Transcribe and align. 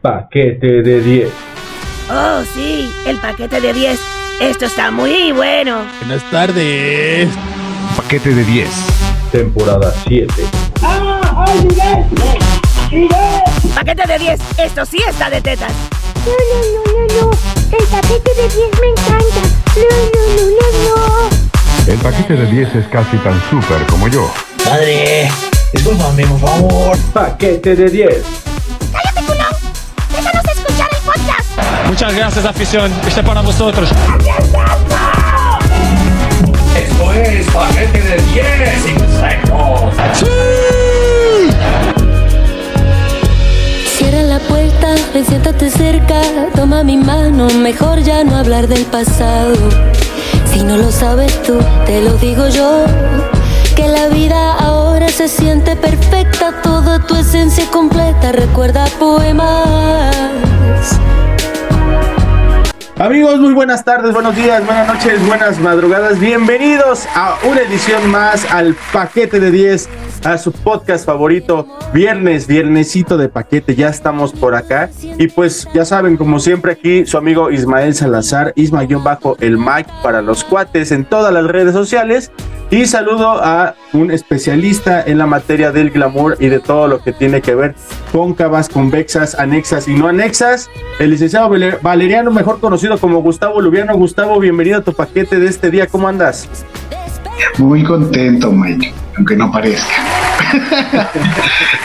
Paquete 0.00 0.82
de 0.82 1.00
10. 1.00 1.28
Oh, 2.08 2.42
sí, 2.54 2.88
el 3.04 3.16
paquete 3.16 3.60
de 3.60 3.72
10. 3.72 3.98
Esto 4.40 4.66
está 4.66 4.92
muy 4.92 5.32
bueno. 5.32 5.82
Buenas 5.98 6.22
tardes. 6.30 7.28
Paquete 7.96 8.32
de 8.32 8.44
10. 8.44 8.68
Temporada 9.32 9.92
7. 10.06 10.32
Paquete 13.74 14.06
de 14.06 14.18
10. 14.20 14.40
Esto 14.58 14.86
sí 14.86 14.98
está 15.06 15.30
de 15.30 15.40
tetas. 15.40 15.72
No, 16.24 16.32
no, 16.32 16.60
no, 16.74 16.92
no, 16.92 17.30
no. 17.30 17.30
El 17.76 17.86
paquete 17.88 18.34
de 18.36 18.48
10 18.48 18.80
me 18.80 18.88
encanta. 18.90 19.42
No, 19.74 19.82
no, 20.14 20.22
no, 20.36 20.44
no, 20.60 21.26
no. 21.86 21.92
El 21.92 21.98
paquete 21.98 22.34
de 22.34 22.46
10 22.46 22.74
es 22.76 22.86
casi 22.86 23.16
tan 23.16 23.40
súper 23.50 23.84
como 23.86 24.06
yo. 24.06 24.32
Padre, 24.64 25.28
discúlpame, 25.72 26.24
por 26.26 26.38
favor. 26.38 26.98
Paquete 27.12 27.74
de 27.74 27.90
10. 27.90 28.24
Muchas 31.88 32.14
gracias, 32.14 32.44
afición. 32.44 32.92
Este 33.06 33.22
para 33.22 33.40
vosotros. 33.40 33.88
Esto 36.76 37.12
es 37.14 37.46
paquete 37.46 38.00
de 38.00 38.16
10 38.32 38.86
insectos. 38.88 39.94
Cierra 43.96 44.22
la 44.22 44.38
puerta, 44.38 44.94
ven, 45.14 45.26
siéntate 45.26 45.70
cerca, 45.70 46.20
toma 46.54 46.84
mi 46.84 46.98
mano, 46.98 47.48
mejor 47.48 48.00
ya 48.00 48.22
no 48.22 48.36
hablar 48.36 48.68
del 48.68 48.84
pasado. 48.84 49.56
Si 50.52 50.62
no 50.62 50.76
lo 50.76 50.92
sabes 50.92 51.42
tú, 51.42 51.58
te 51.86 52.02
lo 52.02 52.12
digo 52.18 52.48
yo, 52.48 52.84
que 53.74 53.88
la 53.88 54.08
vida 54.08 54.54
ahora 54.54 55.08
se 55.08 55.26
siente 55.26 55.74
perfecta, 55.74 56.60
toda 56.62 56.98
tu 57.00 57.16
esencia 57.16 57.64
completa, 57.70 58.32
recuerda 58.32 58.86
poemas. 58.98 60.14
Amigos, 62.98 63.38
muy 63.38 63.52
buenas 63.52 63.84
tardes, 63.84 64.12
buenos 64.12 64.34
días, 64.34 64.66
buenas 64.66 64.88
noches, 64.88 65.24
buenas 65.24 65.60
madrugadas. 65.60 66.18
Bienvenidos 66.18 67.06
a 67.14 67.36
una 67.48 67.60
edición 67.60 68.10
más 68.10 68.44
al 68.50 68.74
Paquete 68.92 69.38
de 69.38 69.52
10, 69.52 69.88
a 70.24 70.36
su 70.36 70.50
podcast 70.50 71.06
favorito, 71.06 71.68
viernes, 71.94 72.48
viernesito 72.48 73.16
de 73.16 73.28
paquete. 73.28 73.76
Ya 73.76 73.88
estamos 73.88 74.32
por 74.32 74.56
acá. 74.56 74.90
Y 75.16 75.28
pues 75.28 75.68
ya 75.72 75.84
saben, 75.84 76.16
como 76.16 76.40
siempre 76.40 76.72
aquí, 76.72 77.06
su 77.06 77.16
amigo 77.18 77.52
Ismael 77.52 77.94
Salazar, 77.94 78.52
Isma-bajo 78.56 79.36
el 79.38 79.58
Mike 79.58 79.90
para 80.02 80.20
los 80.20 80.42
cuates 80.42 80.90
en 80.90 81.04
todas 81.04 81.32
las 81.32 81.44
redes 81.44 81.74
sociales. 81.74 82.32
Y 82.70 82.84
saludo 82.84 83.42
a 83.42 83.76
un 83.94 84.10
especialista 84.10 85.02
en 85.02 85.16
la 85.16 85.26
materia 85.26 85.70
del 85.72 85.90
glamour 85.90 86.36
y 86.38 86.48
de 86.48 86.58
todo 86.58 86.86
lo 86.86 86.98
que 87.00 87.12
tiene 87.14 87.40
que 87.40 87.54
ver 87.54 87.74
cóncavas, 88.12 88.68
convexas, 88.68 89.34
anexas 89.36 89.88
y 89.88 89.94
no 89.94 90.08
anexas. 90.08 90.68
El 90.98 91.10
licenciado 91.10 91.48
Valer- 91.48 91.78
Valeriano, 91.80 92.30
mejor 92.30 92.60
conocido 92.60 92.87
como 92.96 93.20
Gustavo 93.20 93.60
Lubiano. 93.60 93.94
Gustavo, 93.96 94.40
bienvenido 94.40 94.78
a 94.78 94.80
tu 94.82 94.94
paquete 94.94 95.38
de 95.38 95.48
este 95.48 95.70
día. 95.70 95.86
¿Cómo 95.86 96.08
andas? 96.08 96.48
Muy 97.58 97.82
contento, 97.82 98.50
Mike, 98.50 98.94
aunque 99.16 99.36
no 99.36 99.52
parezca. 99.52 100.17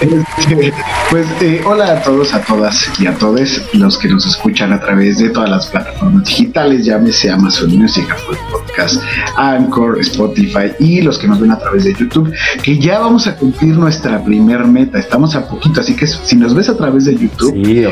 Este, 0.02 0.74
pues 1.10 1.28
eh, 1.42 1.62
hola 1.66 1.94
a 1.94 2.02
todos, 2.02 2.34
a 2.34 2.42
todas 2.42 2.90
y 3.00 3.08
a 3.08 3.14
todos 3.16 3.62
los 3.74 3.98
que 3.98 4.08
nos 4.08 4.26
escuchan 4.26 4.74
a 4.74 4.80
través 4.80 5.18
de 5.20 5.30
todas 5.30 5.50
las 5.50 5.68
plataformas 5.68 6.26
digitales, 6.26 6.86
llámese 6.86 7.32
Amazon 7.32 7.78
Music, 7.78 8.06
Apple 8.10 8.38
Podcast, 8.52 9.02
Anchor, 9.38 10.00
Spotify 10.00 10.72
y 10.80 11.02
los 11.02 11.18
que 11.18 11.28
nos 11.28 11.40
ven 11.40 11.52
a 11.52 11.60
través 11.60 11.84
de 11.84 11.94
YouTube, 11.94 12.34
que 12.62 12.78
ya 12.78 13.00
vamos 13.00 13.28
a 13.28 13.36
cumplir 13.36 13.76
nuestra 13.76 14.24
primer 14.24 14.66
meta. 14.66 15.00
Estamos 15.00 15.36
a 15.36 15.48
poquito, 15.48 15.82
así 15.82 15.96
que 15.96 16.08
si 16.08 16.36
nos 16.36 16.54
ves 16.54 16.70
a 16.70 16.78
través 16.78 17.06
de 17.06 17.16
YouTube, 17.16 17.54
Sí, 17.54 17.84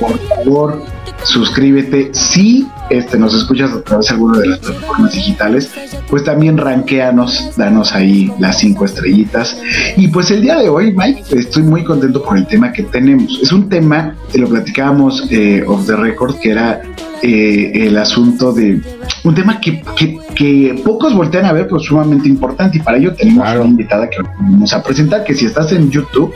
por 0.00 0.18
favor, 0.28 0.84
suscríbete. 1.24 2.10
Si 2.12 2.66
este, 2.90 3.18
nos 3.18 3.34
escuchas 3.34 3.70
a 3.72 3.82
través 3.82 4.06
de 4.08 4.14
alguna 4.14 4.38
de 4.38 4.46
las 4.48 4.58
plataformas 4.60 5.12
digitales, 5.12 5.70
pues 6.08 6.24
también 6.24 6.56
ranqueanos, 6.58 7.50
danos 7.56 7.92
ahí 7.94 8.32
las 8.38 8.58
cinco 8.58 8.84
estrellitas. 8.84 9.56
Y 9.96 10.08
pues 10.08 10.30
el 10.30 10.40
día 10.42 10.56
de 10.56 10.68
hoy, 10.68 10.92
Mike, 10.96 11.24
estoy 11.36 11.62
muy 11.62 11.84
contento 11.84 12.22
por 12.22 12.36
el 12.36 12.46
tema 12.46 12.72
que 12.72 12.82
tenemos. 12.84 13.38
Es 13.42 13.52
un 13.52 13.68
tema, 13.68 14.14
que 14.32 14.38
lo 14.38 14.48
platicábamos 14.48 15.26
eh, 15.30 15.64
off 15.66 15.86
the 15.86 15.96
record, 15.96 16.36
que 16.38 16.50
era 16.50 16.80
eh, 17.22 17.72
el 17.74 17.98
asunto 17.98 18.52
de 18.52 18.80
un 19.24 19.34
tema 19.34 19.60
que, 19.60 19.82
que- 19.96 20.18
que 20.34 20.80
pocos 20.84 21.12
voltean 21.14 21.46
a 21.46 21.52
ver, 21.52 21.66
pero 21.66 21.80
sumamente 21.80 22.28
importante. 22.28 22.78
Y 22.78 22.80
para 22.80 22.96
ello 22.98 23.12
tenemos 23.14 23.42
Claro. 23.42 23.62
una 23.62 23.70
invitada 23.70 24.08
que 24.08 24.18
vamos 24.22 24.72
a 24.72 24.80
presentar, 24.84 25.24
que 25.24 25.34
si 25.34 25.46
estás 25.46 25.72
en 25.72 25.90
YouTube, 25.90 26.32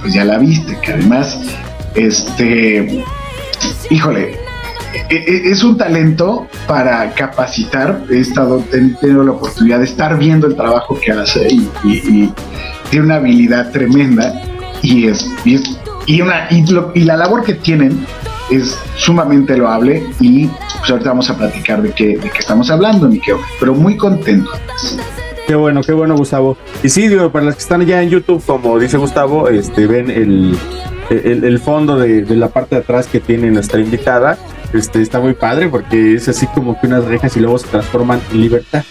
pues 0.00 0.14
ya 0.14 0.24
la 0.24 0.38
viste, 0.38 0.78
que 0.80 0.92
además, 0.94 1.38
este, 1.94 3.04
híjole, 3.90 4.36
es 5.08 5.62
un 5.62 5.76
talento 5.76 6.46
para 6.66 7.12
capacitar. 7.14 8.04
He 8.10 8.20
estado, 8.20 8.62
he 8.72 8.80
tenido 9.00 9.24
la 9.24 9.32
oportunidad 9.32 9.78
de 9.78 9.84
estar 9.84 10.18
viendo 10.18 10.46
el 10.46 10.56
trabajo 10.56 10.98
que 11.00 11.12
hace 11.12 11.48
y, 11.84 12.30
tiene 12.90 13.06
una 13.06 13.14
habilidad 13.16 13.70
tremenda 13.70 14.34
y 14.82 15.06
es, 15.06 15.26
y, 16.06 16.20
una, 16.20 16.46
y 16.50 17.04
la 17.04 17.16
labor 17.16 17.42
que 17.42 17.54
tienen 17.54 18.04
es 18.50 18.76
sumamente 18.96 19.56
loable 19.56 20.04
y 20.20 20.46
pues 20.46 20.90
ahorita 20.90 21.10
vamos 21.10 21.30
a 21.30 21.36
platicar 21.36 21.80
de 21.80 21.92
qué, 21.92 22.18
de 22.18 22.28
qué 22.28 22.38
estamos 22.38 22.70
hablando, 22.70 23.08
Miquel, 23.08 23.36
pero 23.58 23.74
muy 23.74 23.96
contento. 23.96 24.50
Qué 25.46 25.54
bueno, 25.54 25.80
qué 25.82 25.92
bueno, 25.92 26.16
Gustavo. 26.16 26.56
Y 26.82 26.88
sí, 26.88 27.08
digo, 27.08 27.30
para 27.32 27.46
los 27.46 27.54
que 27.54 27.62
están 27.62 27.84
ya 27.84 28.02
en 28.02 28.10
YouTube, 28.10 28.42
como 28.44 28.78
dice 28.78 28.96
Gustavo, 28.96 29.48
este, 29.48 29.86
ven 29.86 30.10
el, 30.10 30.56
el, 31.14 31.58
fondo 31.58 31.98
de, 31.98 32.22
de 32.22 32.36
la 32.36 32.48
parte 32.48 32.76
de 32.76 32.82
atrás 32.82 33.06
que 33.06 33.20
tiene 33.20 33.50
nuestra 33.50 33.80
invitada. 33.80 34.38
Este, 34.72 35.02
está 35.02 35.20
muy 35.20 35.34
padre 35.34 35.68
porque 35.68 36.14
es 36.14 36.28
así 36.28 36.46
como 36.46 36.80
que 36.80 36.86
unas 36.86 37.04
rejas 37.04 37.36
y 37.36 37.40
luego 37.40 37.58
se 37.58 37.68
transforman 37.68 38.20
en 38.32 38.40
libertad. 38.40 38.84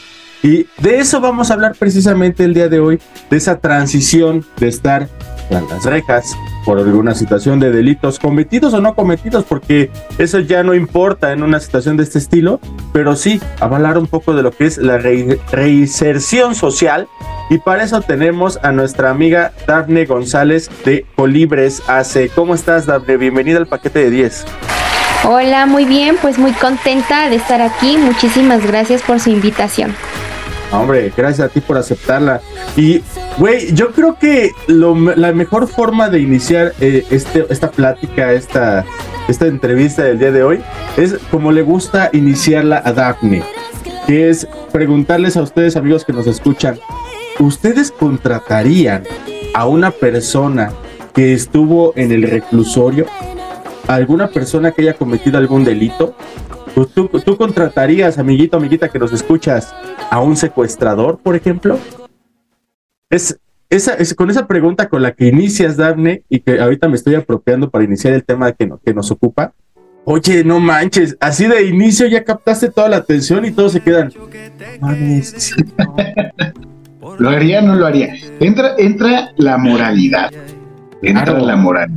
Y 0.43 0.67
de 0.79 0.99
eso 0.99 1.21
vamos 1.21 1.51
a 1.51 1.53
hablar 1.53 1.75
precisamente 1.77 2.43
el 2.43 2.53
día 2.53 2.67
de 2.67 2.79
hoy, 2.79 2.99
de 3.29 3.37
esa 3.37 3.59
transición 3.59 4.45
de 4.57 4.67
estar 4.67 5.07
tras 5.49 5.69
las 5.69 5.85
rejas 5.85 6.35
por 6.65 6.77
alguna 6.79 7.15
situación 7.15 7.59
de 7.59 7.71
delitos 7.71 8.19
cometidos 8.19 8.73
o 8.73 8.81
no 8.81 8.93
cometidos, 8.95 9.43
porque 9.45 9.89
eso 10.17 10.39
ya 10.39 10.63
no 10.63 10.73
importa 10.73 11.31
en 11.31 11.43
una 11.43 11.59
situación 11.59 11.97
de 11.97 12.03
este 12.03 12.19
estilo, 12.19 12.59
pero 12.93 13.15
sí 13.15 13.41
hablar 13.59 13.97
un 13.97 14.07
poco 14.07 14.33
de 14.35 14.43
lo 14.43 14.51
que 14.51 14.65
es 14.65 14.77
la 14.77 14.97
re- 14.97 15.39
reinserción 15.51 16.55
social. 16.55 17.07
Y 17.49 17.57
para 17.57 17.83
eso 17.83 18.01
tenemos 18.01 18.59
a 18.63 18.71
nuestra 18.71 19.09
amiga 19.09 19.51
Dafne 19.67 20.05
González 20.05 20.69
de 20.85 21.05
Colibres 21.15 21.81
AC. 21.87 22.29
¿Cómo 22.33 22.55
estás, 22.55 22.85
Dafne? 22.85 23.17
Bienvenida 23.17 23.57
al 23.57 23.67
paquete 23.67 23.99
de 23.99 24.09
10. 24.11 24.45
Hola, 25.27 25.65
muy 25.65 25.85
bien, 25.85 26.15
pues 26.21 26.37
muy 26.39 26.51
contenta 26.53 27.29
de 27.29 27.35
estar 27.35 27.61
aquí. 27.61 27.97
Muchísimas 27.97 28.65
gracias 28.65 29.01
por 29.01 29.19
su 29.19 29.29
invitación. 29.29 29.93
Hombre, 30.71 31.11
gracias 31.15 31.49
a 31.49 31.51
ti 31.51 31.59
por 31.59 31.77
aceptarla. 31.77 32.41
Y, 32.77 33.01
güey, 33.37 33.73
yo 33.73 33.91
creo 33.91 34.17
que 34.17 34.51
la 34.67 35.33
mejor 35.33 35.67
forma 35.67 36.09
de 36.09 36.19
iniciar 36.19 36.73
eh, 36.79 37.05
este, 37.09 37.45
esta 37.49 37.71
plática, 37.71 38.31
esta, 38.31 38.85
esta 39.27 39.47
entrevista 39.47 40.03
del 40.03 40.19
día 40.19 40.31
de 40.31 40.43
hoy, 40.43 40.61
es 40.95 41.17
como 41.29 41.51
le 41.51 41.61
gusta 41.61 42.09
iniciarla 42.13 42.81
a 42.85 42.93
Daphne, 42.93 43.43
que 44.07 44.29
es 44.29 44.47
preguntarles 44.71 45.35
a 45.35 45.41
ustedes, 45.41 45.75
amigos 45.75 46.05
que 46.05 46.13
nos 46.13 46.25
escuchan, 46.25 46.79
¿ustedes 47.39 47.91
contratarían 47.91 49.03
a 49.53 49.67
una 49.67 49.91
persona 49.91 50.71
que 51.13 51.33
estuvo 51.33 51.91
en 51.97 52.13
el 52.13 52.23
reclusorio? 52.23 53.07
¿A 53.87 53.95
¿Alguna 53.95 54.29
persona 54.29 54.71
que 54.71 54.83
haya 54.83 54.93
cometido 54.93 55.37
algún 55.37 55.65
delito? 55.65 56.15
¿Tú, 56.75 56.85
tú, 56.85 57.07
tú 57.07 57.37
contratarías, 57.37 58.17
amiguito, 58.17 58.57
amiguita 58.57 58.87
que 58.89 58.97
nos 58.99 59.11
escuchas, 59.11 59.73
a 60.09 60.21
un 60.21 60.37
secuestrador, 60.37 61.19
por 61.19 61.35
ejemplo? 61.35 61.77
Es, 63.09 63.37
esa, 63.69 63.93
es 63.95 64.13
con 64.13 64.29
esa 64.29 64.47
pregunta 64.47 64.87
con 64.87 65.01
la 65.01 65.11
que 65.13 65.27
inicias, 65.27 65.75
Daphne, 65.77 66.23
y 66.29 66.39
que 66.39 66.59
ahorita 66.61 66.87
me 66.87 66.95
estoy 66.95 67.15
apropiando 67.15 67.69
para 67.69 67.83
iniciar 67.83 68.13
el 68.13 68.23
tema 68.23 68.51
que, 68.53 68.67
no- 68.67 68.79
que 68.83 68.93
nos 68.93 69.11
ocupa. 69.11 69.53
Oye, 70.05 70.43
no 70.43 70.59
manches, 70.59 71.15
así 71.19 71.45
de 71.45 71.63
inicio 71.67 72.07
ya 72.07 72.23
captaste 72.23 72.69
toda 72.69 72.89
la 72.89 72.97
atención 72.97 73.45
y 73.45 73.51
todos 73.51 73.73
se 73.73 73.81
quedan. 73.81 74.11
Mames, 74.79 75.33
sí, 75.37 75.53
no". 75.77 77.15
¿Lo 77.19 77.29
haría 77.29 77.59
o 77.59 77.63
no 77.63 77.75
lo 77.75 77.85
haría? 77.85 78.15
Entra, 78.39 78.75
entra 78.77 79.31
la 79.37 79.57
moralidad, 79.57 80.31
entra 81.01 81.25
Claro. 81.25 81.45
la 81.45 81.55
moral, 81.55 81.91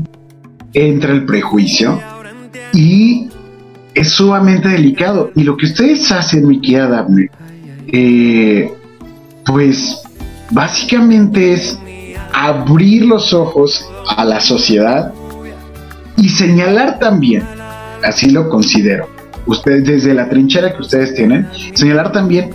entra 0.75 1.13
el 1.13 1.25
prejuicio 1.25 2.01
y 2.73 3.29
es 3.95 4.11
sumamente 4.11 4.69
delicado. 4.69 5.31
Y 5.35 5.45
lo 5.45 5.57
que 5.57 5.67
ustedes 5.67 6.11
hacen, 6.11 6.47
mi 6.47 6.61
querida 6.61 6.89
Daphne, 6.89 7.31
eh, 7.89 8.73
pues 9.47 10.03
básicamente 10.51 11.53
es 11.53 11.79
abrir 12.33 13.05
los 13.07 13.33
ojos 13.33 13.89
a 14.17 14.25
la 14.25 14.41
sociedad 14.41 15.13
y 16.17 16.29
señalar 16.29 16.99
también, 16.99 17.45
así 18.03 18.31
lo 18.31 18.49
considero, 18.49 19.09
ustedes 19.47 19.85
desde 19.85 20.15
la 20.15 20.29
trinchera 20.29 20.75
que 20.75 20.83
ustedes 20.83 21.15
tienen, 21.15 21.49
señalar 21.75 22.13
también 22.13 22.51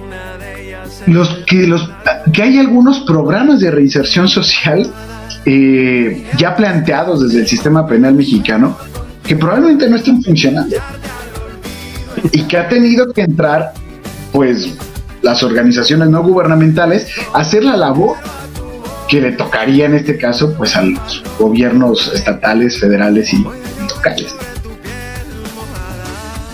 los 1.07 1.29
que 1.45 1.65
los 1.65 1.89
que 2.33 2.43
hay 2.43 2.57
algunos 2.57 2.99
programas 3.01 3.61
de 3.61 3.71
reinserción 3.71 4.27
social 4.27 4.91
eh, 5.45 6.25
ya 6.37 6.55
planteados 6.55 7.23
desde 7.23 7.41
el 7.41 7.47
sistema 7.47 7.87
penal 7.87 8.13
mexicano 8.13 8.77
que 9.23 9.35
probablemente 9.35 9.89
no 9.89 9.95
estén 9.95 10.21
funcionando 10.21 10.75
y 12.31 12.43
que 12.43 12.57
ha 12.57 12.67
tenido 12.67 13.11
que 13.13 13.21
entrar, 13.21 13.73
pues, 14.31 14.75
las 15.21 15.43
organizaciones 15.43 16.09
no 16.09 16.23
gubernamentales 16.23 17.07
a 17.33 17.39
hacer 17.39 17.63
la 17.63 17.75
labor 17.75 18.17
que 19.07 19.19
le 19.21 19.31
tocaría 19.31 19.85
en 19.85 19.95
este 19.95 20.17
caso, 20.17 20.53
pues, 20.57 20.75
a 20.75 20.83
los 20.83 21.23
gobiernos 21.37 22.13
estatales, 22.13 22.79
federales 22.79 23.33
y 23.33 23.43
locales. 23.89 24.35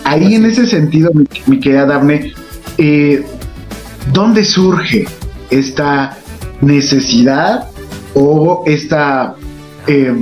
Ahí 0.03 0.35
en 0.35 0.45
ese 0.45 0.65
sentido, 0.65 1.11
mi, 1.13 1.25
mi 1.47 1.59
querida 1.59 1.85
Dafne, 1.85 2.33
eh, 2.77 3.25
¿dónde 4.13 4.45
surge 4.45 5.05
esta 5.49 6.17
necesidad 6.61 7.67
o 8.13 8.63
esta, 8.65 9.35
eh, 9.87 10.13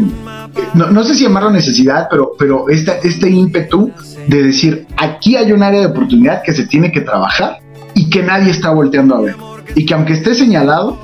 no, 0.74 0.90
no, 0.90 1.04
sé 1.04 1.16
si 1.16 1.24
llamarlo 1.24 1.51
necesidad, 1.51 2.07
pero, 2.10 2.34
pero 2.38 2.69
esta, 2.69 2.98
este 3.04 3.30
ímpetu 3.30 3.92
de 4.28 4.44
decir, 4.44 4.88
aquí 4.98 5.36
hay 5.36 5.52
un 5.52 5.64
área 5.64 5.81
de 5.81 5.88
oportunidad 5.88 6.42
que 6.44 6.54
se 6.54 6.66
tiene 6.66 6.92
que 6.92 7.02
trabajar 7.02 7.60
y 7.94 8.10
que 8.10 8.24
nadie 8.24 8.52
está 8.52 8.72
volteando 8.72 9.16
a 9.16 9.22
ver. 9.22 9.36
Y 9.75 9.86
que 9.86 9.94
aunque 9.94 10.14
esté 10.14 10.36
señalado, 10.36 10.98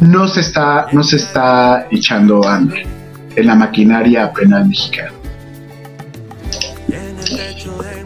no 0.00 0.28
se 0.28 0.40
está, 0.40 0.86
no 0.92 1.02
se 1.02 1.16
está 1.16 1.86
echando 1.90 2.46
hambre 2.46 2.86
en 3.34 3.46
la 3.46 3.54
maquinaria 3.54 4.32
penal 4.32 4.68
mexicana. 4.68 5.12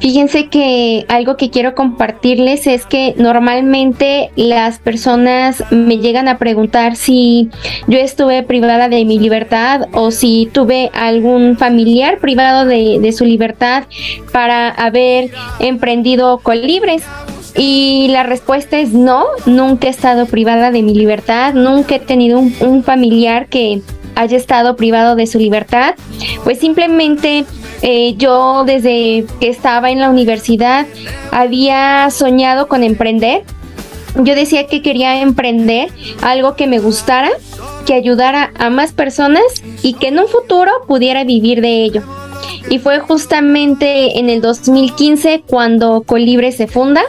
Fíjense 0.03 0.49
que 0.49 1.07
algo 1.07 1.37
que 1.37 1.51
quiero 1.51 1.77
compartirles 1.77 2.67
es 2.67 2.87
que 2.87 3.15
normalmente 3.19 4.33
las 4.35 4.81
personas 4.81 5.63
me 5.71 5.99
llegan 5.99 6.27
a 6.27 6.39
preguntar 6.39 6.97
si 6.97 7.51
yo 7.87 8.01
estuve 8.01 8.43
privada 8.43 8.89
de 8.89 9.05
mi 9.05 9.21
libertad 9.21 9.83
o 9.93 10.11
si 10.11 10.51
tuve 10.53 10.91
algún 10.93 11.57
familiar 11.57 12.19
privado 12.19 12.65
de, 12.65 13.13
su 13.13 13.25
libertad 13.25 13.85
para 14.33 14.71
haber 14.71 15.31
emprendido 15.61 16.39
colibres. 16.39 17.05
Y 17.57 18.09
la 18.11 18.25
respuesta 18.25 18.81
es 18.81 18.93
no, 18.93 19.27
nunca 19.47 19.87
he 19.87 19.91
estado 19.91 20.27
privada 20.27 20.73
de 20.73 20.83
mi 20.83 20.95
libertad, 20.97 21.55
nunca 21.55 21.95
he 21.95 22.01
tenido 22.01 22.41
un 22.41 22.83
familiar 22.83 23.47
que 23.47 23.83
haya 24.15 24.37
estado 24.37 24.77
privado 24.77 25.17
de 25.17 25.27
su 25.27 25.39
libertad, 25.39 25.95
pues 26.45 26.59
simplemente 26.59 27.45
eh, 27.83 28.15
yo 28.17 28.65
desde 28.65 29.25
que 29.41 29.49
estaba 29.49 29.91
en 29.91 30.01
la 30.01 30.09
universidad 30.09 30.87
había 31.31 32.09
soñado 32.11 32.69
con 32.69 32.83
emprender. 32.85 33.43
Yo 34.17 34.35
decía 34.35 34.67
que 34.67 34.83
quería 34.83 35.21
emprender 35.23 35.91
algo 36.21 36.55
que 36.55 36.67
me 36.67 36.79
gustara, 36.79 37.31
que 37.87 37.95
ayudara 37.95 38.53
a 38.59 38.71
más 38.71 38.93
personas 38.93 39.43
y 39.83 39.95
que 39.95 40.09
en 40.09 40.19
un 40.19 40.29
futuro 40.29 40.71
pudiera 40.87 41.25
vivir 41.25 41.61
de 41.63 41.85
ello. 41.85 42.03
Y 42.69 42.79
fue 42.79 43.01
justamente 43.01 44.19
en 44.19 44.31
el 44.31 44.41
2015 44.41 45.45
cuando 45.47 46.03
Colibre 46.03 46.53
se 46.53 46.67
funda. 46.67 47.03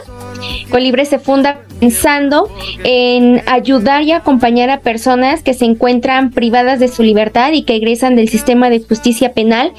Colibre 0.70 1.04
se 1.04 1.18
funda 1.18 1.60
pensando 1.84 2.48
en 2.82 3.42
ayudar 3.46 4.04
y 4.04 4.12
acompañar 4.12 4.70
a 4.70 4.80
personas 4.80 5.42
que 5.42 5.52
se 5.52 5.66
encuentran 5.66 6.30
privadas 6.30 6.80
de 6.80 6.88
su 6.88 7.02
libertad 7.02 7.52
y 7.52 7.64
que 7.64 7.76
egresan 7.76 8.16
del 8.16 8.30
sistema 8.30 8.70
de 8.70 8.80
justicia 8.80 9.34
penal 9.34 9.70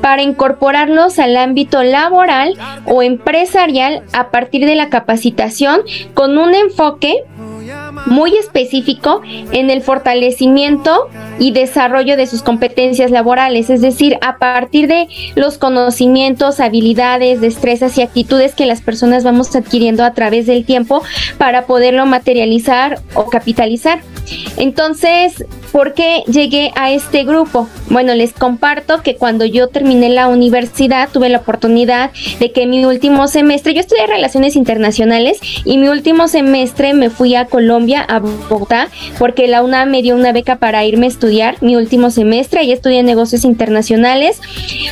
para 0.00 0.22
incorporarlos 0.22 1.18
al 1.18 1.36
ámbito 1.36 1.82
laboral 1.82 2.54
o 2.86 3.02
empresarial 3.02 4.04
a 4.14 4.30
partir 4.30 4.64
de 4.64 4.74
la 4.74 4.88
capacitación 4.88 5.82
con 6.14 6.38
un 6.38 6.54
enfoque 6.54 7.24
muy 8.06 8.34
específico 8.36 9.20
en 9.52 9.68
el 9.68 9.82
fortalecimiento 9.82 11.10
y 11.40 11.52
desarrollo 11.52 12.16
de 12.16 12.26
sus 12.26 12.42
competencias 12.42 13.10
laborales, 13.10 13.70
es 13.70 13.80
decir, 13.80 14.18
a 14.20 14.36
partir 14.36 14.86
de 14.86 15.08
los 15.34 15.58
conocimientos, 15.58 16.60
habilidades, 16.60 17.40
destrezas 17.40 17.96
y 17.98 18.02
actitudes 18.02 18.54
que 18.54 18.66
las 18.66 18.82
personas 18.82 19.24
vamos 19.24 19.56
adquiriendo 19.56 20.04
a 20.04 20.12
través 20.12 20.46
del 20.46 20.64
tiempo 20.64 21.02
para 21.38 21.66
poderlo 21.66 22.04
materializar 22.04 23.00
o 23.14 23.30
capitalizar. 23.30 24.02
Entonces, 24.58 25.44
¿por 25.72 25.94
qué 25.94 26.22
llegué 26.26 26.72
a 26.76 26.92
este 26.92 27.24
grupo? 27.24 27.68
Bueno, 27.88 28.14
les 28.14 28.32
comparto 28.32 29.02
que 29.02 29.16
cuando 29.16 29.46
yo 29.46 29.68
terminé 29.68 30.10
la 30.10 30.28
universidad 30.28 31.08
tuve 31.10 31.30
la 31.30 31.38
oportunidad 31.38 32.10
de 32.38 32.52
que 32.52 32.66
mi 32.66 32.84
último 32.84 33.26
semestre, 33.28 33.72
yo 33.72 33.80
estudié 33.80 34.06
relaciones 34.06 34.56
internacionales 34.56 35.40
y 35.64 35.78
mi 35.78 35.88
último 35.88 36.28
semestre 36.28 36.92
me 36.92 37.08
fui 37.08 37.34
a 37.34 37.46
Colombia, 37.46 38.02
a 38.02 38.18
Bogotá, 38.18 38.88
porque 39.18 39.48
la 39.48 39.62
UNAM 39.62 39.90
me 39.90 40.02
dio 40.02 40.14
una 40.14 40.32
beca 40.32 40.56
para 40.56 40.84
irme 40.84 41.06
a 41.06 41.08
estudiar 41.08 41.29
mi 41.60 41.76
último 41.76 42.10
semestre 42.10 42.64
y 42.64 42.72
estudié 42.72 43.02
negocios 43.02 43.44
internacionales, 43.44 44.40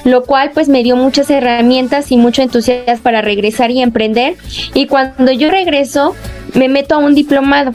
lo 0.04 0.24
cual 0.24 0.52
pues 0.54 0.68
me 0.68 0.82
dio 0.82 0.96
muchas 0.96 1.30
herramientas 1.30 2.12
y 2.12 2.16
mucho 2.16 2.42
entusiasmo 2.42 3.02
para 3.02 3.22
regresar 3.22 3.70
y 3.70 3.82
emprender. 3.82 4.36
Y 4.74 4.86
cuando 4.86 5.32
yo 5.32 5.50
regreso, 5.50 6.14
me 6.54 6.68
meto 6.68 6.94
a 6.94 6.98
un 6.98 7.14
diplomado 7.14 7.72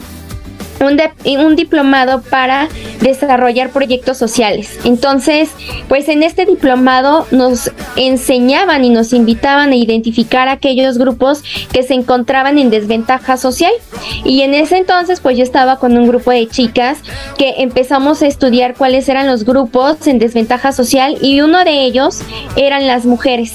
un, 0.84 1.56
diplomado 1.56 2.22
para 2.22 2.68
desarrollar 3.00 3.70
proyectos 3.70 4.18
sociales. 4.18 4.78
Entonces, 4.84 5.50
pues 5.88 6.08
en 6.08 6.22
este 6.22 6.46
diplomado 6.46 7.26
nos 7.30 7.70
enseñaban 7.96 8.84
y 8.84 8.90
nos 8.90 9.12
invitaban 9.12 9.70
a 9.70 9.76
identificar 9.76 10.48
aquellos 10.48 10.98
grupos 10.98 11.42
que 11.72 11.82
se 11.82 11.94
encontraban 11.94 12.58
en 12.58 12.70
desventaja 12.70 13.36
social. 13.36 13.72
Y 14.24 14.42
en 14.42 14.54
ese 14.54 14.78
entonces, 14.78 15.20
pues 15.20 15.36
yo 15.36 15.42
estaba 15.42 15.78
con 15.78 15.96
un 15.96 16.06
grupo 16.06 16.30
de 16.30 16.46
chicas 16.48 16.98
que 17.38 17.54
empezamos 17.58 18.22
a 18.22 18.26
estudiar 18.26 18.74
cuáles 18.74 19.08
eran 19.08 19.26
los 19.26 19.44
grupos 19.44 20.06
en 20.06 20.18
desventaja 20.18 20.72
social 20.72 21.16
y 21.20 21.40
uno 21.40 21.64
de 21.64 21.84
ellos 21.84 22.20
eran 22.56 22.86
las 22.86 23.06
mujeres 23.06 23.54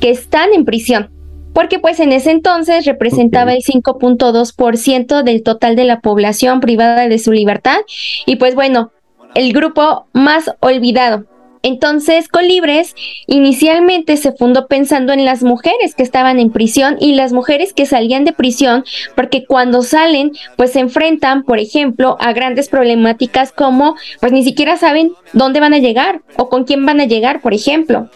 que 0.00 0.10
están 0.10 0.52
en 0.52 0.64
prisión 0.64 1.15
porque 1.56 1.78
pues 1.78 2.00
en 2.00 2.12
ese 2.12 2.32
entonces 2.32 2.84
representaba 2.84 3.54
el 3.54 3.62
5.2% 3.62 5.22
del 5.22 5.42
total 5.42 5.74
de 5.74 5.84
la 5.84 6.00
población 6.00 6.60
privada 6.60 7.08
de 7.08 7.18
su 7.18 7.32
libertad 7.32 7.78
y 8.26 8.36
pues 8.36 8.54
bueno, 8.54 8.92
el 9.34 9.54
grupo 9.54 10.06
más 10.12 10.50
olvidado. 10.60 11.24
Entonces, 11.62 12.28
Colibres 12.28 12.94
inicialmente 13.26 14.18
se 14.18 14.32
fundó 14.32 14.66
pensando 14.66 15.14
en 15.14 15.24
las 15.24 15.42
mujeres 15.42 15.94
que 15.94 16.02
estaban 16.02 16.38
en 16.38 16.52
prisión 16.52 16.98
y 17.00 17.14
las 17.14 17.32
mujeres 17.32 17.72
que 17.72 17.86
salían 17.86 18.26
de 18.26 18.34
prisión, 18.34 18.84
porque 19.14 19.46
cuando 19.46 19.82
salen, 19.82 20.32
pues 20.56 20.72
se 20.72 20.80
enfrentan, 20.80 21.42
por 21.42 21.58
ejemplo, 21.58 22.18
a 22.20 22.34
grandes 22.34 22.68
problemáticas 22.68 23.50
como, 23.50 23.96
pues 24.20 24.30
ni 24.30 24.44
siquiera 24.44 24.76
saben 24.76 25.12
dónde 25.32 25.60
van 25.60 25.72
a 25.72 25.78
llegar 25.78 26.20
o 26.36 26.50
con 26.50 26.64
quién 26.64 26.84
van 26.84 27.00
a 27.00 27.06
llegar, 27.06 27.40
por 27.40 27.54
ejemplo. 27.54 28.10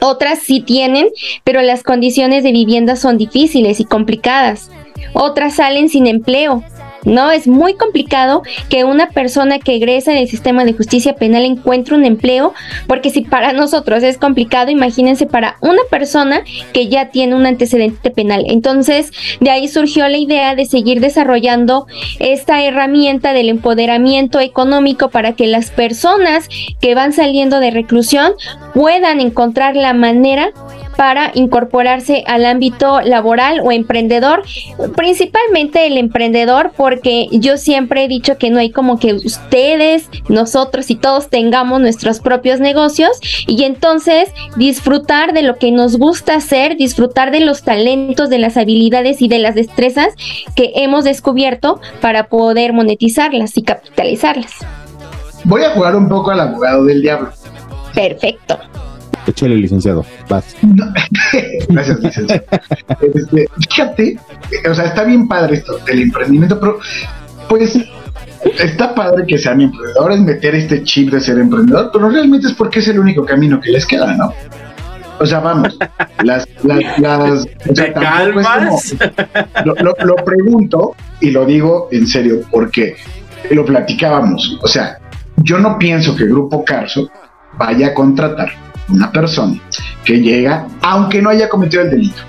Otras 0.00 0.40
sí 0.40 0.60
tienen, 0.60 1.08
pero 1.44 1.62
las 1.62 1.82
condiciones 1.82 2.42
de 2.42 2.52
vivienda 2.52 2.96
son 2.96 3.18
difíciles 3.18 3.80
y 3.80 3.84
complicadas. 3.84 4.70
Otras 5.12 5.56
salen 5.56 5.88
sin 5.88 6.06
empleo. 6.06 6.62
No, 7.04 7.30
es 7.30 7.46
muy 7.46 7.74
complicado 7.74 8.42
que 8.68 8.84
una 8.84 9.08
persona 9.10 9.58
que 9.58 9.76
egresa 9.76 10.12
del 10.12 10.28
sistema 10.28 10.64
de 10.64 10.74
justicia 10.74 11.14
penal 11.14 11.44
encuentre 11.44 11.94
un 11.94 12.04
empleo, 12.04 12.54
porque 12.86 13.10
si 13.10 13.22
para 13.22 13.52
nosotros 13.52 14.02
es 14.02 14.18
complicado, 14.18 14.70
imagínense 14.70 15.26
para 15.26 15.56
una 15.60 15.82
persona 15.90 16.42
que 16.72 16.88
ya 16.88 17.10
tiene 17.10 17.34
un 17.34 17.46
antecedente 17.46 18.10
penal. 18.10 18.44
Entonces, 18.48 19.10
de 19.40 19.50
ahí 19.50 19.68
surgió 19.68 20.08
la 20.08 20.18
idea 20.18 20.54
de 20.54 20.66
seguir 20.66 21.00
desarrollando 21.00 21.86
esta 22.18 22.62
herramienta 22.62 23.32
del 23.32 23.48
empoderamiento 23.48 24.40
económico 24.40 25.08
para 25.08 25.32
que 25.32 25.46
las 25.46 25.70
personas 25.70 26.48
que 26.80 26.94
van 26.94 27.12
saliendo 27.12 27.60
de 27.60 27.70
reclusión 27.70 28.32
puedan 28.74 29.20
encontrar 29.20 29.76
la 29.76 29.94
manera 29.94 30.50
para 31.00 31.30
incorporarse 31.32 32.24
al 32.26 32.44
ámbito 32.44 33.00
laboral 33.00 33.62
o 33.64 33.72
emprendedor, 33.72 34.42
principalmente 34.96 35.86
el 35.86 35.96
emprendedor, 35.96 36.72
porque 36.76 37.26
yo 37.32 37.56
siempre 37.56 38.04
he 38.04 38.08
dicho 38.08 38.36
que 38.36 38.50
no 38.50 38.58
hay 38.58 38.70
como 38.70 38.98
que 38.98 39.14
ustedes, 39.14 40.10
nosotros 40.28 40.90
y 40.90 40.96
todos 40.96 41.30
tengamos 41.30 41.80
nuestros 41.80 42.20
propios 42.20 42.60
negocios 42.60 43.18
y 43.46 43.64
entonces 43.64 44.28
disfrutar 44.56 45.32
de 45.32 45.40
lo 45.40 45.56
que 45.56 45.72
nos 45.72 45.96
gusta 45.96 46.34
hacer, 46.34 46.76
disfrutar 46.76 47.30
de 47.30 47.40
los 47.40 47.62
talentos, 47.62 48.28
de 48.28 48.38
las 48.38 48.58
habilidades 48.58 49.22
y 49.22 49.28
de 49.28 49.38
las 49.38 49.54
destrezas 49.54 50.08
que 50.54 50.72
hemos 50.74 51.04
descubierto 51.04 51.80
para 52.02 52.26
poder 52.26 52.74
monetizarlas 52.74 53.56
y 53.56 53.62
capitalizarlas. 53.62 54.52
Voy 55.44 55.64
a 55.64 55.70
jugar 55.70 55.96
un 55.96 56.10
poco 56.10 56.30
al 56.30 56.40
abogado 56.40 56.84
del 56.84 57.00
diablo. 57.00 57.30
Perfecto. 57.94 58.58
Échale, 59.26 59.56
licenciado. 59.56 60.04
Vas. 60.28 60.56
No. 60.62 60.92
Gracias, 61.68 62.00
licenciado. 62.00 62.44
Este, 63.14 63.48
fíjate, 63.68 64.18
o 64.68 64.74
sea, 64.74 64.86
está 64.86 65.04
bien 65.04 65.28
padre 65.28 65.56
esto 65.56 65.78
del 65.86 66.02
emprendimiento, 66.02 66.58
pero 66.58 66.78
pues 67.48 67.78
está 68.58 68.94
padre 68.94 69.24
que 69.26 69.38
sean 69.38 69.60
emprendedores, 69.60 70.20
meter 70.20 70.54
este 70.54 70.82
chip 70.84 71.10
de 71.12 71.20
ser 71.20 71.38
emprendedor, 71.38 71.90
pero 71.92 72.08
realmente 72.08 72.48
es 72.48 72.54
porque 72.54 72.78
es 72.78 72.88
el 72.88 72.98
único 72.98 73.24
camino 73.24 73.60
que 73.60 73.70
les 73.70 73.86
queda, 73.86 74.14
¿no? 74.16 74.32
O 75.18 75.26
sea, 75.26 75.40
vamos, 75.40 75.76
las, 76.22 76.48
las, 76.62 76.98
las 76.98 77.46
o 77.68 77.74
sea, 77.74 77.86
¿Te 77.86 77.92
calmas? 77.92 78.46
Como, 78.46 79.66
lo, 79.66 79.74
lo, 79.74 79.94
lo 80.02 80.16
pregunto 80.24 80.94
y 81.20 81.30
lo 81.30 81.44
digo 81.44 81.88
en 81.92 82.06
serio, 82.06 82.40
porque 82.50 82.96
lo 83.50 83.64
platicábamos. 83.66 84.58
O 84.62 84.68
sea, 84.68 84.98
yo 85.36 85.58
no 85.58 85.78
pienso 85.78 86.16
que 86.16 86.24
el 86.24 86.30
Grupo 86.30 86.64
Carso 86.64 87.10
vaya 87.58 87.88
a 87.88 87.94
contratar 87.94 88.50
una 88.92 89.10
persona 89.12 89.60
que 90.04 90.20
llega, 90.20 90.66
aunque 90.82 91.20
no 91.22 91.30
haya 91.30 91.48
cometido 91.48 91.82
el 91.82 91.90
delito. 91.90 92.22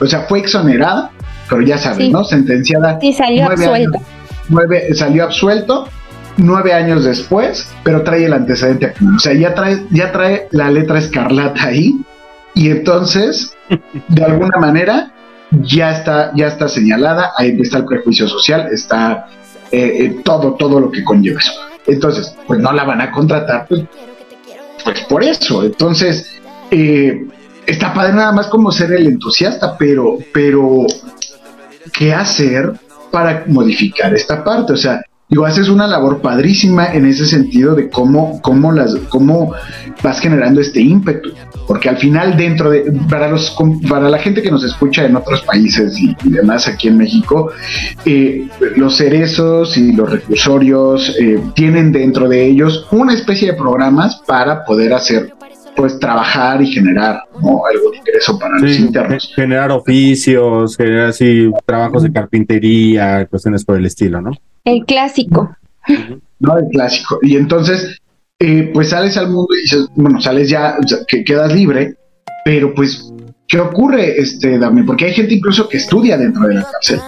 O 0.00 0.06
sea, 0.06 0.20
fue 0.22 0.40
exonerada, 0.40 1.10
pero 1.48 1.62
ya 1.62 1.78
sabes, 1.78 1.98
Sí. 2.06 2.10
¿no? 2.12 2.24
Sentenciada. 2.24 2.98
Sí, 3.00 3.12
salió 3.12 3.44
nueve 3.46 3.64
absuelto. 3.64 3.98
años- 3.98 4.08
nueve- 4.48 4.94
salió 4.94 5.24
absuelto 5.24 5.88
nueve 6.36 6.72
años 6.72 7.04
después, 7.04 7.68
pero 7.82 8.02
trae 8.02 8.24
el 8.26 8.32
antecedente 8.32 8.86
aquí. 8.86 9.04
O 9.16 9.18
sea, 9.18 9.32
ya 9.34 9.54
trae, 9.54 9.84
ya 9.90 10.12
trae 10.12 10.46
la 10.52 10.70
letra 10.70 10.98
escarlata 10.98 11.64
ahí. 11.64 11.94
Y 12.54 12.70
entonces, 12.70 13.56
de 14.08 14.24
alguna 14.24 14.58
manera, 14.58 15.12
ya 15.50 15.90
está, 15.92 16.30
ya 16.34 16.46
está 16.48 16.68
señalada, 16.68 17.32
ahí 17.36 17.56
está 17.60 17.78
el 17.78 17.84
prejuicio 17.86 18.28
social, 18.28 18.68
está 18.72 19.26
eh, 19.70 19.96
eh, 20.00 20.16
todo, 20.24 20.54
todo 20.54 20.80
lo 20.80 20.90
que 20.90 21.04
conlleva 21.04 21.40
eso. 21.40 21.52
Entonces, 21.86 22.34
pues 22.46 22.58
no 22.60 22.72
la 22.72 22.84
van 22.84 23.00
a 23.00 23.10
contratar, 23.10 23.66
pues, 23.68 23.82
pues 24.84 25.00
por 25.08 25.22
eso. 25.22 25.64
Entonces, 25.64 26.26
eh, 26.70 27.26
está 27.66 27.92
padre 27.92 28.14
nada 28.14 28.32
más 28.32 28.48
como 28.48 28.72
ser 28.72 28.92
el 28.92 29.06
entusiasta, 29.06 29.76
pero, 29.76 30.18
pero, 30.32 30.86
¿qué 31.92 32.12
hacer 32.12 32.72
para 33.10 33.44
modificar 33.46 34.14
esta 34.14 34.42
parte? 34.42 34.72
O 34.72 34.76
sea, 34.76 35.02
digo, 35.28 35.44
haces 35.44 35.68
una 35.68 35.86
labor 35.86 36.20
padrísima 36.20 36.92
en 36.92 37.06
ese 37.06 37.26
sentido 37.26 37.74
de 37.74 37.90
cómo, 37.90 38.40
cómo 38.42 38.72
las, 38.72 38.94
cómo 39.08 39.52
vas 40.02 40.20
generando 40.20 40.60
este 40.60 40.80
ímpetu. 40.80 41.30
Porque 41.66 41.90
al 41.90 41.98
final, 41.98 42.36
dentro 42.36 42.70
de, 42.70 42.90
para 43.10 43.28
los, 43.28 43.54
para 43.88 44.08
la 44.08 44.18
gente 44.18 44.40
que 44.40 44.50
nos 44.50 44.64
escucha 44.64 45.04
en 45.04 45.16
otros 45.16 45.42
países 45.42 45.98
y, 45.98 46.16
y 46.24 46.30
demás 46.30 46.66
aquí 46.66 46.88
en 46.88 46.96
México, 46.96 47.50
eh, 48.06 48.48
los 48.76 48.96
cerezos 48.96 49.76
y 49.76 49.92
los 49.92 50.10
reclusorios 50.10 51.14
eh, 51.20 51.42
tienen 51.54 51.92
dentro 51.92 52.26
de 52.26 52.46
ellos 52.46 52.86
una 52.90 53.12
especie 53.12 53.52
de 53.52 53.58
programas 53.58 54.22
para 54.26 54.64
poder 54.64 54.94
hacer, 54.94 55.34
pues, 55.76 55.98
trabajar 55.98 56.62
y 56.62 56.72
generar 56.72 57.20
¿no? 57.42 57.66
algún 57.66 57.94
ingreso 57.96 58.38
para 58.38 58.58
los 58.58 58.78
internos. 58.78 59.30
generar 59.36 59.70
oficios, 59.70 60.74
generar 60.74 61.08
así 61.08 61.50
trabajos 61.66 62.02
de 62.02 62.12
carpintería, 62.12 63.26
cuestiones 63.26 63.62
por 63.62 63.76
el 63.76 63.84
estilo, 63.84 64.22
¿no? 64.22 64.30
El 64.68 64.84
clásico. 64.84 65.56
¿no? 66.40 66.58
El 66.58 66.66
clásico. 66.70 67.18
Y 67.22 67.36
entonces, 67.36 67.98
eh, 68.38 68.70
pues 68.74 68.90
sales 68.90 69.16
al 69.16 69.30
mundo 69.30 69.48
y 69.54 69.62
dices, 69.62 69.88
bueno, 69.94 70.20
sales 70.20 70.50
ya, 70.50 70.76
o 70.82 70.86
sea, 70.86 70.98
que 71.08 71.24
quedas 71.24 71.54
libre, 71.54 71.94
pero 72.44 72.74
pues, 72.74 73.10
¿qué 73.46 73.60
ocurre, 73.60 74.20
este, 74.20 74.58
Dami? 74.58 74.82
Porque 74.82 75.06
hay 75.06 75.14
gente 75.14 75.34
incluso 75.34 75.70
que 75.70 75.78
estudia 75.78 76.18
dentro 76.18 76.46
de 76.46 76.56
la 76.56 76.68
cárcel. 76.70 77.00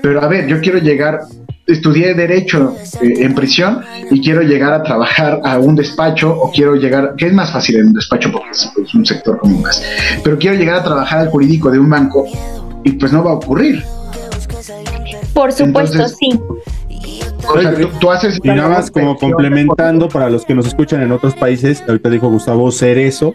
Pero 0.00 0.22
a 0.22 0.28
ver, 0.28 0.46
yo 0.46 0.62
quiero 0.62 0.78
llegar, 0.78 1.20
estudié 1.66 2.14
Derecho 2.14 2.74
eh, 3.02 3.14
en 3.18 3.34
prisión 3.34 3.82
y 4.10 4.22
quiero 4.22 4.40
llegar 4.40 4.72
a 4.72 4.82
trabajar 4.82 5.40
a 5.44 5.58
un 5.58 5.74
despacho 5.76 6.34
o 6.34 6.50
quiero 6.50 6.74
llegar, 6.74 7.16
que 7.18 7.26
es 7.26 7.34
más 7.34 7.52
fácil 7.52 7.76
en 7.76 7.88
un 7.88 7.92
despacho 7.92 8.32
porque 8.32 8.50
es, 8.52 8.70
es 8.82 8.94
un 8.94 9.04
sector 9.04 9.38
como 9.40 9.58
más, 9.58 9.82
pero 10.22 10.38
quiero 10.38 10.56
llegar 10.56 10.76
a 10.76 10.84
trabajar 10.84 11.18
al 11.18 11.28
jurídico 11.28 11.70
de 11.70 11.78
un 11.78 11.90
banco 11.90 12.26
y 12.82 12.92
pues 12.92 13.12
no 13.12 13.22
va 13.22 13.32
a 13.32 13.34
ocurrir. 13.34 13.84
Por 15.34 15.52
supuesto, 15.52 15.96
Entonces, 15.96 16.16
sí. 16.18 16.40
O 17.48 17.60
sea, 17.60 17.74
tú, 17.74 17.88
tú 18.00 18.10
haces... 18.10 18.40
Y 18.42 18.48
nada 18.48 18.68
más 18.68 18.90
como 18.90 19.16
complementando 19.16 20.08
para 20.08 20.30
los 20.30 20.44
que 20.44 20.54
nos 20.54 20.66
escuchan 20.66 21.02
en 21.02 21.12
otros 21.12 21.34
países, 21.34 21.82
ahorita 21.86 22.08
dijo 22.08 22.30
Gustavo 22.30 22.70
Cerezo, 22.72 23.34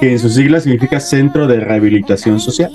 que 0.00 0.12
en 0.12 0.18
sus 0.18 0.34
siglas 0.34 0.62
significa 0.62 0.98
Centro 1.00 1.46
de 1.46 1.60
Rehabilitación 1.60 2.40
Social. 2.40 2.70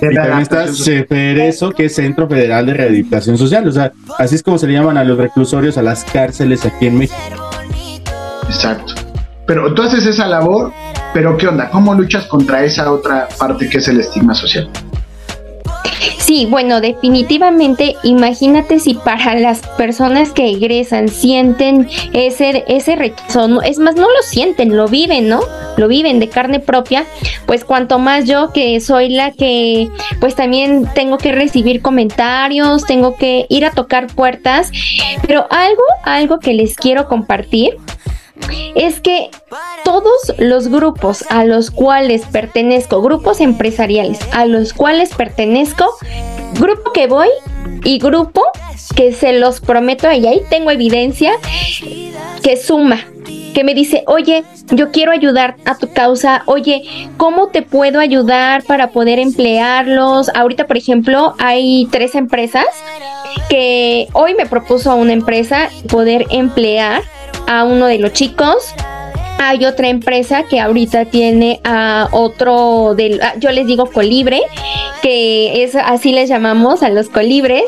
Y 0.00 0.14
también 0.14 0.38
está 0.38 0.66
CEFERESO, 0.66 1.72
que 1.72 1.86
es 1.86 1.94
Centro 1.94 2.26
Federal 2.26 2.66
de 2.66 2.74
Rehabilitación 2.74 3.36
Social. 3.36 3.68
O 3.68 3.72
sea, 3.72 3.92
así 4.18 4.34
es 4.34 4.42
como 4.42 4.58
se 4.58 4.66
le 4.66 4.72
llaman 4.72 4.96
a 4.96 5.04
los 5.04 5.18
reclusorios, 5.18 5.76
a 5.76 5.82
las 5.82 6.04
cárceles 6.04 6.64
aquí 6.64 6.86
en 6.86 6.98
México. 6.98 7.20
Exacto. 8.44 8.94
Pero 9.46 9.74
tú 9.74 9.82
haces 9.82 10.06
esa 10.06 10.26
labor, 10.26 10.72
pero 11.12 11.36
¿qué 11.36 11.48
onda? 11.48 11.70
¿Cómo 11.70 11.92
luchas 11.92 12.26
contra 12.26 12.64
esa 12.64 12.90
otra 12.90 13.28
parte 13.38 13.68
que 13.68 13.78
es 13.78 13.88
el 13.88 14.00
estigma 14.00 14.34
social? 14.34 14.70
Sí, 16.18 16.46
bueno, 16.46 16.80
definitivamente, 16.80 17.96
imagínate 18.04 18.78
si 18.78 18.94
para 18.94 19.34
las 19.34 19.60
personas 19.76 20.30
que 20.30 20.48
egresan 20.50 21.08
sienten 21.08 21.88
ese, 22.12 22.64
ese 22.68 22.96
rechazo, 22.96 23.48
no- 23.48 23.62
es 23.62 23.78
más, 23.78 23.96
no 23.96 24.02
lo 24.08 24.22
sienten, 24.22 24.76
lo 24.76 24.86
viven, 24.88 25.28
¿no? 25.28 25.40
Lo 25.76 25.88
viven 25.88 26.20
de 26.20 26.28
carne 26.28 26.60
propia, 26.60 27.04
pues 27.46 27.64
cuanto 27.64 27.98
más 27.98 28.26
yo 28.26 28.52
que 28.52 28.80
soy 28.80 29.08
la 29.10 29.32
que, 29.32 29.88
pues 30.20 30.34
también 30.34 30.88
tengo 30.94 31.18
que 31.18 31.32
recibir 31.32 31.82
comentarios, 31.82 32.84
tengo 32.84 33.16
que 33.16 33.46
ir 33.48 33.64
a 33.64 33.70
tocar 33.72 34.06
puertas, 34.08 34.70
pero 35.26 35.46
algo, 35.50 35.82
algo 36.04 36.38
que 36.38 36.54
les 36.54 36.76
quiero 36.76 37.08
compartir 37.08 37.76
es 38.74 39.00
que 39.00 39.30
todos 39.84 40.32
los 40.38 40.68
grupos 40.68 41.24
a 41.28 41.44
los 41.44 41.70
cuales 41.70 42.22
pertenezco, 42.30 43.02
grupos 43.02 43.40
empresariales 43.40 44.18
a 44.32 44.46
los 44.46 44.72
cuales 44.72 45.14
pertenezco, 45.14 45.86
grupo 46.54 46.92
que 46.92 47.06
voy 47.06 47.28
y 47.84 47.98
grupo 47.98 48.42
que 48.94 49.12
se 49.12 49.32
los 49.32 49.60
prometo 49.60 50.10
y 50.10 50.26
ahí 50.26 50.42
tengo 50.50 50.70
evidencia 50.70 51.32
que 52.42 52.56
suma, 52.56 52.98
que 53.54 53.64
me 53.64 53.74
dice, 53.74 54.04
oye, 54.06 54.44
yo 54.70 54.90
quiero 54.90 55.12
ayudar 55.12 55.56
a 55.64 55.76
tu 55.76 55.92
causa, 55.92 56.42
oye, 56.46 56.82
¿cómo 57.16 57.48
te 57.48 57.62
puedo 57.62 58.00
ayudar 58.00 58.62
para 58.64 58.90
poder 58.90 59.18
emplearlos? 59.18 60.30
Ahorita, 60.34 60.66
por 60.66 60.76
ejemplo, 60.76 61.34
hay 61.38 61.88
tres 61.90 62.14
empresas 62.14 62.66
que 63.48 64.08
hoy 64.12 64.34
me 64.34 64.46
propuso 64.46 64.94
una 64.94 65.12
empresa 65.12 65.68
poder 65.88 66.26
emplear 66.30 67.02
a 67.50 67.64
uno 67.64 67.86
de 67.86 67.98
los 67.98 68.12
chicos. 68.12 68.74
Hay 69.38 69.64
otra 69.64 69.88
empresa 69.88 70.44
que 70.44 70.60
ahorita 70.60 71.06
tiene 71.06 71.60
a 71.64 72.08
otro 72.12 72.94
del, 72.94 73.20
ah, 73.22 73.34
yo 73.38 73.50
les 73.50 73.66
digo 73.66 73.86
colibre, 73.86 74.40
que 75.02 75.64
es 75.64 75.74
así 75.74 76.12
les 76.12 76.28
llamamos 76.28 76.82
a 76.82 76.90
los 76.90 77.08
colibres, 77.08 77.64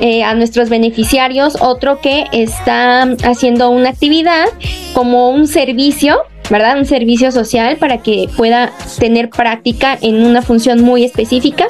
eh, 0.00 0.22
a 0.22 0.34
nuestros 0.34 0.68
beneficiarios. 0.68 1.56
Otro 1.60 2.00
que 2.00 2.26
está 2.32 3.02
haciendo 3.24 3.70
una 3.70 3.88
actividad 3.88 4.46
como 4.94 5.30
un 5.30 5.48
servicio, 5.48 6.22
¿verdad? 6.50 6.78
Un 6.78 6.86
servicio 6.86 7.32
social 7.32 7.76
para 7.76 7.98
que 7.98 8.28
pueda 8.36 8.72
tener 8.98 9.30
práctica 9.30 9.98
en 10.00 10.24
una 10.24 10.42
función 10.42 10.82
muy 10.82 11.04
específica, 11.04 11.66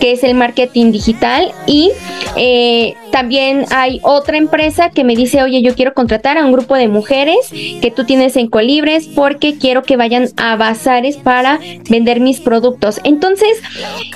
que 0.00 0.12
es 0.12 0.22
el 0.22 0.34
marketing 0.34 0.92
digital. 0.92 1.52
Y 1.66 1.90
eh, 2.36 2.94
también 3.10 3.64
hay 3.70 4.00
otra 4.02 4.36
empresa 4.36 4.90
que 4.90 5.04
me 5.04 5.16
dice, 5.16 5.42
oye, 5.42 5.62
yo 5.62 5.74
quiero 5.74 5.94
contratar 5.94 6.38
a 6.38 6.44
un 6.44 6.52
grupo 6.52 6.74
de 6.74 6.88
mujeres 6.88 7.36
que 7.50 7.92
tú 7.94 8.04
tienes 8.04 8.36
en 8.36 8.48
Colibres 8.48 9.06
porque 9.06 9.58
quiero 9.58 9.82
que 9.82 9.96
vayan 9.96 10.28
a 10.36 10.56
bazares 10.56 11.16
para 11.16 11.58
vender 11.88 12.20
mis 12.20 12.40
productos. 12.40 13.00
Entonces, 13.04 13.60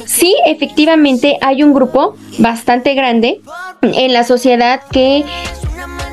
sí, 0.05 0.35
efectivamente 0.47 1.39
hay 1.41 1.63
un 1.63 1.73
grupo 1.73 2.17
bastante 2.39 2.95
grande 2.95 3.41
en 3.83 4.13
la 4.13 4.25
sociedad 4.25 4.81
que 4.91 5.25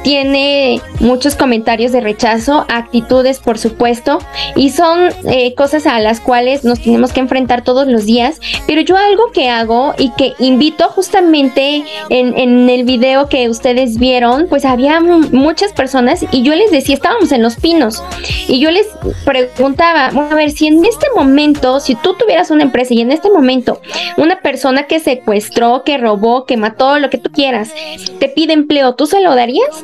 tiene 0.06 0.80
muchos 1.00 1.34
comentarios 1.36 1.92
de 1.92 2.00
rechazo, 2.00 2.64
actitudes 2.70 3.40
por 3.40 3.58
supuesto, 3.58 4.20
y 4.56 4.70
son 4.70 5.10
eh, 5.28 5.56
cosas 5.56 5.88
a 5.88 6.00
las 6.00 6.20
cuales 6.22 6.64
nos 6.64 6.80
tenemos 6.80 7.12
que 7.12 7.22
enfrentar 7.22 7.64
todos 7.64 7.88
los 7.88 8.06
días, 8.06 8.40
pero 8.68 8.82
yo 8.82 8.96
algo 8.98 9.32
que 9.32 9.50
hago 9.50 9.96
y 9.98 10.12
que 10.12 10.34
invito 10.38 10.90
justamente 10.90 11.84
en, 12.10 12.38
en 12.38 12.70
el 12.70 12.84
video 12.84 13.30
que 13.30 13.50
ustedes 13.50 13.98
vieron, 13.98 14.46
pues 14.48 14.64
había 14.64 15.00
mu- 15.02 15.28
muchas 15.32 15.74
personas 15.74 16.24
y 16.32 16.44
yo 16.44 16.54
les 16.54 16.70
decía, 16.70 16.94
estábamos 16.94 17.32
en 17.32 17.42
los 17.42 17.56
pinos, 17.56 18.04
y 18.48 18.60
yo 18.60 18.70
les 18.70 18.86
preguntaba, 19.26 20.06
a 20.06 20.36
ver, 20.36 20.52
si 20.52 20.68
en 20.68 20.86
este 20.86 21.08
momento, 21.16 21.80
si 21.80 21.96
tú 21.96 22.14
tuvieras 22.14 22.52
una 22.52 22.62
empresa 22.62 22.94
y 22.94 23.02
en 23.02 23.12
este 23.12 23.32
momento 23.32 23.82
una 24.18 24.40
persona 24.42 24.84
que 24.86 25.00
secuestró, 25.00 25.82
que 25.84 25.98
robó, 25.98 26.46
que 26.46 26.58
mató, 26.58 27.00
lo 27.00 27.10
que 27.10 27.18
tú 27.18 27.32
quieras, 27.32 27.74
te 28.20 28.30
pide 28.30 28.54
empleo, 28.54 28.94
¿tú 28.94 29.08
se 29.08 29.20
lo 29.20 29.34
darías? 29.34 29.84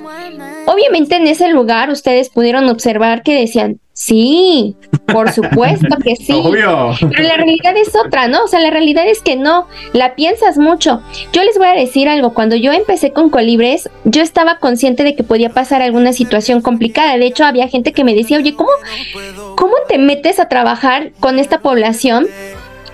Obviamente 0.66 1.16
en 1.16 1.28
ese 1.28 1.50
lugar 1.50 1.90
ustedes 1.90 2.30
pudieron 2.30 2.70
observar 2.70 3.24
que 3.24 3.40
decían, 3.40 3.80
sí, 3.94 4.76
por 5.08 5.32
supuesto 5.34 5.98
que 6.04 6.16
sí. 6.16 6.34
Obvio. 6.34 6.94
Pero 7.00 7.24
la 7.24 7.36
realidad 7.36 7.76
es 7.76 7.96
otra, 7.96 8.28
¿no? 8.28 8.44
O 8.44 8.48
sea, 8.48 8.60
la 8.60 8.70
realidad 8.70 9.08
es 9.08 9.22
que 9.22 9.36
no, 9.36 9.68
la 9.94 10.16
piensas 10.16 10.58
mucho. 10.58 11.02
Yo 11.34 11.44
les 11.44 11.58
voy 11.58 11.68
a 11.68 11.74
decir 11.74 12.08
algo, 12.10 12.34
cuando 12.34 12.56
yo 12.56 12.72
empecé 12.72 13.12
con 13.12 13.30
Colibres, 13.30 13.90
yo 14.06 14.22
estaba 14.22 14.58
consciente 14.58 15.04
de 15.04 15.16
que 15.16 15.24
podía 15.24 15.50
pasar 15.50 15.82
alguna 15.82 16.14
situación 16.14 16.62
complicada. 16.62 17.18
De 17.18 17.26
hecho, 17.26 17.46
había 17.46 17.68
gente 17.68 17.94
que 17.94 18.04
me 18.04 18.16
decía, 18.16 18.38
oye, 18.38 18.56
¿cómo, 18.56 18.70
cómo 19.56 19.74
te 19.88 19.98
metes 19.98 20.40
a 20.40 20.48
trabajar 20.48 21.12
con 21.20 21.40
esta 21.40 21.60
población? 21.60 22.28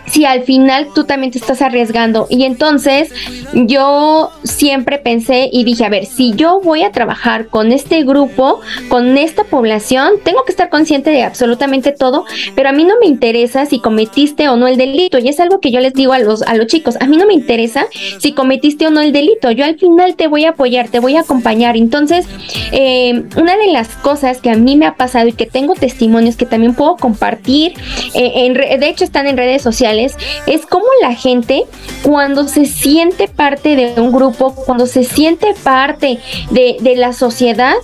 Si 0.07 0.25
al 0.25 0.43
final 0.43 0.87
tú 0.93 1.03
también 1.03 1.31
te 1.31 1.37
estás 1.37 1.61
arriesgando? 1.61 2.27
Y 2.29 2.43
entonces 2.43 3.11
yo 3.53 4.31
siempre 4.43 4.97
pensé 4.97 5.49
y 5.51 5.63
dije, 5.63 5.85
a 5.85 5.89
ver, 5.89 6.05
si 6.05 6.33
yo 6.33 6.59
voy 6.61 6.83
a 6.83 6.91
trabajar 6.91 7.47
con 7.47 7.71
este 7.71 8.03
grupo, 8.03 8.61
con 8.89 9.17
esta 9.17 9.43
población, 9.43 10.13
tengo 10.23 10.43
que 10.45 10.51
estar 10.51 10.69
consciente 10.69 11.09
de 11.11 11.23
absolutamente 11.23 11.91
todo, 11.91 12.25
pero 12.55 12.69
a 12.69 12.71
mí 12.71 12.85
no 12.85 12.95
me 12.99 13.05
interesa 13.05 13.65
si 13.65 13.79
cometiste 13.79 14.49
o 14.49 14.55
no 14.55 14.67
el 14.67 14.77
delito. 14.77 15.19
Y 15.19 15.29
es 15.29 15.39
algo 15.39 15.59
que 15.59 15.71
yo 15.71 15.79
les 15.79 15.93
digo 15.93 16.13
a 16.13 16.19
los, 16.19 16.41
a 16.43 16.55
los 16.55 16.67
chicos, 16.67 16.97
a 16.99 17.07
mí 17.07 17.17
no 17.17 17.25
me 17.25 17.33
interesa 17.33 17.85
si 18.19 18.31
cometiste 18.31 18.87
o 18.87 18.89
no 18.89 19.01
el 19.01 19.11
delito. 19.11 19.51
Yo 19.51 19.65
al 19.65 19.77
final 19.77 20.15
te 20.15 20.27
voy 20.27 20.45
a 20.45 20.49
apoyar, 20.49 20.89
te 20.89 20.99
voy 20.99 21.15
a 21.15 21.21
acompañar. 21.21 21.77
Entonces, 21.77 22.25
eh, 22.71 23.23
una 23.35 23.57
de 23.57 23.67
las 23.71 23.89
cosas 23.89 24.39
que 24.39 24.49
a 24.49 24.55
mí 24.55 24.75
me 24.75 24.85
ha 24.85 24.95
pasado 24.95 25.27
y 25.27 25.33
que 25.33 25.45
tengo 25.45 25.73
testimonios 25.73 26.35
que 26.35 26.45
también 26.45 26.73
puedo 26.73 26.97
compartir, 26.97 27.73
eh, 28.13 28.31
en 28.35 28.53
de 28.53 28.89
hecho 28.89 29.03
están 29.03 29.27
en 29.27 29.37
redes 29.37 29.61
sociales, 29.61 29.96
es 30.05 30.65
como 30.65 30.85
la 31.01 31.13
gente 31.13 31.63
cuando 32.03 32.47
se 32.47 32.65
siente 32.65 33.27
parte 33.27 33.75
de 33.75 33.99
un 34.01 34.11
grupo, 34.11 34.53
cuando 34.53 34.85
se 34.85 35.03
siente 35.03 35.53
parte 35.63 36.19
de, 36.51 36.77
de 36.79 36.95
la 36.95 37.13
sociedad, 37.13 37.75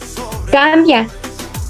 cambia, 0.52 1.08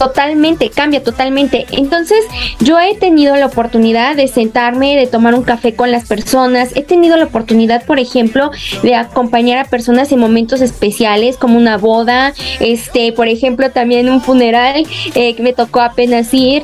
Totalmente, 0.04 0.70
cambia 0.70 1.02
totalmente. 1.02 1.66
Entonces, 1.72 2.20
yo 2.60 2.78
he 2.80 2.96
tenido 2.96 3.36
la 3.38 3.46
oportunidad 3.46 4.16
de 4.16 4.28
sentarme, 4.28 4.98
de 4.98 5.08
tomar 5.08 5.34
un 5.34 5.44
café 5.44 5.76
con 5.76 5.92
las 5.92 6.08
personas. 6.08 6.76
He 6.76 6.84
tenido 6.84 7.16
la 7.16 7.26
oportunidad, 7.26 7.86
por 7.86 8.00
ejemplo, 8.00 8.52
de 8.82 8.96
acompañar 8.96 9.60
a 9.60 9.70
personas 9.70 10.12
en 10.12 10.20
momentos 10.20 10.60
especiales, 10.62 11.38
como 11.38 11.58
una 11.58 11.78
boda, 11.78 12.34
este, 12.60 13.14
por 13.14 13.28
ejemplo, 13.28 13.72
también 13.72 14.10
un 14.10 14.22
funeral 14.22 14.86
eh, 15.16 15.36
que 15.36 15.44
me 15.44 15.54
tocó 15.54 15.80
apenas 15.80 16.34
ir. 16.34 16.64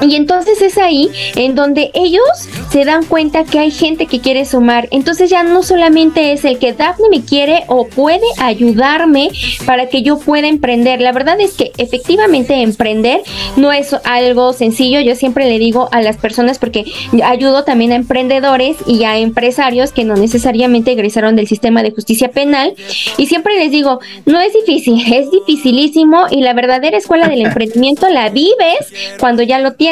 Y 0.00 0.16
entonces 0.16 0.60
es 0.60 0.76
ahí 0.76 1.10
en 1.36 1.54
donde 1.54 1.90
ellos 1.94 2.22
se 2.70 2.84
dan 2.84 3.04
cuenta 3.04 3.44
que 3.44 3.58
hay 3.58 3.70
gente 3.70 4.06
que 4.06 4.20
quiere 4.20 4.44
sumar. 4.44 4.88
Entonces 4.90 5.30
ya 5.30 5.42
no 5.42 5.62
solamente 5.62 6.32
es 6.32 6.44
el 6.44 6.58
que 6.58 6.72
Daphne 6.72 7.08
me 7.10 7.24
quiere 7.24 7.64
o 7.68 7.86
puede 7.86 8.26
ayudarme 8.38 9.30
para 9.64 9.88
que 9.88 10.02
yo 10.02 10.18
pueda 10.18 10.48
emprender. 10.48 11.00
La 11.00 11.12
verdad 11.12 11.40
es 11.40 11.52
que 11.52 11.72
efectivamente 11.78 12.62
emprender 12.62 13.22
no 13.56 13.72
es 13.72 13.94
algo 14.04 14.52
sencillo. 14.52 15.00
Yo 15.00 15.14
siempre 15.14 15.48
le 15.48 15.58
digo 15.58 15.88
a 15.92 16.02
las 16.02 16.16
personas 16.16 16.58
porque 16.58 16.84
ayudo 17.22 17.64
también 17.64 17.92
a 17.92 17.96
emprendedores 17.96 18.76
y 18.86 19.04
a 19.04 19.18
empresarios 19.18 19.92
que 19.92 20.04
no 20.04 20.16
necesariamente 20.16 20.92
egresaron 20.92 21.36
del 21.36 21.46
sistema 21.46 21.82
de 21.82 21.92
justicia 21.92 22.30
penal. 22.30 22.74
Y 23.16 23.26
siempre 23.26 23.56
les 23.58 23.70
digo, 23.70 24.00
no 24.26 24.40
es 24.40 24.52
difícil, 24.52 25.00
es 25.14 25.30
dificilísimo 25.30 26.26
y 26.30 26.42
la 26.42 26.52
verdadera 26.52 26.98
escuela 26.98 27.28
del 27.28 27.40
emprendimiento 27.46 28.08
la 28.08 28.28
vives 28.28 28.92
cuando 29.18 29.42
ya 29.42 29.60
lo 29.60 29.72
tienes 29.72 29.83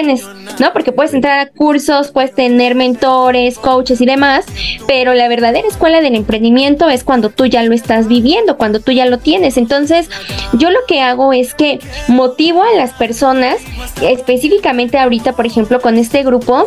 ¿no? 0.59 0.73
Porque 0.73 0.93
puedes 0.93 1.13
entrar 1.13 1.39
a 1.39 1.47
cursos, 1.47 2.11
puedes 2.11 2.35
tener 2.35 2.75
mentores, 2.75 3.59
coaches 3.59 4.01
y 4.01 4.07
demás, 4.07 4.47
pero 4.87 5.15
la 5.15 5.29
verdadera 5.29 5.69
escuela 5.69 6.01
del 6.01 6.15
emprendimiento 6.15 6.89
es 6.89 7.05
cuando 7.05 7.31
tú 7.31 7.47
ya 7.47 7.63
lo 7.63 7.75
estás 7.75 8.09
viviendo, 8.09 8.57
cuando 8.57 8.81
tú 8.81 8.93
ya 8.93 9.07
lo 9.07 9.19
tienes. 9.19 9.57
Entonces, 9.57 10.09
yo 10.55 10.71
lo 10.71 10.81
que 10.89 11.01
hago 11.01 11.33
es 11.33 11.55
que 11.55 11.79
motivo 12.09 12.63
a 12.63 12.73
las 12.75 12.93
personas, 12.93 13.57
específicamente 14.01 14.99
ahorita, 14.99 15.33
por 15.35 15.47
ejemplo, 15.47 15.81
con 15.81 15.99
este 15.99 16.23
grupo, 16.23 16.67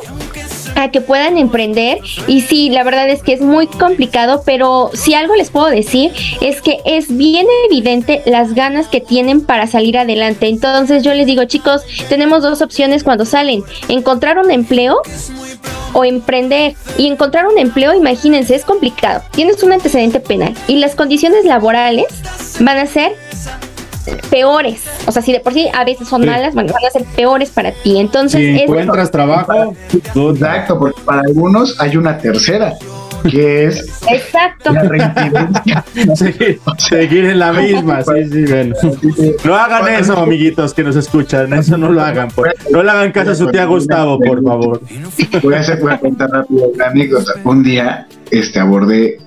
a 0.75 0.91
que 0.91 1.01
puedan 1.01 1.37
emprender. 1.37 1.99
Y 2.27 2.41
sí, 2.41 2.69
la 2.69 2.83
verdad 2.83 3.09
es 3.09 3.23
que 3.23 3.33
es 3.33 3.41
muy 3.41 3.67
complicado, 3.67 4.43
pero 4.45 4.91
si 4.93 5.13
algo 5.13 5.35
les 5.35 5.49
puedo 5.49 5.67
decir 5.67 6.11
es 6.41 6.61
que 6.61 6.79
es 6.85 7.15
bien 7.15 7.47
evidente 7.69 8.21
las 8.25 8.53
ganas 8.53 8.87
que 8.87 9.01
tienen 9.01 9.41
para 9.41 9.67
salir 9.67 9.97
adelante. 9.97 10.47
Entonces 10.47 11.03
yo 11.03 11.13
les 11.13 11.25
digo, 11.25 11.45
chicos, 11.45 11.81
tenemos 12.09 12.43
dos 12.43 12.61
opciones 12.61 13.03
cuando 13.03 13.25
salen. 13.25 13.63
Encontrar 13.87 14.37
un 14.37 14.51
empleo 14.51 15.01
o 15.93 16.03
emprender. 16.03 16.75
Y 16.97 17.07
encontrar 17.07 17.47
un 17.47 17.57
empleo, 17.57 17.93
imagínense, 17.93 18.55
es 18.55 18.65
complicado. 18.65 19.23
Tienes 19.31 19.63
un 19.63 19.71
antecedente 19.71 20.19
penal 20.19 20.53
y 20.67 20.75
las 20.75 20.95
condiciones 20.95 21.45
laborales 21.45 22.05
van 22.59 22.77
a 22.77 22.85
ser 22.85 23.15
peores. 24.29 24.83
O 25.07 25.11
sea, 25.11 25.21
si 25.21 25.31
de 25.31 25.39
por 25.39 25.53
sí 25.53 25.67
a 25.73 25.83
veces 25.83 26.07
son 26.07 26.25
malas, 26.25 26.53
bueno, 26.53 26.73
van 26.73 26.85
a 26.85 26.89
ser 26.89 27.03
peores 27.15 27.49
para 27.49 27.71
ti. 27.71 27.99
Entonces, 27.99 28.39
si 28.39 28.61
encuentras 28.61 29.11
trabajo, 29.11 29.75
exacto, 29.93 30.79
porque 30.79 31.01
para 31.01 31.21
algunos 31.21 31.79
hay 31.79 31.97
una 31.97 32.17
tercera 32.17 32.75
que 33.29 33.65
es 33.65 34.01
exacto. 34.09 34.71
seguir, 36.77 37.25
en 37.25 37.39
la 37.39 37.53
misma 37.53 38.03
sí, 38.03 38.25
sí, 38.31 38.45
bueno. 38.45 38.75
no 39.43 39.55
hagan 39.55 39.95
eso 39.95 40.17
amiguitos 40.17 40.73
que 40.73 40.83
nos 40.83 40.95
escuchan 40.95 41.51
eso 41.53 41.77
no 41.77 41.91
lo 41.91 42.01
hagan 42.01 42.29
no 42.69 42.83
le 42.83 42.91
hagan 42.91 43.11
caso 43.11 43.31
a 43.31 43.35
su 43.35 43.47
tía 43.47 43.65
Gustavo 43.65 44.19
por 44.19 44.43
favor. 44.43 44.81
Voy 45.41 45.55
a, 45.55 45.99
contar 45.99 46.29
rápido 46.29 46.67
una 46.67 46.87
anécdota. 46.87 47.33
Un 47.43 47.63
día 47.63 48.07
este 48.31 48.59
abordé 48.59 49.19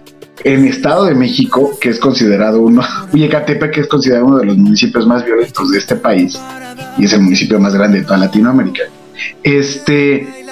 en 0.44 0.66
Estado 0.66 1.04
de 1.04 1.14
México, 1.14 1.76
que 1.80 1.90
es 1.90 1.98
considerado 1.98 2.60
uno, 2.60 2.82
y 3.12 3.24
Ecatepec, 3.24 3.72
que 3.72 3.80
es 3.80 3.88
considerado 3.88 4.26
uno 4.26 4.38
de 4.38 4.46
los 4.46 4.56
municipios 4.56 5.06
más 5.06 5.24
violentos 5.24 5.70
de 5.70 5.78
este 5.78 5.96
país, 5.96 6.40
y 6.96 7.04
es 7.04 7.12
el 7.12 7.20
municipio 7.20 7.58
más 7.58 7.74
grande 7.74 8.00
de 8.00 8.04
toda 8.04 8.18
Latinoamérica, 8.18 8.84
este, 9.42 10.46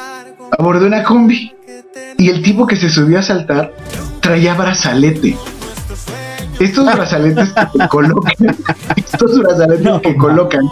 abordé 0.58 0.86
una 0.86 1.02
combi, 1.02 1.52
y 2.18 2.28
el 2.28 2.42
tipo 2.42 2.66
que 2.66 2.76
se 2.76 2.88
subió 2.88 3.18
a 3.18 3.22
saltar 3.22 3.74
traía 4.20 4.54
brazalete. 4.54 5.36
Estos 6.58 6.84
brazaletes 6.94 7.52
que 7.52 7.88
colocan, 7.88 8.56
estos 8.96 9.38
brazaletes 9.38 10.00
que 10.02 10.16
colocan 10.16 10.62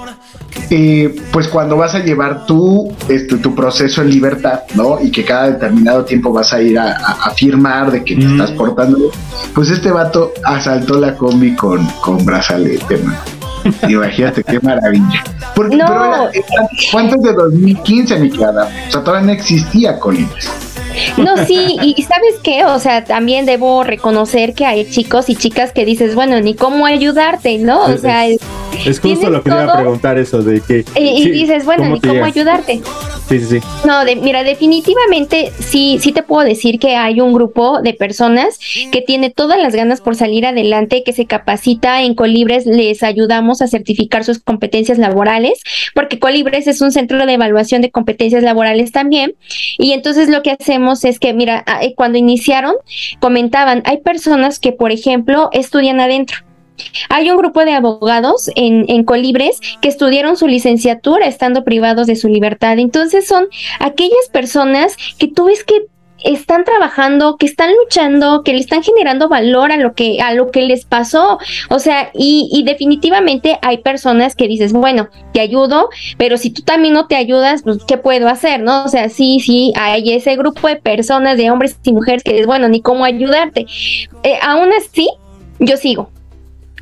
eh, 0.70 1.14
pues 1.32 1.48
cuando 1.48 1.76
vas 1.76 1.94
a 1.94 1.98
llevar 2.00 2.46
tú 2.46 2.94
este, 3.08 3.36
tu 3.36 3.54
proceso 3.54 4.02
en 4.02 4.10
libertad, 4.10 4.60
¿no? 4.74 4.98
Y 5.00 5.10
que 5.10 5.24
cada 5.24 5.50
determinado 5.50 6.04
tiempo 6.04 6.32
vas 6.32 6.52
a 6.52 6.62
ir 6.62 6.78
a, 6.78 6.94
firmar 7.36 7.90
de 7.90 8.04
que 8.04 8.14
te 8.14 8.26
estás 8.26 8.52
portando, 8.52 9.10
pues 9.54 9.70
este 9.70 9.90
vato 9.90 10.32
asaltó 10.44 11.00
la 11.00 11.16
combi 11.16 11.54
con, 11.56 11.84
con 12.00 12.24
brazalete, 12.24 12.98
man. 12.98 13.16
Imagínate 13.88 14.44
qué 14.44 14.60
maravilla. 14.60 15.24
Porque, 15.54 15.76
no. 15.76 15.86
pero 15.86 16.30
¿cuánto 16.92 17.16
es 17.16 17.22
de 17.22 17.32
2015, 17.32 18.18
mi 18.18 18.30
cara? 18.30 18.68
O 18.88 18.90
sea, 18.90 19.02
todavía 19.02 19.26
no 19.26 19.32
existía 19.32 19.98
Colibres. 19.98 20.50
No, 21.16 21.44
sí, 21.44 21.76
y 21.82 22.02
¿sabes 22.02 22.36
qué? 22.42 22.64
O 22.64 22.78
sea, 22.78 23.04
también 23.04 23.46
debo 23.46 23.84
reconocer 23.84 24.54
que 24.54 24.64
hay 24.64 24.88
chicos 24.88 25.28
y 25.28 25.34
chicas 25.34 25.72
que 25.72 25.84
dices, 25.84 26.14
bueno, 26.14 26.40
ni 26.40 26.54
cómo 26.54 26.86
ayudarte, 26.86 27.58
¿no? 27.58 27.84
O 27.84 27.98
sea, 27.98 28.26
es, 28.86 29.00
justo 29.00 29.30
lo 29.30 29.42
que 29.42 29.50
iba 29.50 29.64
a 29.64 29.76
preguntar 29.76 30.18
eso 30.18 30.42
de 30.42 30.60
que... 30.60 30.84
Y, 30.96 31.30
dices, 31.30 31.64
bueno, 31.64 31.88
ni 31.88 32.00
cómo 32.00 32.24
ayudarte. 32.24 32.80
Sí, 33.28 33.38
sí, 33.40 33.46
sí. 33.46 33.60
No, 33.86 34.04
de, 34.04 34.16
mira, 34.16 34.44
definitivamente 34.44 35.50
sí, 35.58 35.98
sí 36.00 36.12
te 36.12 36.22
puedo 36.22 36.46
decir 36.46 36.78
que 36.78 36.96
hay 36.96 37.20
un 37.20 37.32
grupo 37.32 37.80
de 37.80 37.94
personas 37.94 38.58
que 38.92 39.00
tiene 39.00 39.30
todas 39.30 39.58
las 39.58 39.74
ganas 39.74 40.00
por 40.00 40.14
salir 40.14 40.44
adelante, 40.44 41.02
que 41.04 41.12
se 41.12 41.26
capacita 41.26 42.02
en 42.02 42.14
Colibres, 42.14 42.66
les 42.66 43.02
ayudamos 43.02 43.62
a 43.62 43.66
certificar 43.66 44.24
sus 44.24 44.40
competencias 44.40 44.98
laborales, 44.98 45.60
porque 45.94 46.18
Colibres 46.18 46.66
es 46.66 46.80
un 46.80 46.92
centro 46.92 47.24
de 47.24 47.32
evaluación 47.32 47.80
de 47.80 47.90
competencias 47.90 48.42
laborales 48.42 48.92
también, 48.92 49.34
y 49.78 49.92
entonces 49.92 50.28
lo 50.28 50.42
que 50.42 50.50
hacemos 50.50 51.04
es 51.04 51.18
que, 51.18 51.32
mira, 51.32 51.64
ah, 51.66 51.82
eh, 51.82 51.94
cuando 51.96 52.18
iniciaron, 52.18 52.74
comentaban, 53.20 53.82
hay 53.86 53.98
personas 53.98 54.58
que, 54.58 54.72
por 54.72 54.92
ejemplo, 54.92 55.48
estudian 55.52 56.00
adentro 56.00 56.44
hay 57.08 57.30
un 57.30 57.36
grupo 57.36 57.64
de 57.64 57.72
abogados 57.72 58.50
en, 58.56 58.84
en, 58.88 59.04
Colibres 59.04 59.60
que 59.80 59.88
estudiaron 59.88 60.36
su 60.36 60.46
licenciatura 60.48 61.26
estando 61.26 61.64
privados 61.64 62.06
de 62.06 62.16
su 62.16 62.28
libertad. 62.28 62.78
Entonces 62.78 63.26
son 63.26 63.46
aquellas 63.80 64.28
personas 64.32 64.96
que 65.18 65.28
tú 65.28 65.46
ves 65.46 65.62
que 65.64 65.86
están 66.24 66.64
trabajando, 66.64 67.36
que 67.36 67.46
están 67.46 67.70
luchando, 67.76 68.42
que 68.42 68.54
le 68.54 68.60
están 68.60 68.82
generando 68.82 69.28
valor 69.28 69.70
a 69.70 69.76
lo 69.76 69.94
que 69.94 70.20
a 70.20 70.32
lo 70.32 70.50
que 70.50 70.62
les 70.62 70.84
pasó. 70.86 71.38
O 71.68 71.78
sea, 71.78 72.10
y, 72.14 72.62
definitivamente 72.64 73.58
hay 73.62 73.78
personas 73.78 74.34
que 74.34 74.48
dices, 74.48 74.72
bueno, 74.72 75.08
te 75.32 75.40
ayudo, 75.40 75.90
pero 76.16 76.38
si 76.38 76.50
tú 76.50 76.62
también 76.62 76.94
no 76.94 77.06
te 77.06 77.16
ayudas, 77.16 77.62
pues 77.62 77.84
¿qué 77.86 77.98
puedo 77.98 78.28
hacer? 78.28 78.60
¿No? 78.60 78.84
O 78.84 78.88
sea, 78.88 79.08
sí, 79.10 79.38
sí, 79.40 79.72
hay 79.76 80.12
ese 80.12 80.34
grupo 80.36 80.66
de 80.66 80.76
personas, 80.76 81.36
de 81.36 81.50
hombres 81.50 81.76
y 81.84 81.92
mujeres 81.92 82.22
que 82.24 82.32
dices, 82.32 82.46
bueno, 82.46 82.68
ni 82.68 82.80
cómo 82.80 83.04
ayudarte. 83.04 83.66
Eh, 84.22 84.38
aún 84.42 84.70
así, 84.72 85.08
yo 85.58 85.76
sigo. 85.76 86.13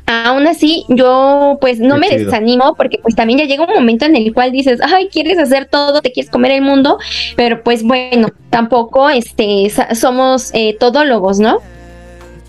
Aún 0.05 0.47
así, 0.47 0.85
yo 0.89 1.57
pues 1.61 1.79
no 1.79 1.97
me 1.97 2.09
desanimo 2.09 2.75
porque 2.75 2.99
pues 3.01 3.15
también 3.15 3.39
ya 3.39 3.45
llega 3.45 3.63
un 3.63 3.73
momento 3.73 4.05
en 4.05 4.15
el 4.15 4.33
cual 4.33 4.51
dices, 4.51 4.79
ay, 4.83 5.07
quieres 5.07 5.37
hacer 5.37 5.65
todo, 5.65 6.01
te 6.01 6.11
quieres 6.11 6.29
comer 6.29 6.51
el 6.51 6.61
mundo, 6.61 6.97
pero 7.37 7.63
pues 7.63 7.83
bueno, 7.83 8.27
tampoco 8.49 9.09
este, 9.09 9.71
somos 9.93 10.51
eh, 10.53 10.75
todólogos, 10.77 11.39
¿no? 11.39 11.59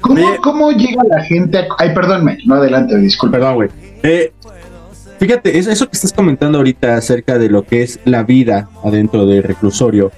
¿Cómo, 0.00 0.72
llega 0.72 1.02
la 1.04 1.22
gente? 1.22 1.66
Ay, 1.78 1.94
perdónme, 1.94 2.38
no 2.44 2.56
adelante, 2.56 2.98
disculpe. 2.98 3.38
Perdón, 3.38 3.54
güey. 3.54 3.68
Eh, 4.02 4.32
fíjate, 5.18 5.56
eso 5.56 5.88
que 5.88 5.96
estás 5.96 6.12
comentando 6.12 6.58
ahorita 6.58 6.96
acerca 6.96 7.38
de 7.38 7.48
lo 7.48 7.64
que 7.64 7.82
es 7.82 8.00
la 8.04 8.22
vida 8.22 8.68
adentro 8.82 9.24
del 9.24 9.42
reclusorio, 9.42 10.12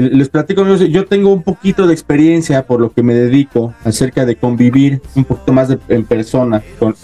les 0.00 0.28
platico, 0.28 0.64
yo 0.76 1.06
tengo 1.06 1.32
un 1.32 1.42
poquito 1.42 1.86
de 1.86 1.92
experiencia 1.92 2.66
por 2.66 2.80
lo 2.80 2.92
que 2.92 3.02
me 3.02 3.14
dedico 3.14 3.74
acerca 3.84 4.24
de 4.24 4.36
convivir 4.36 5.00
un 5.14 5.24
poquito 5.24 5.52
más 5.52 5.76
en 5.88 6.04
persona 6.04 6.62
con, 6.78 6.94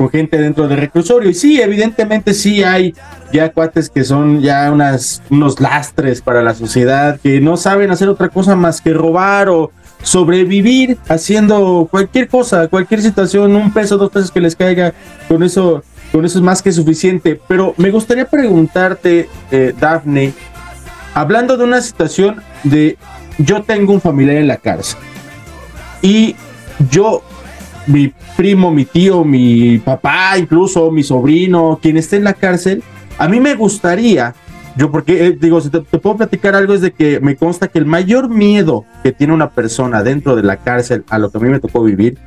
con 0.00 0.10
gente 0.10 0.38
dentro 0.38 0.66
del 0.66 0.78
reclusorio. 0.78 1.28
Y 1.28 1.34
sí, 1.34 1.60
evidentemente 1.60 2.32
sí 2.32 2.62
hay 2.62 2.94
ya 3.32 3.52
cuates 3.52 3.90
que 3.90 4.02
son 4.02 4.40
ya 4.40 4.72
unas, 4.72 5.22
unos 5.28 5.60
lastres 5.60 6.22
para 6.22 6.42
la 6.42 6.54
sociedad, 6.54 7.20
que 7.20 7.40
no 7.40 7.58
saben 7.58 7.90
hacer 7.90 8.08
otra 8.08 8.30
cosa 8.30 8.56
más 8.56 8.80
que 8.80 8.94
robar 8.94 9.50
o 9.50 9.70
sobrevivir 10.02 10.96
haciendo 11.08 11.86
cualquier 11.90 12.28
cosa, 12.28 12.68
cualquier 12.68 13.02
situación, 13.02 13.54
un 13.54 13.72
peso, 13.72 13.98
dos 13.98 14.10
pesos 14.10 14.30
que 14.30 14.40
les 14.40 14.56
caiga, 14.56 14.94
con 15.28 15.42
eso, 15.42 15.82
con 16.12 16.24
eso 16.24 16.38
es 16.38 16.44
más 16.44 16.62
que 16.62 16.72
suficiente. 16.72 17.38
Pero 17.46 17.74
me 17.76 17.90
gustaría 17.90 18.24
preguntarte, 18.24 19.28
eh, 19.50 19.74
Daphne, 19.78 20.32
hablando 21.14 21.56
de 21.56 21.64
una 21.64 21.80
situación 21.80 22.42
de 22.64 22.96
yo 23.38 23.62
tengo 23.62 23.92
un 23.92 24.00
familiar 24.00 24.36
en 24.36 24.48
la 24.48 24.56
cárcel 24.56 24.98
y 26.02 26.34
yo, 26.90 27.22
mi 27.86 28.12
primo, 28.36 28.70
mi 28.70 28.84
tío, 28.84 29.24
mi 29.24 29.78
papá, 29.78 30.38
incluso 30.38 30.90
mi 30.90 31.02
sobrino, 31.02 31.78
quien 31.80 31.96
esté 31.96 32.16
en 32.16 32.24
la 32.24 32.34
cárcel, 32.34 32.82
a 33.18 33.28
mí 33.28 33.38
me 33.38 33.54
gustaría, 33.54 34.34
yo 34.76 34.90
porque 34.90 35.26
eh, 35.26 35.38
digo, 35.38 35.60
si 35.60 35.68
te, 35.68 35.80
te 35.80 35.98
puedo 35.98 36.16
platicar 36.16 36.54
algo 36.54 36.72
es 36.72 36.80
de 36.80 36.92
que 36.92 37.20
me 37.20 37.36
consta 37.36 37.68
que 37.68 37.78
el 37.78 37.86
mayor 37.86 38.30
miedo 38.30 38.84
que 39.02 39.12
tiene 39.12 39.34
una 39.34 39.50
persona 39.50 40.02
dentro 40.02 40.36
de 40.36 40.42
la 40.42 40.56
cárcel 40.56 41.04
a 41.10 41.18
lo 41.18 41.30
que 41.30 41.38
a 41.38 41.40
mí 41.40 41.48
me 41.50 41.60
tocó 41.60 41.82
vivir 41.82 42.18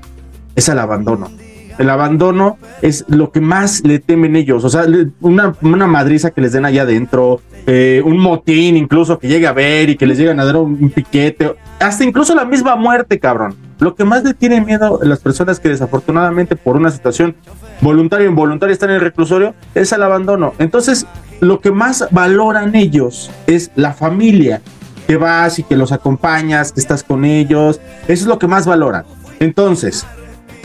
es 0.56 0.69
el 0.69 0.78
abandono. 0.78 1.32
El 1.80 1.89
abandono 1.89 2.58
es 2.84 3.06
lo 3.08 3.32
que 3.32 3.41
más 3.41 3.84
le 3.84 3.98
temen 3.98 4.36
ellos. 4.36 4.63
O 4.63 4.69
sea, 4.69 4.86
una, 5.22 5.56
una 5.62 5.88
madriza 5.88 6.30
que 6.30 6.41
les 6.41 6.52
den 6.52 6.65
allá 6.65 6.84
adentro, 6.84 7.41
eh, 7.65 8.02
un 8.04 8.17
motín 8.17 8.76
incluso 8.78 9.17
que 9.19 9.28
llegue 9.28 9.47
a 9.47 9.54
ver 9.54 9.89
y 9.89 9.95
que 9.95 10.06
les 10.06 10.17
lleguen 10.17 10.39
a 10.39 10.45
dar 10.45 10.58
un, 10.58 10.78
un 10.82 10.89
piquete, 10.89 11.56
hasta 11.80 12.04
incluso 12.04 12.36
la 12.36 12.45
misma 12.45 12.76
muerte, 12.76 13.19
cabrón. 13.19 13.56
Lo 13.80 13.95
que 13.95 14.04
más 14.06 14.23
le 14.23 14.34
tiene 14.34 14.62
miedo 14.62 14.99
a 15.02 15.06
las 15.06 15.19
personas 15.19 15.60
que 15.60 15.69
desafortunadamente 15.69 16.56
por 16.56 16.78
una 16.78 16.91
situación 16.91 17.36
voluntaria 17.82 18.28
o 18.28 18.30
involuntaria 18.30 18.73
están 18.73 18.89
en 18.89 18.95
el 18.95 19.02
reclusorio 19.02 19.54
es 19.76 19.91
el 19.91 20.04
abandono. 20.04 20.54
Entonces, 20.60 21.06
lo 21.41 21.60
que 21.60 21.71
más 21.71 22.08
valoran 22.12 22.76
ellos 22.76 23.30
es 23.47 23.71
la 23.76 23.93
familia, 23.93 24.62
que 25.08 25.17
vas 25.17 25.60
y 25.60 25.63
que 25.63 25.76
los 25.76 25.91
acompañas, 25.91 26.71
que 26.71 26.80
estás 26.80 27.04
con 27.04 27.26
ellos. 27.26 27.82
Eso 28.04 28.23
es 28.23 28.26
lo 28.26 28.39
que 28.39 28.47
más 28.47 28.65
valoran. 28.65 29.04
Entonces, 29.39 30.06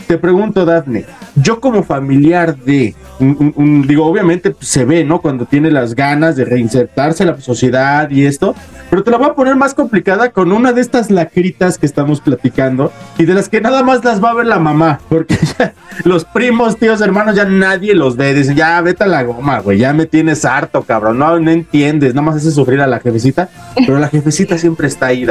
te 0.09 0.17
pregunto, 0.17 0.65
Daphne, 0.65 1.05
yo 1.35 1.59
como 1.59 1.83
familiar 1.83 2.57
de, 2.57 2.95
digo, 3.19 4.07
obviamente 4.07 4.55
se 4.59 4.83
ve, 4.83 5.03
¿no? 5.03 5.21
Cuando 5.21 5.45
tiene 5.45 5.69
las 5.69 5.93
ganas 5.93 6.35
de 6.35 6.45
reinsertarse 6.45 7.21
en 7.21 7.29
la 7.29 7.39
sociedad 7.39 8.09
y 8.09 8.25
esto, 8.25 8.55
pero 8.89 9.03
te 9.03 9.11
la 9.11 9.17
voy 9.17 9.27
a 9.27 9.35
poner 9.35 9.55
más 9.55 9.75
complicada 9.75 10.31
con 10.31 10.51
una 10.51 10.73
de 10.73 10.81
estas 10.81 11.11
lacritas 11.11 11.77
que 11.77 11.85
estamos 11.85 12.21
platicando 12.21 12.91
y 13.19 13.25
de 13.25 13.35
las 13.35 13.49
que 13.49 13.61
nada 13.61 13.83
más 13.83 14.03
las 14.03 14.19
va 14.21 14.31
a 14.31 14.33
ver 14.33 14.47
la 14.47 14.57
mamá, 14.57 14.99
porque 15.09 15.37
ya 15.59 15.75
los 16.05 16.25
primos, 16.25 16.77
tíos, 16.77 17.01
hermanos, 17.01 17.35
ya 17.35 17.45
nadie 17.45 17.93
los 17.93 18.17
ve, 18.17 18.33
dicen, 18.33 18.55
ya 18.55 18.81
vete 18.81 19.03
a 19.03 19.07
la 19.07 19.21
goma, 19.21 19.59
güey, 19.59 19.77
ya 19.77 19.93
me 19.93 20.07
tienes 20.07 20.43
harto, 20.43 20.81
cabrón, 20.81 21.19
no, 21.19 21.39
no 21.39 21.51
entiendes, 21.51 22.15
nada 22.15 22.25
más 22.25 22.37
hace 22.37 22.49
sufrir 22.49 22.81
a 22.81 22.87
la 22.87 22.99
jefecita, 22.99 23.49
pero 23.75 23.99
la 23.99 24.07
jefecita 24.07 24.57
siempre 24.57 24.87
está 24.87 25.05
ahí. 25.05 25.27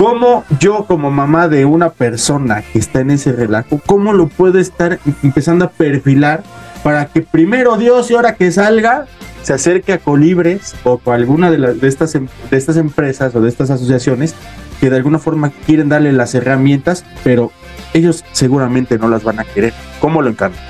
¿Cómo 0.00 0.44
yo 0.58 0.86
como 0.86 1.10
mamá 1.10 1.46
de 1.48 1.66
una 1.66 1.90
persona 1.90 2.62
que 2.62 2.78
está 2.78 3.00
en 3.00 3.10
ese 3.10 3.32
relajo, 3.32 3.82
cómo 3.84 4.14
lo 4.14 4.28
puedo 4.28 4.58
estar 4.58 4.98
empezando 5.22 5.66
a 5.66 5.68
perfilar 5.68 6.42
para 6.82 7.04
que 7.04 7.20
primero 7.20 7.76
Dios 7.76 8.10
y 8.10 8.14
ahora 8.14 8.34
que 8.34 8.50
salga 8.50 9.04
se 9.42 9.52
acerque 9.52 9.92
a 9.92 9.98
Colibres 9.98 10.74
o 10.84 10.96
con 10.96 11.14
alguna 11.14 11.50
de, 11.50 11.74
de, 11.74 11.86
estas, 11.86 12.14
em- 12.14 12.28
de 12.50 12.56
estas 12.56 12.78
empresas 12.78 13.34
o 13.34 13.42
de 13.42 13.50
estas 13.50 13.68
asociaciones 13.68 14.34
que 14.80 14.88
de 14.88 14.96
alguna 14.96 15.18
forma 15.18 15.52
quieren 15.66 15.90
darle 15.90 16.12
las 16.12 16.34
herramientas, 16.34 17.04
pero 17.22 17.52
ellos 17.92 18.24
seguramente 18.32 18.96
no 18.96 19.06
las 19.06 19.22
van 19.22 19.40
a 19.40 19.44
querer. 19.44 19.74
¿Cómo 20.00 20.22
lo 20.22 20.30
encantan? 20.30 20.64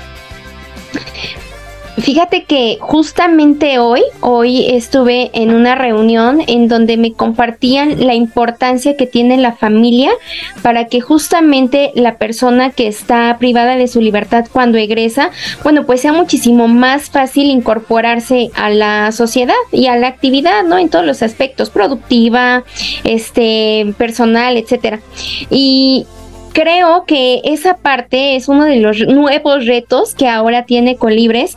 Fíjate 2.01 2.45
que 2.45 2.77
justamente 2.79 3.77
hoy, 3.77 4.01
hoy 4.21 4.65
estuve 4.71 5.29
en 5.33 5.53
una 5.53 5.75
reunión 5.75 6.41
en 6.47 6.67
donde 6.67 6.97
me 6.97 7.13
compartían 7.13 8.05
la 8.05 8.15
importancia 8.15 8.97
que 8.97 9.05
tiene 9.05 9.37
la 9.37 9.53
familia 9.53 10.09
para 10.63 10.85
que 10.85 10.99
justamente 10.99 11.91
la 11.93 12.17
persona 12.17 12.71
que 12.71 12.87
está 12.87 13.37
privada 13.37 13.75
de 13.75 13.87
su 13.87 14.01
libertad 14.01 14.45
cuando 14.51 14.79
egresa, 14.79 15.29
bueno, 15.63 15.85
pues 15.85 16.01
sea 16.01 16.11
muchísimo 16.11 16.67
más 16.67 17.09
fácil 17.09 17.51
incorporarse 17.51 18.49
a 18.55 18.69
la 18.69 19.11
sociedad 19.11 19.53
y 19.71 19.85
a 19.85 19.95
la 19.95 20.07
actividad, 20.07 20.63
¿no? 20.63 20.79
En 20.79 20.89
todos 20.89 21.05
los 21.05 21.21
aspectos, 21.21 21.69
productiva, 21.69 22.63
este, 23.03 23.93
personal, 23.97 24.57
etcétera. 24.57 25.01
Y 25.49 26.05
creo 26.53 27.05
que 27.05 27.41
esa 27.43 27.77
parte 27.77 28.35
es 28.35 28.47
uno 28.47 28.65
de 28.65 28.77
los 28.77 28.99
nuevos 29.07 29.65
retos 29.65 30.15
que 30.15 30.27
ahora 30.27 30.65
tiene 30.65 30.95
Colibres 30.95 31.55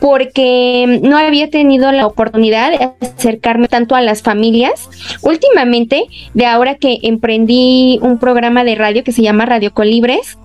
porque 0.00 1.00
no 1.02 1.16
había 1.16 1.50
tenido 1.50 1.90
la 1.92 2.06
oportunidad 2.06 2.70
de 2.70 2.90
acercarme 3.00 3.68
tanto 3.68 3.94
a 3.94 4.02
las 4.02 4.22
familias. 4.22 4.88
Últimamente, 5.22 6.06
de 6.34 6.46
ahora 6.46 6.76
que 6.76 6.98
emprendí 7.02 7.98
un 8.02 8.18
programa 8.18 8.64
de 8.64 8.74
radio 8.74 9.04
que 9.04 9.12
se 9.12 9.22
llama 9.22 9.46
Radio 9.46 9.72
Colibres, 9.72 10.38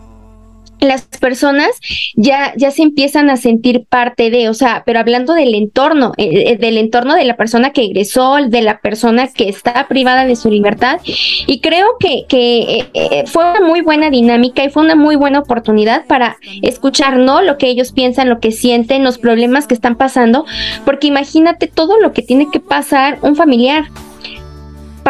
las 0.81 1.03
personas 1.03 1.69
ya, 2.15 2.53
ya 2.57 2.71
se 2.71 2.81
empiezan 2.81 3.29
a 3.29 3.37
sentir 3.37 3.85
parte 3.87 4.29
de, 4.29 4.49
o 4.49 4.53
sea, 4.53 4.83
pero 4.85 4.99
hablando 4.99 5.33
del 5.33 5.55
entorno, 5.55 6.11
eh, 6.17 6.51
eh, 6.51 6.57
del 6.57 6.77
entorno 6.77 7.15
de 7.15 7.23
la 7.23 7.37
persona 7.37 7.71
que 7.71 7.83
egresó, 7.83 8.37
de 8.47 8.61
la 8.61 8.81
persona 8.81 9.27
que 9.27 9.47
está 9.47 9.87
privada 9.87 10.25
de 10.25 10.35
su 10.35 10.49
libertad. 10.49 10.99
Y 11.47 11.61
creo 11.61 11.97
que, 11.99 12.25
que 12.27 12.61
eh, 12.61 12.89
eh, 12.93 13.23
fue 13.27 13.49
una 13.49 13.61
muy 13.61 13.81
buena 13.81 14.09
dinámica 14.09 14.63
y 14.63 14.69
fue 14.69 14.83
una 14.83 14.95
muy 14.95 15.15
buena 15.15 15.39
oportunidad 15.39 16.05
para 16.07 16.37
escuchar, 16.61 17.17
¿no? 17.17 17.41
Lo 17.41 17.57
que 17.57 17.67
ellos 17.67 17.91
piensan, 17.91 18.29
lo 18.29 18.39
que 18.39 18.51
sienten, 18.51 19.03
los 19.03 19.17
problemas 19.17 19.67
que 19.67 19.75
están 19.75 19.95
pasando, 19.95 20.45
porque 20.83 21.07
imagínate 21.07 21.67
todo 21.67 21.99
lo 21.99 22.11
que 22.11 22.23
tiene 22.23 22.47
que 22.51 22.59
pasar 22.59 23.19
un 23.21 23.35
familiar 23.35 23.85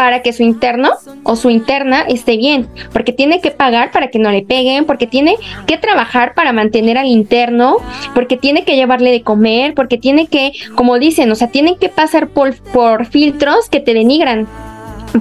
para 0.02 0.24
que 0.24 0.34
su 0.34 0.42
interno 0.42 0.94
o 1.22 1.36
su 1.36 1.52
interna 1.52 2.02
esté 2.02 2.36
bien, 2.36 2.68
porque 2.92 3.14
tiene 3.14 3.40
que 3.40 3.52
pagar 3.52 3.92
para 3.92 4.08
que 4.08 4.18
no 4.18 4.32
le 4.32 4.42
peguen, 4.42 4.86
porque 4.86 5.06
tiene 5.06 5.36
que 5.68 5.78
trabajar 5.78 6.34
para 6.34 6.54
mantener 6.54 6.98
al 6.98 7.06
interno, 7.06 7.78
porque 8.16 8.36
tiene 8.36 8.64
que 8.64 8.76
llevarle 8.76 9.12
de 9.12 9.22
comer, 9.22 9.76
porque 9.76 10.00
tiene 10.00 10.26
que, 10.26 10.54
como 10.74 10.98
dicen, 10.98 11.32
o 11.32 11.36
sea, 11.36 11.50
tienen 11.50 11.76
que 11.76 11.90
pasar 11.90 12.30
por, 12.30 12.56
por 12.72 13.06
filtros 13.06 13.70
que 13.70 13.80
te 13.80 13.94
denigran. 13.94 14.48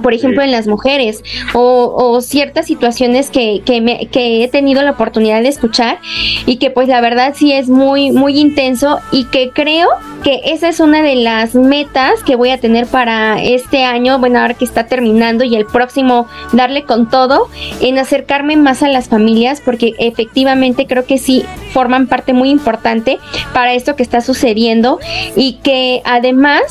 Por 0.01 0.13
ejemplo, 0.13 0.41
en 0.41 0.51
las 0.51 0.67
mujeres 0.67 1.23
o, 1.53 1.93
o 1.95 2.21
ciertas 2.21 2.65
situaciones 2.65 3.29
que, 3.29 3.61
que, 3.65 3.81
me- 3.81 4.07
que 4.07 4.43
he 4.43 4.47
tenido 4.47 4.81
la 4.83 4.91
oportunidad 4.91 5.41
de 5.41 5.49
escuchar 5.49 5.99
y 6.45 6.57
que 6.57 6.69
pues 6.71 6.87
la 6.87 7.01
verdad 7.01 7.33
sí 7.35 7.51
es 7.51 7.67
muy, 7.67 8.11
muy 8.11 8.39
intenso 8.39 8.99
y 9.11 9.25
que 9.25 9.49
creo 9.51 9.87
que 10.23 10.39
esa 10.45 10.69
es 10.69 10.79
una 10.79 11.01
de 11.01 11.15
las 11.15 11.55
metas 11.55 12.23
que 12.23 12.35
voy 12.35 12.51
a 12.51 12.59
tener 12.59 12.85
para 12.87 13.41
este 13.41 13.83
año, 13.83 14.19
bueno, 14.19 14.39
ahora 14.39 14.53
que 14.53 14.65
está 14.65 14.85
terminando 14.87 15.43
y 15.43 15.55
el 15.55 15.65
próximo 15.65 16.27
darle 16.53 16.83
con 16.83 17.09
todo, 17.09 17.47
en 17.81 17.97
acercarme 17.97 18.55
más 18.55 18.83
a 18.83 18.87
las 18.87 19.09
familias 19.09 19.61
porque 19.63 19.93
efectivamente 19.99 20.87
creo 20.87 21.05
que 21.05 21.17
sí 21.17 21.43
forman 21.73 22.07
parte 22.07 22.33
muy 22.33 22.49
importante 22.49 23.19
para 23.53 23.73
esto 23.73 23.95
que 23.95 24.03
está 24.03 24.21
sucediendo 24.21 24.99
y 25.35 25.53
que 25.63 26.01
además 26.05 26.61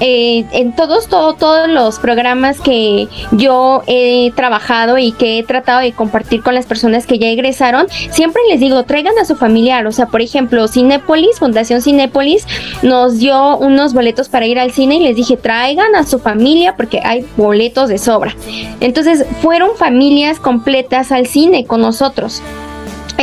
eh, 0.00 0.44
en 0.52 0.74
todos, 0.74 1.08
todo- 1.08 1.34
todos 1.34 1.68
los 1.68 1.98
programas 1.98 2.60
que 2.60 3.08
yo 3.32 3.82
he 3.86 4.32
trabajado 4.36 4.98
y 4.98 5.12
que 5.12 5.38
he 5.38 5.42
tratado 5.44 5.80
de 5.80 5.92
compartir 5.92 6.42
con 6.42 6.54
las 6.54 6.66
personas 6.66 7.06
que 7.06 7.18
ya 7.18 7.28
egresaron, 7.28 7.86
siempre 8.10 8.42
les 8.48 8.60
digo, 8.60 8.82
traigan 8.84 9.14
a 9.20 9.24
su 9.24 9.36
familiar. 9.36 9.86
O 9.86 9.92
sea, 9.92 10.06
por 10.06 10.20
ejemplo, 10.20 10.66
Cinépolis, 10.68 11.38
Fundación 11.38 11.80
Cinépolis, 11.82 12.46
nos 12.82 13.18
dio 13.18 13.56
unos 13.56 13.94
boletos 13.94 14.28
para 14.28 14.46
ir 14.46 14.58
al 14.58 14.72
cine 14.72 14.96
y 14.96 15.00
les 15.00 15.16
dije, 15.16 15.36
traigan 15.36 15.94
a 15.94 16.04
su 16.04 16.18
familia 16.18 16.74
porque 16.76 17.00
hay 17.04 17.24
boletos 17.36 17.88
de 17.88 17.98
sobra. 17.98 18.34
Entonces, 18.80 19.24
fueron 19.42 19.76
familias 19.76 20.38
completas 20.40 21.12
al 21.12 21.26
cine 21.26 21.66
con 21.66 21.80
nosotros. 21.80 22.42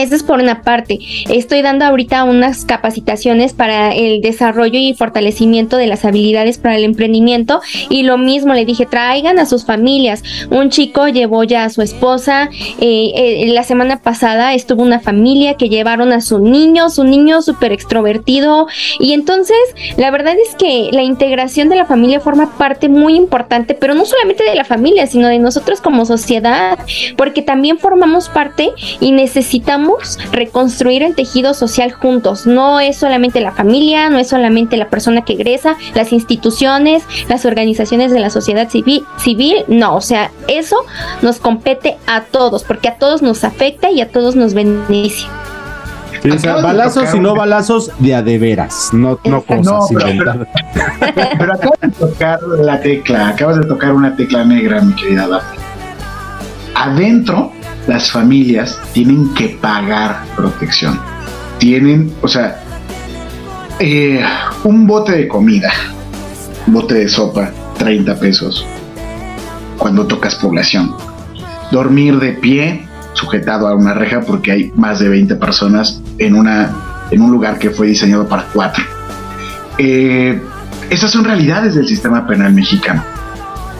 Eso 0.02 0.16
es 0.16 0.24
por 0.24 0.40
una 0.40 0.64
parte. 0.64 1.00
Estoy 1.30 1.62
dando 1.62 1.86
ahorita 1.86 2.24
unas 2.24 2.66
capacitaciones 2.66 3.54
para 3.54 3.94
el 3.94 4.22
desarrollo 4.22 4.80
y 4.80 4.94
fortalecimiento 4.94 5.78
de 5.78 5.86
las 5.86 6.06
habilidades 6.06 6.58
para 6.58 6.76
el 6.76 6.84
emprendimiento 6.84 7.62
y 7.90 8.04
lo 8.04 8.18
mismo 8.18 8.54
le 8.54 8.66
dije, 8.66 8.88
traigan 8.88 9.38
a 9.38 9.46
sus 9.46 9.66
familias. 9.66 10.24
Un 10.50 10.70
chico 10.70 11.08
llevó 11.08 11.44
ya 11.44 11.66
a 11.66 11.70
su 11.70 11.82
esposa, 11.82 12.50
eh, 12.80 13.12
eh, 13.16 13.48
la 13.54 13.64
semana 13.64 14.02
pasada 14.02 14.54
estuvo 14.54 14.82
una 14.82 15.00
familia 15.00 15.56
que 15.56 15.70
llevaron 15.70 16.12
a 16.14 16.22
su 16.22 16.40
niño, 16.40 16.90
su 16.90 17.04
niño 17.04 17.42
súper 17.42 17.72
extrovertido 17.72 18.68
y 19.00 19.14
entonces 19.14 19.58
la 19.98 20.10
verdad 20.10 20.36
es 20.36 20.56
que 20.56 20.90
la 20.92 21.04
integración 21.04 21.70
de 21.70 21.76
la 21.76 21.86
familia 21.86 22.20
forma 22.20 22.58
parte 22.58 22.90
muy 22.90 23.16
importante, 23.16 23.76
pero 23.76 23.94
no 23.94 24.06
solamente 24.06 24.44
de 24.44 24.56
la 24.56 24.66
familia, 24.66 25.06
sino 25.08 25.28
de 25.28 25.40
nosotros 25.40 25.82
como 25.82 26.06
sociedad, 26.06 26.80
porque 27.18 27.42
también 27.42 27.78
formamos 27.78 28.30
parte 28.30 28.72
y 29.00 29.12
necesitamos 29.12 29.91
reconstruir 30.32 31.04
el 31.04 31.16
tejido 31.16 31.54
social 31.54 31.92
juntos. 31.92 32.46
No 32.46 32.80
es 32.80 32.98
solamente 32.98 33.42
la 33.42 33.52
familia, 33.52 34.10
no 34.10 34.20
es 34.20 34.30
solamente 34.30 34.78
la 34.78 34.90
persona 34.90 35.24
que 35.24 35.34
egresa, 35.34 35.76
las 35.96 36.12
instituciones, 36.14 37.04
las 37.30 37.46
organizaciones 37.46 38.12
de 38.12 38.20
la 38.20 38.30
sociedad 38.30 38.70
civil, 38.70 39.04
civil, 39.18 39.64
no, 39.68 39.96
o 39.96 40.02
sea, 40.02 40.32
eso 40.48 40.78
nos 41.22 41.40
compete 41.40 41.98
a 42.08 42.22
todos, 42.22 42.64
porque 42.64 42.88
a 42.88 42.96
todos 42.96 43.22
nos 43.22 43.44
afecta 43.44 43.92
y 43.92 44.02
a 44.02 44.10
todos 44.10 44.36
nos 44.36 44.54
beneficia. 44.54 45.28
De 46.24 46.38
balazos 46.62 47.04
tocar 47.06 47.16
y 47.16 47.20
no 47.20 47.34
balazos 47.36 47.92
de 47.98 48.14
a 48.14 48.22
de 48.22 48.38
veras, 48.38 48.90
no, 48.94 49.18
no 49.24 49.42
cosas 49.42 49.66
No, 49.66 49.80
pero- 49.90 50.10
inventadas. 50.10 50.48
Pero 51.40 51.54
acabas 51.54 51.80
de 51.82 51.90
tocar 51.90 52.40
la 52.60 52.80
tecla, 52.80 53.30
acabas 53.30 53.58
de 53.58 53.66
tocar 53.66 53.94
una 53.94 54.16
tecla 54.16 54.46
negra, 54.46 54.82
mi 54.82 54.94
querida 54.94 55.28
Daphne. 55.28 55.60
Adentro, 56.76 57.52
las 57.88 58.12
familias 58.12 58.80
tienen 58.94 59.34
que 59.34 59.58
pagar 59.62 60.24
protección. 60.36 61.00
Tienen, 61.58 62.13
o 62.22 62.28
sea, 62.28 62.62
eh, 63.80 64.24
un 64.63 64.86
bote 64.86 65.13
de 65.13 65.28
comida, 65.28 65.72
bote 66.67 66.96
de 66.96 67.10
sopa, 67.10 67.52
30 67.78 68.20
pesos, 68.20 68.65
cuando 69.78 70.06
tocas 70.06 70.36
población. 70.36 70.96
Dormir 71.72 72.20
de 72.20 72.34
pie, 72.34 72.88
sujetado 73.13 73.67
a 73.67 73.76
una 73.76 73.94
reja, 73.94 74.22
porque 74.22 74.52
hay 74.52 74.72
más 74.76 75.00
de 75.00 75.10
20 75.10 75.36
personas 75.36 76.02
en, 76.17 76.36
una, 76.36 76.72
en 77.10 77.22
un 77.22 77.32
lugar 77.32 77.58
que 77.58 77.72
fue 77.72 77.88
diseñado 77.88 78.28
para 78.28 78.46
cuatro. 78.54 78.84
Eh, 79.78 80.39
esas 80.89 81.10
son 81.10 81.24
realidades 81.24 81.76
del 81.76 81.88
sistema 81.88 82.28
penal 82.28 82.54
mexicano. 82.54 83.04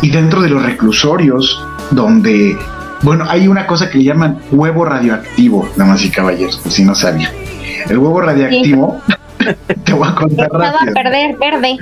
Y 0.02 0.10
dentro 0.10 0.42
de 0.42 0.50
los 0.50 0.64
reclusorios, 0.64 1.64
donde, 1.92 2.58
bueno, 3.02 3.26
hay 3.28 3.48
una 3.48 3.66
cosa 3.68 3.90
que 3.90 3.98
le 3.98 4.04
llaman 4.06 4.40
huevo 4.52 4.86
radioactivo, 4.86 5.68
damas 5.76 6.04
y 6.06 6.10
caballeros, 6.12 6.58
por 6.58 6.72
si 6.72 6.84
no 6.84 6.94
sabía. 6.96 7.32
El 7.90 7.98
huevo 7.98 8.22
radioactivo, 8.22 9.02
te 9.84 9.94
voy 9.94 10.08
a 10.08 10.16
contar 10.16 10.46
Estaba 10.46 10.68
a 10.68 10.72
rápido. 10.74 10.94
perder, 10.94 11.38
verde. 11.38 11.78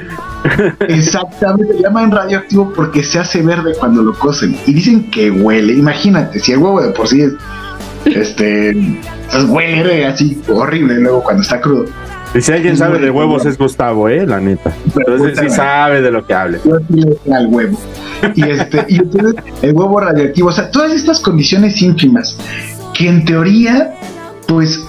Exactamente, 0.88 1.74
le 1.74 1.82
llaman 1.82 2.12
radioactivo 2.12 2.72
porque 2.74 3.04
se 3.04 3.20
hace 3.20 3.42
verde 3.42 3.74
cuando 3.80 4.02
lo 4.02 4.14
cocen. 4.14 4.58
Y 4.66 4.74
dicen 4.74 5.10
que 5.12 5.30
huele. 5.30 5.74
Imagínate, 5.74 6.40
si 6.40 6.54
el 6.54 6.60
huevo 6.60 6.82
de 6.82 6.92
por 6.92 7.08
sí 7.08 7.22
es, 7.22 7.34
este, 8.06 8.76
huele 9.48 10.06
así 10.06 10.42
horrible 10.48 11.00
luego 11.00 11.24
cuando 11.24 11.42
está 11.44 11.60
crudo. 11.60 11.86
Y 12.34 12.42
si 12.42 12.52
alguien 12.52 12.78
sabe 12.78 13.00
de 13.00 13.10
huevos 13.10 13.46
es 13.46 13.58
Gustavo, 13.58 14.08
eh, 14.08 14.26
la 14.26 14.40
neta. 14.40 14.72
Entonces 14.96 15.40
sí 15.40 15.50
sabe 15.50 16.02
de 16.02 16.12
lo 16.12 16.26
que 16.26 16.34
hable. 16.34 16.60
Yo 16.64 16.78
sí 16.88 17.02
le 17.26 17.36
al 17.36 17.48
huevo. 17.48 17.78
Y 18.36 18.44
este, 18.44 18.86
y 18.88 18.98
entonces 18.98 19.36
el 19.62 19.74
huevo 19.74 20.00
radioactivo, 20.00 20.50
o 20.50 20.52
sea, 20.52 20.70
todas 20.70 20.92
estas 20.94 21.20
condiciones 21.22 21.82
ínfimas 21.82 22.38
que 22.94 23.08
en 23.08 23.26
teoría, 23.26 23.94
pues 24.48 24.80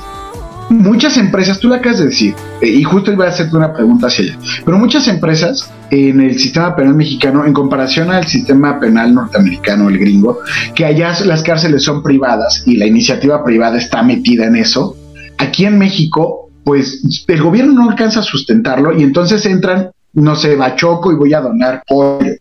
muchas 0.68 1.16
empresas, 1.16 1.59
tú 1.59 1.68
lo 1.68 1.74
acabas 1.74 1.98
de 1.98 2.07
decir, 2.07 2.35
eh, 2.61 2.68
y 2.68 2.83
justo 2.83 3.12
iba 3.12 3.26
a 3.26 3.29
hacerte 3.29 3.57
una 3.57 3.72
pregunta 3.72 4.07
hacia 4.07 4.24
allá, 4.24 4.38
pero 4.64 4.79
muchas 4.79 5.09
empresas 5.09 5.70
en 5.90 6.20
el 6.20 6.38
sistema 6.38 6.74
penal 6.76 6.94
mexicano, 6.94 7.44
en 7.44 7.53
comparación 7.53 8.11
al 8.11 8.26
sistema 8.26 8.79
penal 8.79 9.14
norteamericano, 9.14 9.88
el 9.88 9.98
gringo, 9.98 10.38
que 10.74 10.85
allá 10.85 11.12
las 11.24 11.42
cárceles 11.42 11.83
son 11.85 12.03
privadas 12.03 12.62
y 12.66 12.76
la 12.76 12.87
iniciativa 12.87 13.44
privada 13.44 13.79
está 13.79 14.03
metida 14.03 14.46
en 14.46 14.57
eso, 14.57 14.96
aquí 15.38 15.64
en 15.64 15.79
México, 15.79 16.49
pues 16.64 17.24
el 17.26 17.42
gobierno 17.42 17.72
no 17.72 17.90
alcanza 17.90 18.20
a 18.20 18.24
sustentarlo 18.24 18.96
y 18.96 19.02
entonces 19.02 19.44
entran, 19.46 19.90
no 20.12 20.36
sé, 20.36 20.56
bachoco 20.56 21.12
y 21.12 21.16
voy 21.16 21.34
a 21.34 21.40
donar 21.40 21.82
pollo. 21.86 22.32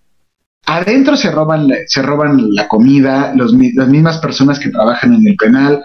Adentro 0.66 1.18
se 1.18 1.32
roban, 1.32 1.68
se 1.88 2.02
roban 2.02 2.54
la 2.54 2.68
comida, 2.68 3.34
los 3.36 3.54
las 3.54 3.88
mismas 3.88 4.20
personas 4.20 4.60
que 4.60 4.70
trabajan 4.70 5.16
en 5.16 5.28
el 5.28 5.36
penal. 5.36 5.84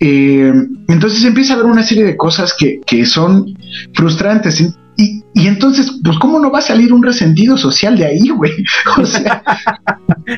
Eh, 0.00 0.52
entonces 0.88 1.24
empieza 1.24 1.52
a 1.52 1.56
haber 1.56 1.70
una 1.70 1.84
serie 1.84 2.04
de 2.04 2.16
cosas 2.16 2.54
que, 2.58 2.80
que 2.84 3.06
son 3.06 3.46
frustrantes. 3.94 4.60
Y, 4.96 5.23
y 5.34 5.46
entonces, 5.48 5.90
pues, 6.04 6.18
¿cómo 6.18 6.38
no 6.38 6.50
va 6.50 6.60
a 6.60 6.62
salir 6.62 6.92
un 6.92 7.02
resentido 7.02 7.56
social 7.56 7.96
de 7.96 8.06
ahí, 8.06 8.28
güey? 8.28 8.52
O 8.98 9.04
sea, 9.04 9.42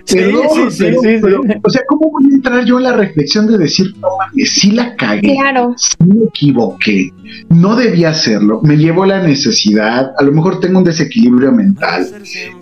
Sí, 0.04 0.16
perdón, 0.16 0.42
sí, 0.52 0.70
sí, 0.70 0.76
pero- 0.78 1.00
sí, 1.00 1.08
sí. 1.08 1.18
pero, 1.22 1.40
o 1.62 1.70
sea, 1.70 1.82
¿cómo 1.88 2.10
voy 2.10 2.24
a 2.30 2.34
entrar 2.34 2.64
yo 2.64 2.78
en 2.78 2.84
la 2.84 2.92
reflexión 2.92 3.46
de 3.46 3.58
decir, 3.58 3.94
no 4.00 4.08
mames, 4.18 4.50
sí 4.54 4.70
la 4.72 4.96
cagué? 4.96 5.34
Claro. 5.34 5.74
sí 5.76 5.94
me 6.04 6.24
equivoqué, 6.24 7.12
no 7.50 7.76
debía 7.76 8.10
hacerlo, 8.10 8.60
me 8.62 8.76
llevó 8.76 9.06
la 9.06 9.22
necesidad, 9.22 10.12
a 10.18 10.22
lo 10.24 10.32
mejor 10.32 10.60
tengo 10.60 10.78
un 10.78 10.84
desequilibrio 10.84 11.52
mental, 11.52 12.06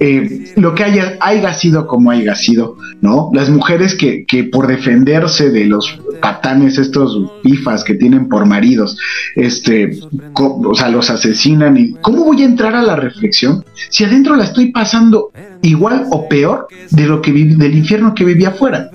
eh, 0.00 0.52
lo 0.56 0.74
que 0.74 0.84
haya, 0.84 1.16
haya 1.20 1.54
sido 1.54 1.86
como 1.86 2.10
haya 2.10 2.34
sido, 2.34 2.76
¿no? 3.00 3.30
Las 3.32 3.48
mujeres 3.48 3.94
que, 3.94 4.24
que 4.26 4.44
por 4.44 4.66
defenderse 4.66 5.50
de 5.50 5.64
los 5.66 5.98
patanes, 6.20 6.78
estos 6.78 7.18
pifas 7.42 7.84
que 7.84 7.94
tienen 7.94 8.28
por 8.28 8.46
maridos, 8.46 8.98
este, 9.36 9.98
o 10.34 10.74
sea, 10.74 10.88
los 10.88 11.10
asesinan 11.10 11.76
y 11.76 11.92
¿cómo 12.02 12.23
voy 12.24 12.42
a 12.42 12.46
entrar 12.46 12.74
a 12.74 12.82
la 12.82 12.96
reflexión 12.96 13.64
si 13.90 14.04
adentro 14.04 14.36
la 14.36 14.44
estoy 14.44 14.72
pasando 14.72 15.30
igual 15.62 16.06
o 16.10 16.28
peor 16.28 16.68
de 16.90 17.06
lo 17.06 17.22
que 17.22 17.32
del 17.32 17.74
infierno 17.74 18.14
que 18.14 18.24
vivía 18.24 18.48
afuera? 18.48 18.90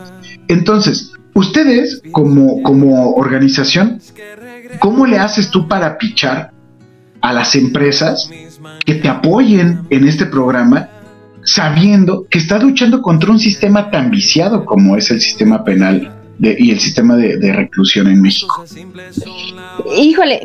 Entonces, 0.47 1.13
ustedes 1.33 2.01
como, 2.11 2.61
como 2.63 3.13
organización, 3.13 4.01
¿cómo 4.79 5.05
le 5.05 5.17
haces 5.17 5.49
tú 5.49 5.67
para 5.67 5.97
pichar 5.97 6.51
a 7.21 7.33
las 7.33 7.55
empresas 7.55 8.29
que 8.85 8.95
te 8.95 9.09
apoyen 9.09 9.81
en 9.89 10.07
este 10.07 10.25
programa 10.25 10.89
sabiendo 11.43 12.27
que 12.29 12.37
estás 12.37 12.61
luchando 12.61 13.01
contra 13.01 13.31
un 13.31 13.39
sistema 13.39 13.89
tan 13.91 14.11
viciado 14.11 14.65
como 14.65 14.97
es 14.97 15.09
el 15.11 15.21
sistema 15.21 15.63
penal 15.63 16.18
de- 16.39 16.55
y 16.57 16.71
el 16.71 16.79
sistema 16.79 17.15
de, 17.15 17.37
de 17.37 17.53
reclusión 17.53 18.07
en 18.07 18.21
México? 18.21 18.65
Híjole, 19.97 20.41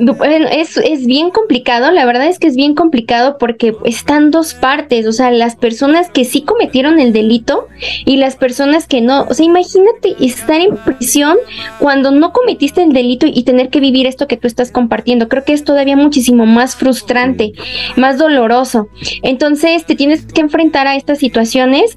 es, 0.53 0.77
es 0.77 1.07
bien 1.07 1.31
complicado, 1.31 1.91
la 1.91 2.05
verdad 2.05 2.27
es 2.27 2.39
que 2.39 2.49
es 2.49 2.57
bien 2.57 2.75
complicado 2.75 3.39
porque 3.39 3.75
están 3.85 4.31
dos 4.31 4.55
partes, 4.55 5.07
o 5.07 5.13
sea, 5.13 5.31
las 5.31 5.57
personas 5.57 6.11
que 6.11 6.25
sí 6.25 6.43
cometieron 6.43 6.99
el 7.01 7.13
delito 7.13 7.69
y 8.05 8.17
las 8.17 8.37
personas 8.37 8.87
que 8.87 9.01
no. 9.01 9.23
O 9.23 9.35
sea, 9.35 9.47
imagínate 9.47 10.17
estar 10.21 10.61
en 10.61 10.77
prisión 10.77 11.37
cuando 11.79 12.11
no 12.11 12.33
cometiste 12.33 12.83
el 12.83 12.93
delito 12.93 13.27
y 13.27 13.43
tener 13.45 13.71
que 13.71 13.81
vivir 13.81 14.07
esto 14.07 14.27
que 14.27 14.37
tú 14.37 14.47
estás 14.47 14.71
compartiendo. 14.71 15.29
Creo 15.29 15.45
que 15.45 15.53
es 15.53 15.65
todavía 15.65 15.97
muchísimo 15.97 16.47
más 16.47 16.77
frustrante, 16.77 17.53
más 17.97 18.19
doloroso. 18.19 18.89
Entonces, 19.23 19.87
te 19.87 19.95
tienes 19.95 20.27
que 20.27 20.41
enfrentar 20.41 20.87
a 20.87 20.97
estas 20.97 21.19
situaciones, 21.19 21.97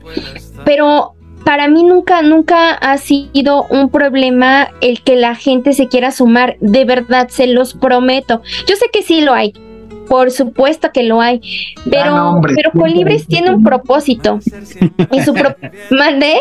pero 0.66 1.17
para 1.48 1.70
mí 1.70 1.86
nunca, 1.86 2.22
nunca 2.24 2.74
ha 2.74 2.98
sido 2.98 3.64
un 3.70 3.90
problema 3.90 4.68
el 4.82 5.02
que 5.02 5.16
la 5.16 5.34
gente 5.34 5.72
se 5.72 5.88
quiera 5.88 6.12
sumar. 6.12 6.58
De 6.60 6.84
verdad, 6.84 7.30
se 7.30 7.48
los 7.48 7.74
prometo. 7.74 8.42
Yo 8.68 8.76
sé 8.76 8.88
que 8.92 9.02
sí 9.02 9.22
lo 9.22 9.32
hay. 9.34 9.54
Por 10.10 10.30
supuesto 10.30 10.92
que 10.94 11.04
lo 11.04 11.22
hay. 11.22 11.40
Pero, 11.90 12.18
nombre, 12.18 12.54
pero 12.54 12.72
siempre 12.72 12.92
Colibres 12.92 13.28
tiene 13.28 13.52
un 13.52 13.64
propósito. 13.64 14.40
Y 15.14 15.22
su 15.22 15.34
pro- 15.34 15.56
¿Mandé? 15.90 16.38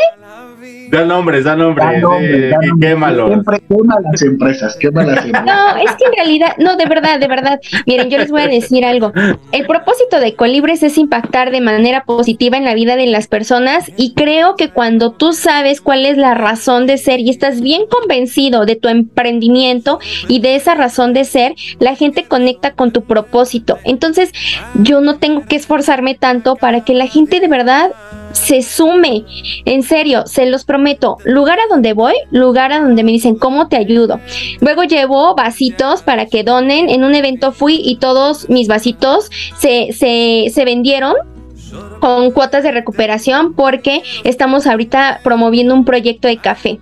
Da 0.90 1.04
nombres, 1.04 1.44
da 1.44 1.56
nombres, 1.56 1.86
Da 1.86 1.98
nombre, 1.98 2.46
eh, 2.46 2.50
da 2.50 2.58
y 2.62 2.68
nombre. 2.68 2.88
quémalo. 2.88 3.26
Siempre 3.28 3.60
quema 3.68 4.00
las 4.00 4.22
empresas, 4.22 4.76
quema 4.76 5.04
las 5.04 5.16
empresas. 5.24 5.44
No, 5.44 5.76
es 5.76 5.90
que 5.96 6.04
en 6.04 6.12
realidad, 6.14 6.56
no, 6.58 6.76
de 6.76 6.86
verdad, 6.86 7.18
de 7.18 7.28
verdad. 7.28 7.60
Miren, 7.86 8.08
yo 8.08 8.18
les 8.18 8.30
voy 8.30 8.42
a 8.42 8.46
decir 8.48 8.84
algo. 8.84 9.12
El 9.52 9.66
propósito 9.66 10.20
de 10.20 10.34
Colibres 10.34 10.82
es 10.82 10.96
impactar 10.98 11.50
de 11.50 11.60
manera 11.60 12.04
positiva 12.04 12.56
en 12.56 12.64
la 12.64 12.74
vida 12.74 12.96
de 12.96 13.06
las 13.06 13.26
personas 13.26 13.90
y 13.96 14.14
creo 14.14 14.56
que 14.56 14.70
cuando 14.70 15.12
tú 15.12 15.32
sabes 15.32 15.80
cuál 15.80 16.06
es 16.06 16.16
la 16.16 16.34
razón 16.34 16.86
de 16.86 16.98
ser 16.98 17.20
y 17.20 17.30
estás 17.30 17.60
bien 17.60 17.82
convencido 17.90 18.64
de 18.64 18.76
tu 18.76 18.88
emprendimiento 18.88 19.98
y 20.28 20.40
de 20.40 20.54
esa 20.54 20.74
razón 20.74 21.12
de 21.14 21.24
ser, 21.24 21.54
la 21.80 21.94
gente 21.96 22.24
conecta 22.24 22.72
con 22.72 22.92
tu 22.92 23.02
propósito. 23.02 23.78
Entonces, 23.84 24.32
yo 24.74 25.00
no 25.00 25.16
tengo 25.16 25.44
que 25.46 25.56
esforzarme 25.56 26.14
tanto 26.14 26.56
para 26.56 26.82
que 26.84 26.94
la 26.94 27.06
gente 27.06 27.40
de 27.40 27.48
verdad 27.48 27.90
se 28.32 28.62
sume. 28.62 29.24
En 29.64 29.82
serio, 29.82 30.26
se 30.26 30.46
los 30.46 30.64
prometo. 30.64 31.18
Lugar 31.24 31.58
a 31.58 31.68
donde 31.68 31.92
voy, 31.92 32.14
lugar 32.30 32.72
a 32.72 32.80
donde 32.80 33.02
me 33.02 33.12
dicen 33.12 33.36
cómo 33.36 33.68
te 33.68 33.76
ayudo. 33.76 34.20
Luego 34.60 34.84
llevo 34.84 35.34
vasitos 35.34 36.02
para 36.02 36.26
que 36.26 36.44
donen. 36.44 36.88
En 36.88 37.04
un 37.04 37.14
evento 37.14 37.52
fui 37.52 37.80
y 37.82 37.96
todos 37.96 38.48
mis 38.48 38.68
vasitos 38.68 39.30
se, 39.58 39.92
se, 39.92 40.46
se 40.52 40.64
vendieron 40.64 41.14
con 42.00 42.30
cuotas 42.30 42.62
de 42.62 42.72
recuperación 42.72 43.54
porque 43.54 44.02
estamos 44.24 44.66
ahorita 44.66 45.20
promoviendo 45.22 45.74
un 45.74 45.84
proyecto 45.84 46.28
de 46.28 46.38
café. 46.38 46.78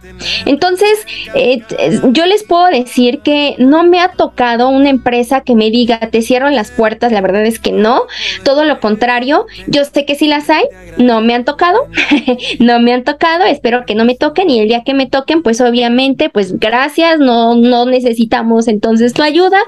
Entonces, 0.46 1.06
eh, 1.34 1.62
yo 2.10 2.26
les 2.26 2.42
puedo 2.42 2.66
decir 2.66 3.20
que 3.20 3.54
no 3.58 3.84
me 3.84 4.00
ha 4.00 4.08
tocado 4.08 4.68
una 4.68 4.90
empresa 4.90 5.42
que 5.42 5.54
me 5.54 5.70
diga, 5.70 5.98
te 5.98 6.22
cierro 6.22 6.50
las 6.50 6.70
puertas, 6.70 7.12
la 7.12 7.20
verdad 7.20 7.44
es 7.46 7.58
que 7.58 7.72
no, 7.72 8.02
todo 8.44 8.64
lo 8.64 8.80
contrario, 8.80 9.46
yo 9.66 9.84
sé 9.84 10.04
que 10.04 10.14
sí 10.14 10.26
las 10.26 10.50
hay, 10.50 10.64
no 10.98 11.20
me 11.20 11.34
han 11.34 11.44
tocado, 11.44 11.78
no 12.58 12.80
me 12.80 12.92
han 12.92 13.04
tocado, 13.04 13.44
espero 13.44 13.84
que 13.86 13.94
no 13.94 14.04
me 14.04 14.14
toquen 14.14 14.50
y 14.50 14.60
el 14.60 14.68
día 14.68 14.82
que 14.84 14.94
me 14.94 15.06
toquen, 15.06 15.42
pues 15.42 15.60
obviamente, 15.60 16.30
pues 16.30 16.58
gracias, 16.58 17.18
no, 17.18 17.54
no 17.54 17.86
necesitamos 17.86 18.68
entonces 18.68 19.12
tu 19.12 19.22
ayuda, 19.22 19.58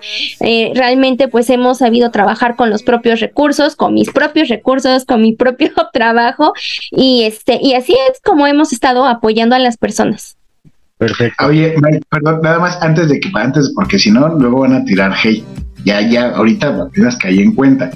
Eh, 0.40 0.72
realmente 0.74 1.28
pues 1.28 1.48
hemos 1.50 1.78
sabido 1.78 2.11
trabajar 2.11 2.56
con 2.56 2.70
los 2.70 2.82
propios 2.82 3.20
recursos, 3.20 3.76
con 3.76 3.94
mis 3.94 4.11
propios 4.11 4.48
recursos, 4.48 5.04
con 5.04 5.22
mi 5.22 5.32
propio 5.37 5.70
trabajo 5.92 6.53
y 6.90 7.22
este, 7.25 7.59
y 7.62 7.75
así 7.75 7.92
es 8.11 8.20
como 8.25 8.46
hemos 8.46 8.72
estado 8.72 9.07
apoyando 9.07 9.55
a 9.55 9.59
las 9.59 9.77
personas. 9.77 10.37
Perfecto. 10.99 11.46
Oye, 11.46 11.75
Mike, 11.83 12.01
perdón, 12.09 12.40
nada 12.42 12.59
más 12.59 12.81
antes 12.81 13.09
de 13.11 13.20
que 13.20 13.29
antes, 13.35 13.70
porque 13.75 13.99
si 13.99 14.11
no, 14.11 14.29
luego 14.29 14.61
van 14.61 14.72
a 14.75 14.85
tirar 14.85 15.12
hate. 15.12 15.44
Ya, 15.85 16.01
ya, 16.01 16.31
ahorita 16.31 16.68
apenas 16.88 17.16
caí 17.18 17.40
en 17.40 17.55
cuenta. 17.55 17.90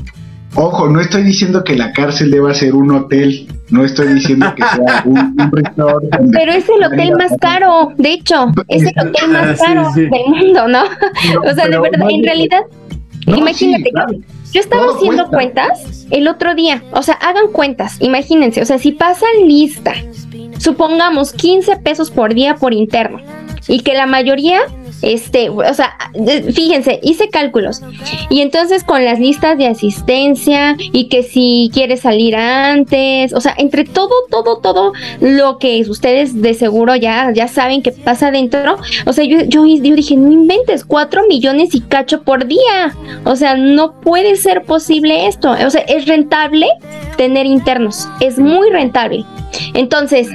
Ojo, 0.54 0.88
no 0.88 1.00
estoy 1.00 1.22
diciendo 1.22 1.62
que 1.64 1.76
la 1.76 1.92
cárcel 1.92 2.30
deba 2.30 2.52
ser 2.52 2.74
un 2.74 2.90
hotel, 2.90 3.46
no 3.70 3.84
estoy 3.84 4.14
diciendo 4.14 4.52
que 4.54 4.62
sea 4.64 5.02
un, 5.06 5.16
un 5.16 5.50
resort. 5.52 6.04
donde- 6.18 6.36
Pero 6.38 6.52
es 6.52 6.64
el 6.68 6.84
hotel 6.84 7.12
más 7.16 7.32
caro, 7.40 7.92
de 7.96 8.12
hecho, 8.14 8.52
es 8.68 8.82
el 8.82 8.88
hotel 8.98 9.14
Ah, 9.36 9.42
más 9.46 9.58
sí, 9.58 9.64
caro 9.64 9.90
sí. 9.94 10.00
del 10.02 10.10
mundo, 10.26 10.68
¿no? 10.68 10.82
o 11.50 11.54
sea, 11.54 11.68
de 11.68 11.78
verdad, 11.80 11.98
no, 11.98 12.10
en 12.10 12.24
realidad, 12.24 12.60
No, 13.30 13.36
imagínate, 13.36 13.84
sí, 13.84 13.90
claro. 13.90 14.14
yo 14.52 14.60
estaba 14.60 14.92
haciendo 14.92 15.28
cuentas 15.28 16.06
el 16.10 16.28
otro 16.28 16.54
día, 16.54 16.82
o 16.92 17.02
sea, 17.02 17.14
hagan 17.14 17.48
cuentas, 17.52 17.96
imagínense, 18.00 18.60
o 18.60 18.66
sea, 18.66 18.78
si 18.78 18.92
pasan 18.92 19.30
lista, 19.44 19.94
supongamos 20.58 21.32
15 21.32 21.76
pesos 21.76 22.10
por 22.10 22.34
día 22.34 22.56
por 22.56 22.74
interno, 22.74 23.20
y 23.68 23.80
que 23.80 23.94
la 23.94 24.06
mayoría, 24.06 24.60
este, 25.02 25.50
o 25.50 25.74
sea, 25.74 25.96
fíjense, 26.54 27.00
hice 27.02 27.28
cálculos, 27.28 27.82
y 28.28 28.40
entonces 28.40 28.84
con 28.84 29.04
las 29.04 29.18
listas 29.18 29.58
de 29.58 29.66
asistencia, 29.66 30.76
y 30.78 31.08
que 31.08 31.22
si 31.22 31.70
quieres 31.72 32.00
salir 32.00 32.36
antes, 32.36 33.32
o 33.32 33.40
sea, 33.40 33.54
entre 33.58 33.84
todo, 33.84 34.14
todo, 34.30 34.58
todo 34.58 34.92
lo 35.20 35.58
que 35.58 35.80
ustedes 35.88 36.40
de 36.40 36.54
seguro 36.54 36.96
ya, 36.96 37.32
ya 37.32 37.48
saben 37.48 37.82
que 37.82 37.92
pasa 37.92 38.28
adentro, 38.28 38.76
o 39.06 39.12
sea, 39.12 39.24
yo, 39.24 39.38
yo, 39.46 39.64
yo 39.66 39.94
dije, 39.94 40.16
no 40.16 40.30
inventes, 40.30 40.84
4 40.84 41.26
millones 41.28 41.74
y 41.74 41.80
cacho 41.80 42.22
por 42.22 42.46
día, 42.46 42.94
o 43.24 43.36
sea, 43.36 43.56
no 43.56 44.00
puede 44.00 44.36
ser 44.36 44.62
posible 44.64 45.26
esto, 45.26 45.50
o 45.50 45.70
sea, 45.70 45.82
es 45.82 46.06
rentable 46.06 46.66
tener 47.16 47.46
internos, 47.46 48.08
es 48.20 48.38
muy 48.38 48.70
rentable. 48.70 49.24
Entonces, 49.74 50.28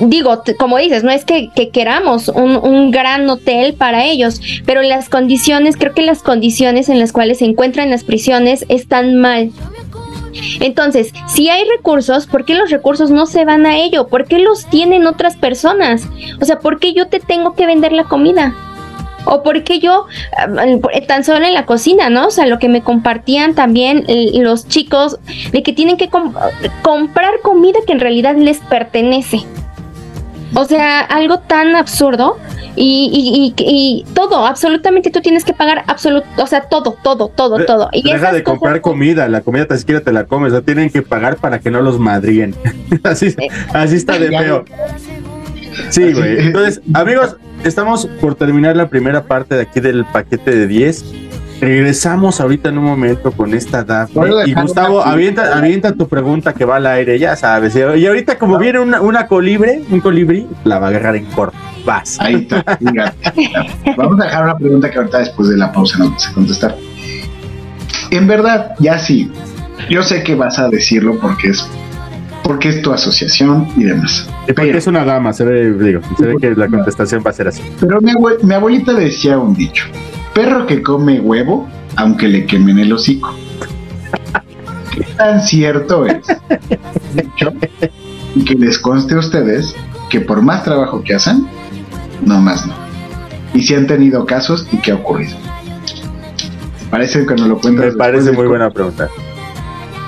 digo, 0.00 0.42
como 0.58 0.78
dices, 0.78 1.04
no 1.04 1.10
es 1.10 1.24
que, 1.24 1.50
que 1.54 1.70
queramos 1.70 2.28
un, 2.28 2.56
un 2.56 2.90
gran 2.90 3.28
hotel 3.28 3.74
para 3.74 4.04
ellos, 4.04 4.40
pero 4.66 4.82
las 4.82 5.08
condiciones, 5.08 5.76
creo 5.76 5.94
que 5.94 6.02
las 6.02 6.22
condiciones 6.22 6.88
en 6.88 6.98
las 6.98 7.12
cuales 7.12 7.38
se 7.38 7.46
encuentran 7.46 7.90
las 7.90 8.04
prisiones 8.04 8.64
están 8.68 9.16
mal. 9.16 9.50
Entonces, 10.60 11.12
si 11.28 11.48
hay 11.48 11.64
recursos, 11.76 12.26
¿por 12.26 12.44
qué 12.44 12.54
los 12.54 12.70
recursos 12.70 13.10
no 13.10 13.26
se 13.26 13.44
van 13.44 13.66
a 13.66 13.78
ello? 13.78 14.08
¿Por 14.08 14.26
qué 14.26 14.38
los 14.38 14.66
tienen 14.66 15.06
otras 15.06 15.36
personas? 15.36 16.02
O 16.40 16.44
sea, 16.44 16.58
¿por 16.58 16.80
qué 16.80 16.92
yo 16.92 17.06
te 17.06 17.20
tengo 17.20 17.54
que 17.54 17.66
vender 17.66 17.92
la 17.92 18.04
comida? 18.04 18.54
O 19.26 19.42
por 19.42 19.64
qué 19.64 19.80
yo, 19.80 20.06
tan 21.08 21.24
solo 21.24 21.44
en 21.46 21.54
la 21.54 21.64
cocina, 21.66 22.10
¿no? 22.10 22.26
O 22.26 22.30
sea, 22.30 22.46
lo 22.46 22.58
que 22.58 22.68
me 22.68 22.82
compartían 22.82 23.54
también 23.54 24.04
eh, 24.08 24.30
los 24.34 24.68
chicos, 24.68 25.18
de 25.52 25.62
que 25.62 25.72
tienen 25.72 25.96
que 25.96 26.08
com- 26.08 26.34
comprar 26.82 27.40
comida 27.42 27.78
que 27.86 27.92
en 27.92 28.00
realidad 28.00 28.36
les 28.36 28.58
pertenece. 28.58 29.40
O 30.54 30.64
sea, 30.66 31.00
algo 31.00 31.40
tan 31.40 31.74
absurdo 31.74 32.38
y, 32.76 33.10
y- 33.56 33.62
y- 33.64 34.04
y 34.06 34.14
todo, 34.14 34.46
absolutamente 34.46 35.10
tú 35.10 35.20
tienes 35.20 35.44
que 35.44 35.52
pagar 35.52 35.82
absoluto, 35.88 36.26
o 36.36 36.46
sea, 36.46 36.60
todo, 36.62 36.96
todo, 37.02 37.28
todo, 37.28 37.64
todo. 37.64 37.88
Y 37.92 38.02
Deja 38.04 38.32
de 38.32 38.42
cosas- 38.44 38.58
comprar 38.58 38.80
comida, 38.80 39.26
la 39.28 39.40
comida 39.40 39.66
tan 39.66 39.78
siquiera 39.78 40.00
te 40.00 40.12
la 40.12 40.26
comes, 40.26 40.52
o 40.52 40.56
sea, 40.56 40.64
tienen 40.64 40.90
que 40.90 41.02
pagar 41.02 41.38
para 41.38 41.58
que 41.60 41.70
no 41.72 41.80
los 41.80 41.98
madríen. 41.98 42.54
así, 43.04 43.34
así 43.72 43.96
está 43.96 44.16
de 44.18 44.28
feo. 44.38 44.64
Sí, 45.90 46.12
güey. 46.12 46.46
Entonces, 46.46 46.80
amigos, 46.92 47.36
estamos 47.64 48.06
por 48.20 48.34
terminar 48.34 48.76
la 48.76 48.88
primera 48.88 49.24
parte 49.24 49.54
de 49.54 49.62
aquí 49.62 49.80
del 49.80 50.04
paquete 50.04 50.50
de 50.50 50.66
10. 50.66 51.04
Regresamos 51.60 52.40
ahorita 52.40 52.68
en 52.68 52.78
un 52.78 52.84
momento 52.84 53.30
con 53.32 53.54
esta 53.54 53.84
Dafne. 53.84 54.28
Y 54.46 54.54
Gustavo, 54.54 55.02
avienta, 55.02 55.56
avienta 55.56 55.92
tu 55.92 56.08
pregunta 56.08 56.52
que 56.52 56.64
va 56.64 56.76
al 56.76 56.86
aire, 56.86 57.18
ya 57.18 57.36
sabes. 57.36 57.74
Y 57.76 58.06
ahorita, 58.06 58.38
como 58.38 58.58
viene 58.58 58.80
una, 58.80 59.00
una 59.00 59.26
colibre, 59.26 59.82
un 59.90 60.00
colibrí, 60.00 60.46
la 60.64 60.78
va 60.78 60.86
a 60.86 60.90
agarrar 60.90 61.16
en 61.16 61.26
corto. 61.26 61.56
Vas. 61.84 62.18
Ahí 62.20 62.46
está. 62.50 62.76
fíjate. 62.76 63.94
Vamos 63.96 64.20
a 64.20 64.24
dejar 64.24 64.44
una 64.44 64.56
pregunta 64.56 64.90
que 64.90 64.98
ahorita 64.98 65.18
después 65.18 65.48
de 65.48 65.56
la 65.56 65.72
pausa 65.72 65.98
no 65.98 66.06
vamos 66.06 66.28
a 66.28 66.32
contestar. 66.32 66.76
En 68.10 68.26
verdad, 68.26 68.74
ya 68.78 68.98
sí. 68.98 69.30
Yo 69.88 70.02
sé 70.02 70.22
que 70.22 70.34
vas 70.34 70.58
a 70.58 70.68
decirlo 70.68 71.18
porque 71.20 71.48
es 71.48 71.68
porque 72.44 72.68
es 72.68 72.82
tu 72.82 72.92
asociación 72.92 73.66
y 73.76 73.84
demás. 73.84 74.28
Y 74.46 74.52
porque 74.52 74.76
es 74.76 74.86
una 74.86 75.04
dama, 75.04 75.32
se 75.32 75.44
ve, 75.44 75.72
digo, 75.72 76.00
se 76.16 76.26
ve 76.26 76.36
que 76.40 76.54
la 76.54 76.68
contestación 76.68 77.22
va 77.26 77.30
a 77.30 77.32
ser 77.32 77.48
así. 77.48 77.62
Pero 77.80 78.00
mi, 78.00 78.12
abue- 78.12 78.40
mi 78.42 78.54
abuelita 78.54 78.92
decía 78.92 79.38
un 79.38 79.54
dicho: 79.54 79.86
perro 80.34 80.66
que 80.66 80.82
come 80.82 81.18
huevo, 81.20 81.68
aunque 81.96 82.28
le 82.28 82.46
quemen 82.46 82.78
el 82.78 82.92
hocico. 82.92 83.34
¿Qué 84.92 85.02
tan 85.16 85.40
cierto 85.42 86.06
es? 86.06 86.18
Dicho, 87.14 87.52
y 88.36 88.44
que 88.44 88.54
les 88.54 88.78
conste 88.78 89.14
a 89.14 89.18
ustedes 89.18 89.74
que 90.10 90.20
por 90.20 90.42
más 90.42 90.62
trabajo 90.62 91.02
que 91.02 91.14
hacen, 91.14 91.48
no 92.24 92.40
más 92.40 92.66
no. 92.66 92.74
Y 93.54 93.62
si 93.62 93.74
han 93.74 93.86
tenido 93.86 94.26
casos 94.26 94.68
y 94.70 94.76
qué 94.78 94.92
ha 94.92 94.96
ocurrido. 94.96 95.36
Parece 96.90 97.26
que 97.26 97.34
nos 97.34 97.48
lo 97.48 97.58
cuentas. 97.58 97.86
Me 97.86 97.92
parece 97.92 98.30
muy 98.32 98.46
buena 98.46 98.70
pregunta. 98.70 99.08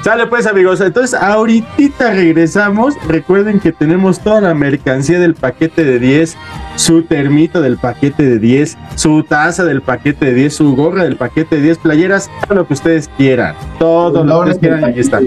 Sale 0.06 0.28
pues 0.28 0.46
amigos, 0.46 0.80
entonces 0.80 1.20
ahorita 1.20 2.12
regresamos. 2.12 2.94
Recuerden 3.08 3.58
que 3.58 3.72
tenemos 3.72 4.20
toda 4.20 4.40
la 4.40 4.54
mercancía 4.54 5.18
del 5.18 5.34
paquete 5.34 5.82
de 5.82 5.98
10, 5.98 6.36
su 6.76 7.02
termito 7.02 7.60
del 7.60 7.76
paquete 7.76 8.22
de 8.22 8.38
10, 8.38 8.78
su 8.94 9.24
taza 9.24 9.64
del 9.64 9.82
paquete 9.82 10.26
de 10.26 10.34
10, 10.34 10.54
su 10.54 10.76
gorra 10.76 11.02
del 11.02 11.16
paquete 11.16 11.56
de 11.56 11.62
10, 11.62 11.78
playeras, 11.78 12.30
todo 12.46 12.54
lo 12.54 12.68
que 12.68 12.74
ustedes 12.74 13.10
quieran. 13.16 13.56
Todo 13.80 14.22
lo 14.22 14.44
que 14.44 14.50
ustedes 14.50 14.58
quieran, 14.60 14.84
ahí 14.84 15.00
está. 15.00 15.18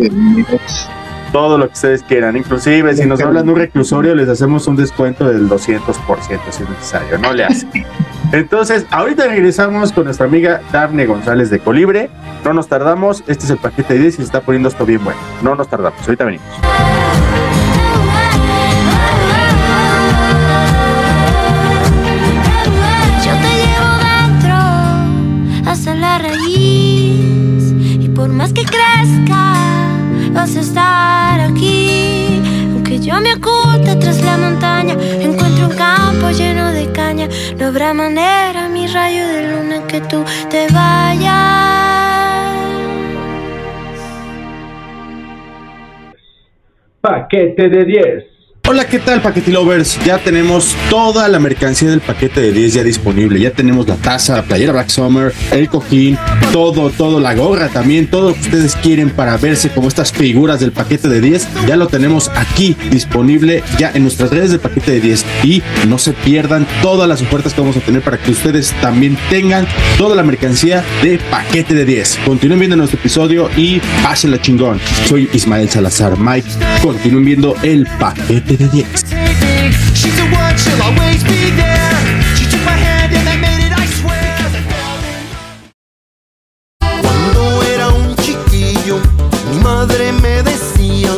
Todo 1.34 1.58
lo 1.58 1.68
que 1.68 1.74
ustedes 1.74 2.02
quieran. 2.04 2.38
Inclusive 2.38 2.96
si 2.96 3.06
nos 3.06 3.20
hablan 3.20 3.50
un 3.50 3.58
reclusorio, 3.58 4.15
les 4.15 4.30
hacemos 4.30 4.65
un 4.68 4.78
descuento 4.78 5.28
del 5.28 5.50
200% 5.50 5.60
si 6.52 6.63
es 6.63 6.70
necesario. 6.70 7.18
No 7.18 7.34
le 7.34 7.44
hace. 7.44 7.68
Entonces, 8.32 8.86
ahorita 8.92 9.26
regresamos 9.26 9.92
con 9.92 10.06
nuestra 10.06 10.28
amiga 10.28 10.62
Daphne 10.72 11.08
González 11.08 11.50
de 11.50 11.60
Colibre. 11.60 12.12
No 12.46 12.54
nos 12.54 12.68
tardamos. 12.68 13.24
Este 13.26 13.46
es 13.46 13.50
el 13.50 13.58
paquete 13.58 13.96
de 13.96 14.02
10 14.02 14.13
y 14.13 14.18
se 14.18 14.24
está 14.24 14.42
poniendo 14.42 14.70
esto 14.70 14.86
bien 14.86 15.04
bueno. 15.04 15.20
No 15.42 15.56
nos 15.56 15.68
tardamos. 15.68 16.00
Ahorita 16.02 16.26
venimos. 16.26 16.46
Yo 23.26 23.32
te 23.32 23.50
llevo 23.58 23.89
dentro 24.38 25.70
hasta 25.72 25.96
la 25.96 26.20
raíz 26.20 27.74
y 28.00 28.10
por 28.10 28.30
más 28.30 28.54
que 28.54 28.63
crezca 28.63 29.56
vas 30.34 30.56
a 30.56 30.60
estar 30.60 31.42
aquí. 31.42 32.44
Aunque 32.74 33.00
yo 33.00 33.20
me 33.22 33.34
oculte 33.34 33.96
tras 33.96 34.22
la 34.22 34.38
montaña, 34.38 34.94
encuentro 34.94 35.68
un 35.68 35.76
campo 35.76 36.30
lleno 36.30 36.72
de. 36.74 36.79
No 37.58 37.68
habrá 37.68 37.94
manera, 37.94 38.70
mi 38.70 38.88
rayo 38.88 39.28
de 39.28 39.52
luna, 39.52 39.88
que 39.88 40.02
tú 40.02 40.24
te 40.50 40.68
vayas. 40.74 41.50
Paquete 47.02 47.70
de 47.70 47.86
10. 47.86 48.29
Hola, 48.71 48.86
¿qué 48.86 48.99
tal, 48.99 49.19
Paquete 49.19 49.49
Lovers? 49.49 49.97
Ya 50.05 50.19
tenemos 50.19 50.75
toda 50.91 51.27
la 51.27 51.39
mercancía 51.39 51.89
del 51.89 52.01
paquete 52.01 52.39
de 52.39 52.51
10 52.51 52.73
ya 52.75 52.84
disponible. 52.84 53.39
Ya 53.39 53.49
tenemos 53.49 53.88
la 53.88 53.95
taza, 53.95 54.36
la 54.36 54.43
playera 54.43 54.73
Black 54.73 54.89
Summer, 54.89 55.34
el 55.49 55.67
cojín, 55.67 56.19
todo, 56.53 56.91
todo, 56.91 57.19
la 57.19 57.34
gorra 57.34 57.69
también, 57.69 58.05
todo 58.05 58.29
lo 58.29 58.36
que 58.36 58.41
ustedes 58.41 58.75
quieren 58.75 59.10
para 59.10 59.38
verse 59.38 59.69
como 59.69 59.88
estas 59.88 60.12
figuras 60.12 60.60
del 60.60 60.71
paquete 60.71 61.10
de 61.10 61.19
10. 61.19 61.47
Ya 61.67 61.77
lo 61.77 61.88
tenemos 61.88 62.29
aquí 62.36 62.77
disponible 62.91 63.63
ya 63.79 63.89
en 63.91 64.03
nuestras 64.03 64.29
redes 64.29 64.51
del 64.51 64.60
paquete 64.60 64.91
de 64.91 65.01
10. 65.01 65.25
Y 65.45 65.63
no 65.88 65.97
se 65.97 66.13
pierdan 66.13 66.67
todas 66.84 67.10
las 67.10 67.23
ofertas 67.23 67.55
que 67.55 67.62
vamos 67.62 67.75
a 67.75 67.79
tener 67.79 68.03
para 68.03 68.19
que 68.19 68.29
ustedes 68.29 68.75
también 68.82 69.17
tengan 69.32 69.67
toda 69.97 70.15
la 70.15 70.21
mercancía 70.21 70.84
de 71.01 71.17
paquete 71.32 71.73
de 71.73 71.86
10. 71.86 72.19
Continúen 72.23 72.60
viendo 72.60 72.77
nuestro 72.77 72.99
episodio 72.99 73.49
y 73.58 73.82
pásenla 74.03 74.39
chingón. 74.39 74.79
Soy 75.08 75.27
Ismael 75.34 75.71
Salazar 75.71 76.19
Mike. 76.19 76.47
Continúen 76.84 77.25
viendo 77.25 77.55
el 77.63 77.88
paquete 77.99 78.59
de 78.60 78.67
10. 78.67 78.86
She's 79.95 80.19
a 80.19 80.26
one, 80.26 80.56
she'll 80.58 80.82
always 80.84 81.24
be 81.24 81.50
there. 81.56 81.95
She 82.36 82.45
took 82.52 82.60
my 82.65 82.76
hand 82.76 83.13
and 83.15 83.28
I 83.30 83.38
made 83.38 83.65
it, 83.65 83.72
I 83.72 83.86
swear. 83.88 84.38
Cuando 87.02 87.63
era 87.63 87.88
un 87.88 88.15
chiquillo, 88.17 89.00
mi 89.50 89.63
madre 89.63 90.12
me 90.12 90.43
decía, 90.43 91.10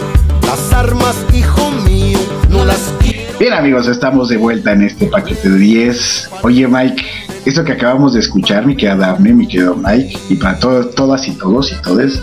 las 0.43 0.71
armas, 0.71 1.15
hijo 1.33 1.71
mío, 1.71 2.19
no 2.49 2.63
las 2.63 2.93
quiero. 3.01 3.39
Bien 3.39 3.53
amigos, 3.53 3.87
estamos 3.87 4.29
de 4.29 4.37
vuelta 4.37 4.73
en 4.73 4.83
este 4.83 5.07
paquete 5.07 5.49
de 5.49 5.57
10. 5.57 6.29
Oye 6.43 6.67
Mike, 6.67 7.03
esto 7.45 7.63
que 7.63 7.71
acabamos 7.71 8.13
de 8.13 8.19
escuchar, 8.19 8.67
mi 8.67 8.75
querida 8.75 8.95
Daphne, 8.97 9.33
mi 9.33 9.47
querido 9.47 9.75
Mike, 9.75 10.15
y 10.29 10.35
para 10.35 10.59
todos, 10.59 10.93
todas 10.93 11.27
y 11.27 11.31
todos 11.31 11.71
y 11.71 11.75
todes, 11.81 12.21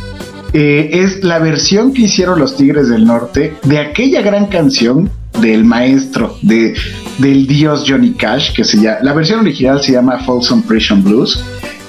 eh, 0.52 0.90
es 0.92 1.22
la 1.24 1.38
versión 1.38 1.92
que 1.92 2.02
hicieron 2.02 2.38
los 2.38 2.56
Tigres 2.56 2.88
del 2.88 3.04
Norte 3.04 3.54
de 3.64 3.78
aquella 3.78 4.22
gran 4.22 4.46
canción 4.46 5.11
del 5.40 5.64
maestro, 5.64 6.37
de, 6.42 6.74
del 7.18 7.46
dios 7.46 7.84
Johnny 7.87 8.12
Cash, 8.12 8.52
que 8.54 8.64
se 8.64 8.78
llama, 8.78 8.98
la 9.02 9.12
versión 9.12 9.40
original 9.40 9.82
se 9.82 9.92
llama 9.92 10.18
Folsom 10.24 10.62
Prison 10.62 11.02
Blues. 11.02 11.42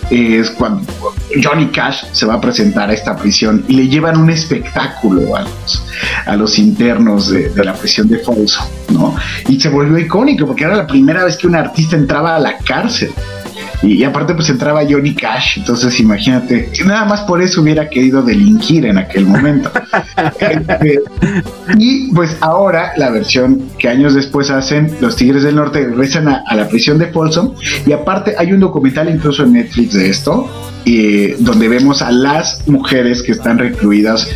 Es 0.10 0.50
cuando 0.50 0.82
Johnny 1.41 1.67
Cash 1.67 2.06
se 2.12 2.26
va 2.26 2.34
a 2.34 2.41
presentar 2.41 2.89
a 2.89 2.93
esta 2.93 3.15
prisión 3.15 3.63
y 3.67 3.74
le 3.74 3.88
llevan 3.88 4.17
un 4.17 4.32
espectáculo 4.32 5.36
a 5.36 5.41
los, 5.41 5.86
a 6.26 6.36
los 6.36 6.58
internos 6.58 7.30
de, 7.30 7.50
de 7.50 7.63
la 7.63 7.76
prisión 7.76 8.08
de 8.08 8.17
Folsom, 8.17 8.65
¿no? 8.89 9.15
Y 9.48 9.60
se 9.60 9.69
volvió 9.69 10.00
icónico 10.00 10.48
porque 10.48 10.63
era 10.63 10.76
la 10.76 10.88
primera 10.88 11.24
vez 11.24 11.38
que 11.38 11.45
un 11.45 11.56
artista 11.56 11.95
entraba 11.95 12.36
a 12.36 12.39
la 12.39 12.58
cárcel. 12.58 13.12
Y, 13.82 13.94
y 13.94 14.04
aparte 14.04 14.34
pues 14.34 14.50
entraba 14.50 14.82
Johnny 14.90 15.15
Cash, 15.15 15.60
entonces 15.60 16.00
imagínate, 16.00 16.69
nada 16.86 17.06
más 17.06 17.21
por 17.21 17.42
eso 17.42 17.62
hubiera 17.62 17.90
querido 17.90 18.21
delinquir 18.21 18.86
en 18.86 18.98
aquel 18.98 19.25
momento. 19.25 19.71
Este, 20.40 21.02
y 21.77 22.12
pues 22.13 22.38
ahora 22.42 22.94
la 22.98 23.10
versión 23.10 23.69
que 23.77 23.88
años 23.88 24.13
después 24.13 24.50
hacen 24.50 24.92
los 25.00 25.15
Tigres 25.15 25.44
del 25.44 25.56
Norte 25.56 25.86
regresan 25.86 26.27
a, 26.27 26.44
a 26.46 26.56
la 26.56 26.67
prisión 26.67 26.98
de 26.98 27.08
Folsom 27.08 27.54
y 27.86 27.92
aparte 27.92 28.36
hay 28.38 28.52
un 28.54 28.60
documental 28.60 29.10
incluso 29.10 29.44
en 29.44 29.54
Netflix 29.54 29.94
de 29.94 30.10
esto, 30.10 30.50
eh, 30.86 31.36
donde 31.40 31.67
vemos 31.67 32.02
a 32.02 32.12
las 32.12 32.67
mujeres 32.67 33.21
que 33.21 33.32
están 33.32 33.58
recluidas 33.58 34.27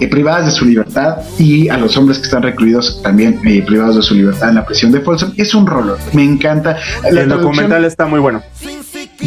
eh, 0.00 0.08
privadas 0.08 0.46
de 0.46 0.52
su 0.52 0.64
libertad 0.64 1.18
y 1.38 1.68
a 1.68 1.76
los 1.76 1.96
hombres 1.96 2.18
que 2.18 2.24
están 2.24 2.42
recluidos 2.42 3.00
también 3.02 3.40
eh, 3.44 3.62
privados 3.62 3.96
de 3.96 4.02
su 4.02 4.14
libertad 4.14 4.48
en 4.50 4.56
la 4.56 4.66
prisión 4.66 4.92
de 4.92 5.00
Folsom. 5.00 5.32
Es 5.36 5.54
un 5.54 5.66
rollo, 5.66 5.96
me 6.12 6.24
encanta. 6.24 6.76
La 7.10 7.22
el 7.22 7.28
documental 7.28 7.84
está 7.84 8.06
muy 8.06 8.20
bueno. 8.20 8.42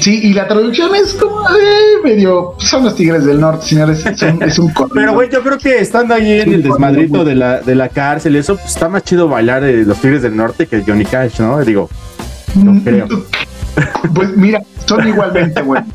Sí, 0.01 0.19
y 0.23 0.33
la 0.33 0.47
traducción 0.47 0.93
es 0.95 1.13
como 1.13 1.41
eh, 1.49 2.01
medio. 2.03 2.53
Son 2.59 2.83
los 2.83 2.95
Tigres 2.95 3.25
del 3.25 3.39
Norte, 3.39 3.65
señores. 3.67 4.03
son- 4.15 4.41
es 4.43 4.59
un 4.59 4.69
corrido. 4.73 4.93
Pero, 4.95 5.13
güey, 5.13 5.29
yo 5.31 5.41
creo 5.41 5.57
que 5.57 5.79
estando 5.79 6.13
ahí 6.13 6.31
en 6.41 6.53
el 6.53 6.63
desmadrito 6.63 7.23
de 7.25 7.35
la, 7.35 7.61
de 7.61 7.75
la 7.75 7.89
cárcel 7.89 8.35
eso, 8.35 8.55
pues 8.55 8.67
está 8.69 8.89
más 8.89 9.03
chido 9.03 9.27
bailar 9.27 9.63
eh, 9.63 9.83
los 9.85 9.97
Tigres 9.99 10.21
del 10.21 10.35
Norte 10.35 10.67
que 10.67 10.83
Johnny 10.85 11.05
Cash, 11.05 11.39
¿no? 11.39 11.59
Digo, 11.63 11.89
no 12.55 12.81
creo. 12.83 13.07
Pues 14.13 14.35
mira, 14.35 14.61
son 14.85 15.07
igualmente 15.07 15.61
buenos. 15.61 15.87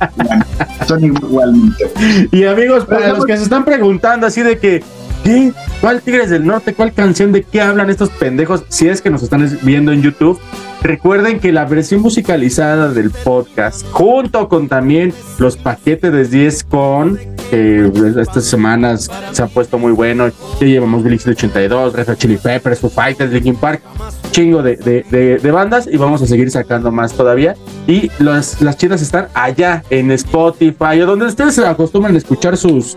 Son 0.87 1.03
igualmente 1.05 1.85
buenos. 1.97 2.29
Y 2.33 2.45
amigos, 2.45 2.85
para 2.87 3.09
los 3.13 3.25
que 3.25 3.37
se 3.37 3.43
están 3.45 3.65
preguntando 3.65 4.27
así 4.27 4.43
de 4.43 4.59
que, 4.59 4.85
¿qué? 5.25 5.53
¿Cuál 5.81 6.01
Tigres 6.01 6.31
del 6.31 6.47
Norte? 6.47 6.75
¿Cuál 6.75 6.93
canción? 6.93 7.33
¿De 7.33 7.43
qué 7.43 7.61
hablan 7.61 7.91
estos 7.91 8.11
pendejos? 8.11 8.63
Si 8.69 8.89
es 8.89 9.03
que 9.03 9.11
nos 9.11 9.23
están 9.25 9.49
viendo 9.63 9.91
en 9.91 10.01
YouTube, 10.03 10.39
recuerden 10.83 11.41
que 11.41 11.53
la 11.53 11.65
versión 11.65 12.01
musicalizada 12.03 12.89
del 12.89 13.11
podcast, 13.11 13.87
junto 13.91 14.49
con 14.49 14.69
también 14.69 15.13
los 15.39 15.57
paquetes 15.57 16.13
de 16.13 16.25
10 16.27 16.65
con, 16.65 17.19
que 17.51 17.91
estas 18.21 18.45
semanas 18.45 19.11
se 19.33 19.43
han 19.43 19.49
puesto 19.51 19.79
muy 19.79 19.93
buenos, 19.93 20.33
ya 20.61 20.67
llevamos 20.67 21.03
Blix 21.03 21.27
82, 21.27 21.93
Red 21.95 22.17
Chili 22.17 22.37
Peppers, 22.37 22.81
Foo 22.81 22.91
Fighters, 22.91 23.33
Linkin 23.33 23.57
Park, 23.57 23.83
chingo 24.31 24.63
de, 24.63 24.77
de- 24.77 25.05
de- 25.11 25.39
de 25.39 25.51
bandas 25.51 25.87
y 25.91 25.97
vamos 25.97 26.23
a 26.23 26.27
seguir 26.27 26.51
sacando 26.51 26.91
más 26.91 27.13
todavía. 27.13 27.55
Y 27.87 28.11
las, 28.19 28.59
chidas 28.77 29.03
están 29.03 29.29
allá 29.35 29.83
en 29.91 30.11
Spotify 30.13 31.01
o 31.03 31.07
donde 31.07 31.27
ustedes 31.27 31.55
se 31.55 31.67
acostumbran 31.67 32.15
a 32.15 32.19
escuchar 32.19 32.57
sus, 32.57 32.97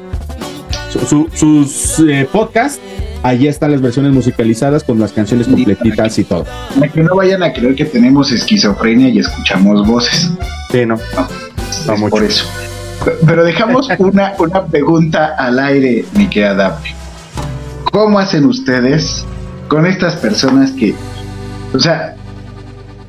su- 0.89 0.99
su- 1.05 1.29
sus 1.33 1.99
eh, 2.07 2.27
podcasts. 2.31 2.79
Allí 3.25 3.47
están 3.47 3.71
las 3.71 3.81
versiones 3.81 4.13
musicalizadas 4.13 4.83
con 4.83 4.99
las 4.99 5.11
canciones 5.11 5.47
completitas 5.47 6.19
y 6.19 6.25
todo. 6.25 6.45
Para 6.75 6.91
que 6.91 7.01
no 7.01 7.15
vayan 7.15 7.41
a 7.41 7.51
creer 7.51 7.73
que 7.73 7.85
tenemos 7.85 8.31
esquizofrenia 8.31 9.09
y 9.09 9.17
escuchamos 9.17 9.83
voces. 9.87 10.29
Sí, 10.69 10.85
no. 10.85 10.93
Es 10.93 12.01
por 12.11 12.23
eso. 12.23 12.45
Pero 13.25 13.43
dejamos 13.43 13.89
una, 13.97 14.33
una 14.37 14.67
pregunta 14.67 15.33
al 15.39 15.57
aire, 15.57 16.05
mi 16.13 16.27
querida 16.27 16.53
Daphne. 16.53 16.93
¿Cómo 17.91 18.19
hacen 18.19 18.45
ustedes 18.45 19.25
con 19.69 19.87
estas 19.87 20.17
personas 20.17 20.71
que, 20.73 20.93
o 21.73 21.79
sea, 21.79 22.15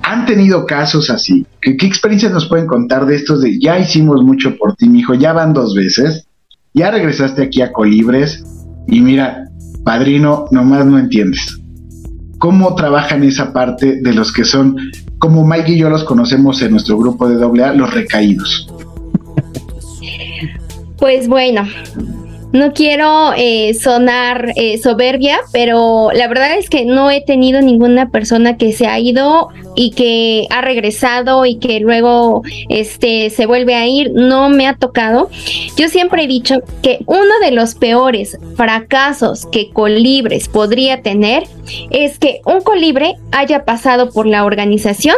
han 0.00 0.24
tenido 0.24 0.64
casos 0.64 1.10
así? 1.10 1.44
¿Qué, 1.60 1.76
qué 1.76 1.84
experiencias 1.84 2.32
nos 2.32 2.48
pueden 2.48 2.66
contar 2.66 3.04
de 3.04 3.16
estos 3.16 3.42
de 3.42 3.58
ya 3.58 3.78
hicimos 3.78 4.22
mucho 4.22 4.56
por 4.56 4.76
ti, 4.76 4.88
mijo, 4.88 5.12
ya 5.12 5.34
van 5.34 5.52
dos 5.52 5.74
veces, 5.74 6.26
ya 6.72 6.90
regresaste 6.90 7.42
aquí 7.42 7.60
a 7.60 7.70
Colibres 7.70 8.42
y 8.86 9.02
mira, 9.02 9.45
padrino, 9.86 10.46
nomás 10.50 10.84
no 10.84 10.98
entiendes. 10.98 11.60
¿Cómo 12.38 12.74
trabajan 12.74 13.22
esa 13.22 13.52
parte 13.52 14.00
de 14.02 14.12
los 14.12 14.32
que 14.32 14.44
son, 14.44 14.76
como 15.20 15.46
Mike 15.46 15.72
y 15.72 15.78
yo 15.78 15.88
los 15.88 16.02
conocemos 16.02 16.60
en 16.60 16.72
nuestro 16.72 16.98
grupo 16.98 17.28
de 17.28 17.62
AA, 17.62 17.72
los 17.72 17.94
recaídos? 17.94 18.68
Pues 20.98 21.28
bueno, 21.28 21.62
no 22.52 22.72
quiero 22.72 23.32
eh, 23.36 23.74
sonar 23.74 24.52
eh, 24.56 24.78
soberbia, 24.78 25.40
pero 25.52 26.10
la 26.12 26.28
verdad 26.28 26.56
es 26.56 26.70
que 26.70 26.84
no 26.84 27.10
he 27.10 27.20
tenido 27.20 27.60
ninguna 27.60 28.10
persona 28.10 28.56
que 28.56 28.72
se 28.72 28.86
ha 28.86 28.98
ido 28.98 29.48
y 29.74 29.90
que 29.90 30.46
ha 30.50 30.60
regresado 30.60 31.44
y 31.44 31.56
que 31.56 31.80
luego 31.80 32.42
este 32.68 33.30
se 33.30 33.46
vuelve 33.46 33.74
a 33.74 33.86
ir. 33.86 34.12
No 34.12 34.48
me 34.48 34.66
ha 34.66 34.74
tocado. 34.74 35.28
Yo 35.76 35.88
siempre 35.88 36.24
he 36.24 36.26
dicho 36.26 36.56
que 36.82 37.00
uno 37.06 37.38
de 37.42 37.50
los 37.50 37.74
peores 37.74 38.38
fracasos 38.56 39.46
que 39.46 39.70
Colibres 39.70 40.48
podría 40.48 41.02
tener 41.02 41.44
es 41.90 42.18
que 42.18 42.40
un 42.46 42.62
colibre 42.62 43.16
haya 43.32 43.64
pasado 43.64 44.10
por 44.10 44.26
la 44.26 44.44
organización 44.44 45.16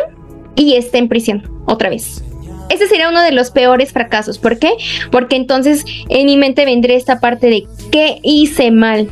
y 0.56 0.74
esté 0.74 0.98
en 0.98 1.08
prisión 1.08 1.50
otra 1.66 1.90
vez. 1.90 2.24
Ese 2.68 2.86
sería 2.86 3.08
uno 3.08 3.22
de 3.22 3.32
los 3.32 3.50
peores 3.50 3.92
fracasos. 3.92 4.38
¿Por 4.38 4.58
qué? 4.58 4.72
Porque 5.10 5.36
entonces 5.36 5.84
en 6.08 6.26
mi 6.26 6.36
mente 6.36 6.64
vendría 6.64 6.96
esta 6.96 7.20
parte 7.20 7.48
de 7.48 7.66
qué 7.90 8.18
hice 8.22 8.70
mal, 8.70 9.08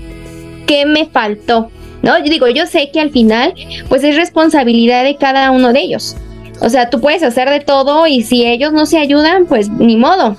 qué 0.66 0.86
me 0.86 1.06
faltó. 1.06 1.70
¿No? 2.02 2.18
Yo 2.18 2.30
digo, 2.30 2.46
yo 2.48 2.66
sé 2.66 2.90
que 2.92 3.00
al 3.00 3.10
final, 3.10 3.54
pues 3.88 4.04
es 4.04 4.14
responsabilidad 4.14 5.02
de 5.02 5.16
cada 5.16 5.50
uno 5.50 5.72
de 5.72 5.80
ellos. 5.80 6.16
O 6.60 6.68
sea, 6.68 6.88
tú 6.88 7.00
puedes 7.00 7.22
hacer 7.22 7.50
de 7.50 7.60
todo 7.60 8.06
y 8.06 8.22
si 8.22 8.46
ellos 8.46 8.72
no 8.72 8.86
se 8.86 8.98
ayudan, 8.98 9.46
pues 9.46 9.68
ni 9.68 9.96
modo. 9.96 10.36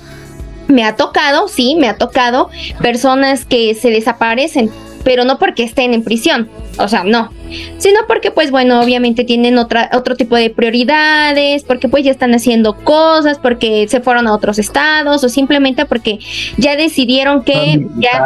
Me 0.66 0.84
ha 0.84 0.96
tocado, 0.96 1.48
sí, 1.48 1.76
me 1.76 1.88
ha 1.88 1.96
tocado 1.96 2.48
personas 2.80 3.44
que 3.44 3.74
se 3.74 3.90
desaparecen, 3.90 4.70
pero 5.04 5.24
no 5.24 5.38
porque 5.38 5.62
estén 5.62 5.94
en 5.94 6.04
prisión. 6.04 6.48
O 6.78 6.88
sea, 6.88 7.04
no. 7.04 7.30
Sino 7.78 8.00
porque, 8.06 8.30
pues 8.30 8.50
bueno, 8.50 8.80
obviamente 8.80 9.24
tienen 9.24 9.58
otra, 9.58 9.90
otro 9.92 10.16
tipo 10.16 10.36
de 10.36 10.50
prioridades, 10.50 11.64
porque 11.64 11.88
pues 11.88 12.04
ya 12.04 12.10
están 12.10 12.34
haciendo 12.34 12.74
cosas, 12.74 13.38
porque 13.38 13.86
se 13.88 14.00
fueron 14.00 14.26
a 14.26 14.34
otros 14.34 14.58
estados, 14.58 15.24
o 15.24 15.28
simplemente 15.28 15.86
porque 15.86 16.18
ya 16.56 16.76
decidieron 16.76 17.42
que 17.42 17.86
ya. 17.98 18.24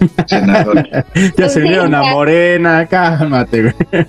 Ya 1.36 1.48
se 1.48 1.60
vieron 1.60 1.94
a 1.94 2.02
Morena, 2.02 2.86
cálmate, 2.86 3.62
güey. 3.62 3.74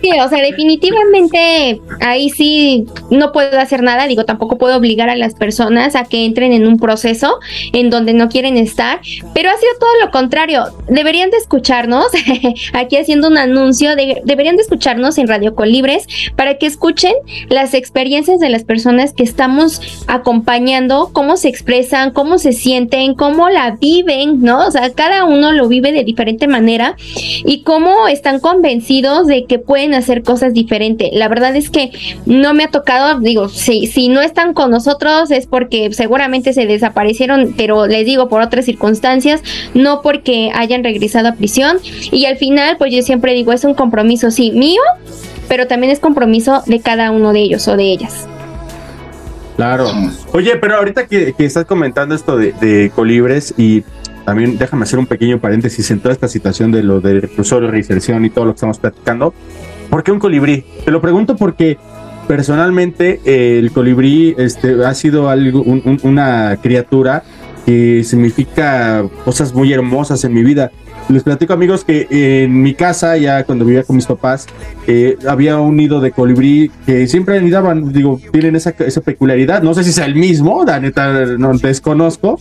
Sí, 0.00 0.10
o 0.12 0.28
sea, 0.28 0.40
definitivamente 0.40 1.80
ahí 2.00 2.30
sí 2.30 2.86
no 3.10 3.32
puedo 3.32 3.58
hacer 3.58 3.82
nada, 3.82 4.06
digo, 4.06 4.24
tampoco 4.24 4.56
puedo 4.56 4.76
obligar 4.76 5.08
a 5.08 5.16
las 5.16 5.34
personas 5.34 5.96
a 5.96 6.04
que 6.04 6.24
entren 6.24 6.52
en 6.52 6.68
un 6.68 6.78
proceso 6.78 7.40
en 7.72 7.90
donde 7.90 8.12
no 8.12 8.28
quieren 8.28 8.56
estar, 8.56 9.00
pero 9.34 9.50
ha 9.50 9.56
sido 9.56 9.72
todo 9.80 9.90
lo 10.04 10.10
contrario. 10.12 10.66
Deberían 10.86 11.30
de 11.30 11.38
escucharnos, 11.38 12.06
aquí 12.74 12.96
haciendo 12.96 13.26
un 13.26 13.38
anuncio, 13.38 13.96
de- 13.96 14.22
deberían 14.24 14.54
de 14.56 14.62
escucharnos 14.62 15.18
en 15.18 15.26
Radio 15.26 15.56
Colibres 15.56 16.06
para 16.36 16.58
que 16.58 16.66
escuchen 16.66 17.14
las 17.48 17.74
experiencias 17.74 18.38
de 18.38 18.50
las 18.50 18.62
personas 18.62 19.12
que 19.12 19.24
estamos 19.24 20.04
acompañando, 20.06 21.10
cómo 21.12 21.36
se 21.36 21.48
expresan, 21.48 22.12
cómo 22.12 22.38
se 22.38 22.52
sienten, 22.52 23.14
cómo 23.14 23.48
la 23.48 23.72
viven, 23.80 24.27
¿no? 24.36 24.66
O 24.66 24.70
sea, 24.70 24.92
cada 24.92 25.24
uno 25.24 25.52
lo 25.52 25.68
vive 25.68 25.92
de 25.92 26.04
diferente 26.04 26.46
manera 26.48 26.96
y 27.44 27.62
cómo 27.62 28.08
están 28.08 28.40
convencidos 28.40 29.26
de 29.26 29.44
que 29.44 29.58
pueden 29.58 29.94
hacer 29.94 30.22
cosas 30.22 30.52
diferentes. 30.52 31.10
La 31.12 31.28
verdad 31.28 31.56
es 31.56 31.70
que 31.70 31.90
no 32.26 32.54
me 32.54 32.64
ha 32.64 32.70
tocado, 32.70 33.20
digo, 33.20 33.48
si, 33.48 33.86
si 33.86 34.08
no 34.08 34.20
están 34.20 34.54
con 34.54 34.70
nosotros 34.70 35.30
es 35.30 35.46
porque 35.46 35.92
seguramente 35.92 36.52
se 36.52 36.66
desaparecieron, 36.66 37.54
pero 37.56 37.86
les 37.86 38.04
digo 38.06 38.28
por 38.28 38.42
otras 38.42 38.64
circunstancias, 38.64 39.42
no 39.74 40.02
porque 40.02 40.50
hayan 40.54 40.84
regresado 40.84 41.28
a 41.28 41.32
prisión. 41.32 41.78
Y 42.12 42.26
al 42.26 42.36
final, 42.36 42.76
pues 42.78 42.92
yo 42.92 43.02
siempre 43.02 43.34
digo, 43.34 43.52
es 43.52 43.64
un 43.64 43.74
compromiso, 43.74 44.30
sí, 44.30 44.52
mío, 44.52 44.82
pero 45.48 45.66
también 45.66 45.92
es 45.92 46.00
compromiso 46.00 46.62
de 46.66 46.80
cada 46.80 47.10
uno 47.10 47.32
de 47.32 47.40
ellos 47.40 47.66
o 47.68 47.76
de 47.76 47.84
ellas. 47.84 48.26
Claro. 49.56 49.90
Oye, 50.32 50.56
pero 50.56 50.76
ahorita 50.76 51.08
que, 51.08 51.32
que 51.32 51.44
estás 51.44 51.64
comentando 51.64 52.14
esto 52.14 52.36
de, 52.36 52.52
de 52.60 52.92
colibres 52.94 53.52
y 53.58 53.82
también 54.28 54.58
déjame 54.58 54.82
hacer 54.82 54.98
un 54.98 55.06
pequeño 55.06 55.40
paréntesis 55.40 55.90
en 55.90 56.00
toda 56.00 56.12
esta 56.12 56.28
situación 56.28 56.70
de 56.70 56.82
lo 56.82 57.00
del 57.00 57.22
reclusorio, 57.22 57.70
reinserción 57.70 58.26
y 58.26 58.30
todo 58.30 58.44
lo 58.44 58.50
que 58.52 58.56
estamos 58.56 58.78
platicando. 58.78 59.32
¿Por 59.88 60.02
qué 60.02 60.12
un 60.12 60.18
colibrí? 60.18 60.64
Te 60.84 60.90
lo 60.90 61.00
pregunto 61.00 61.34
porque 61.34 61.78
personalmente 62.26 63.20
eh, 63.24 63.58
el 63.58 63.72
colibrí 63.72 64.34
este, 64.36 64.84
ha 64.84 64.92
sido 64.94 65.30
algo, 65.30 65.62
un- 65.62 65.80
un- 65.84 65.98
una 66.02 66.58
criatura 66.62 67.22
que 67.64 68.04
significa 68.04 69.04
cosas 69.24 69.54
muy 69.54 69.72
hermosas 69.72 70.22
en 70.24 70.34
mi 70.34 70.42
vida. 70.44 70.70
Les 71.08 71.22
platico 71.22 71.54
amigos 71.54 71.84
que 71.84 72.06
en 72.10 72.60
mi 72.60 72.74
casa, 72.74 73.16
ya 73.16 73.44
cuando 73.44 73.64
vivía 73.64 73.82
con 73.82 73.96
mis 73.96 74.06
papás, 74.06 74.46
eh, 74.86 75.16
había 75.26 75.58
un 75.58 75.76
nido 75.76 76.00
de 76.00 76.12
colibrí 76.12 76.70
que 76.84 77.06
siempre 77.06 77.38
anidaban, 77.38 77.92
digo, 77.92 78.20
tienen 78.30 78.56
esa, 78.56 78.74
esa 78.78 79.00
peculiaridad, 79.00 79.62
no 79.62 79.72
sé 79.72 79.84
si 79.84 79.92
sea 79.92 80.04
el 80.04 80.14
mismo, 80.14 80.64
la 80.66 80.80
neta 80.80 81.24
no 81.38 81.56
desconozco, 81.56 82.38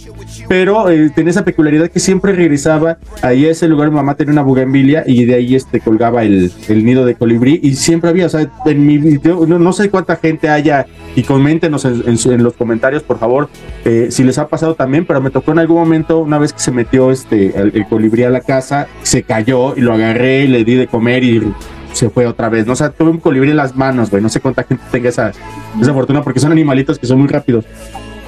pero 0.49 0.89
eh, 0.89 1.09
tenía 1.15 1.31
esa 1.31 1.45
peculiaridad 1.45 1.89
que 1.89 1.99
siempre 2.01 2.33
regresaba 2.33 2.97
ahí 3.21 3.45
a 3.45 3.51
ese 3.51 3.69
lugar, 3.69 3.89
mi 3.89 3.95
mamá 3.95 4.15
tenía 4.15 4.33
una 4.33 4.41
bugambilia 4.41 5.03
y 5.05 5.23
de 5.23 5.35
ahí 5.35 5.55
este 5.55 5.79
colgaba 5.79 6.23
el, 6.23 6.51
el 6.67 6.85
nido 6.85 7.05
de 7.05 7.15
colibrí 7.15 7.61
y 7.63 7.75
siempre 7.75 8.09
había, 8.09 8.25
o 8.25 8.29
sea, 8.29 8.51
en 8.65 8.85
mi 8.85 8.97
video, 8.97 9.45
no, 9.47 9.59
no 9.59 9.71
sé 9.71 9.89
cuánta 9.89 10.17
gente 10.17 10.49
haya 10.49 10.85
y 11.15 11.23
coméntenos 11.23 11.85
en, 11.85 12.03
en 12.05 12.17
en 12.27 12.43
los 12.43 12.53
comentarios, 12.53 13.03
por 13.03 13.19
favor, 13.19 13.47
eh, 13.85 14.07
si 14.09 14.23
les 14.23 14.37
ha 14.37 14.47
pasado 14.49 14.75
también, 14.75 15.05
pero 15.05 15.21
me 15.21 15.29
tocó 15.29 15.53
en 15.53 15.59
algún 15.59 15.77
momento, 15.77 16.19
una 16.19 16.37
vez 16.37 16.51
que 16.51 16.59
se 16.59 16.71
metió 16.71 17.11
este 17.11 17.57
el, 17.57 17.71
el 17.73 17.87
colibrí 17.87 18.23
a 18.23 18.29
la 18.29 18.41
casa, 18.41 18.56
se 18.61 19.23
cayó 19.23 19.75
y 19.75 19.81
lo 19.81 19.93
agarré 19.93 20.43
y 20.43 20.47
le 20.47 20.63
di 20.63 20.75
de 20.75 20.87
comer 20.87 21.23
y 21.23 21.53
se 21.93 22.09
fue 22.09 22.25
otra 22.25 22.49
vez. 22.49 22.65
No 22.65 22.73
o 22.73 22.75
sea, 22.75 22.89
tuve 22.89 23.09
un 23.09 23.19
colibrí 23.19 23.49
en 23.51 23.57
las 23.57 23.75
manos, 23.75 24.09
güey. 24.09 24.21
No 24.21 24.29
sé 24.29 24.39
cuánta 24.39 24.63
gente 24.63 24.83
tenga 24.91 25.09
esa, 25.09 25.31
esa 25.79 25.93
fortuna 25.93 26.23
porque 26.23 26.39
son 26.39 26.51
animalitos 26.51 26.99
que 26.99 27.07
son 27.07 27.19
muy 27.19 27.27
rápidos. 27.27 27.65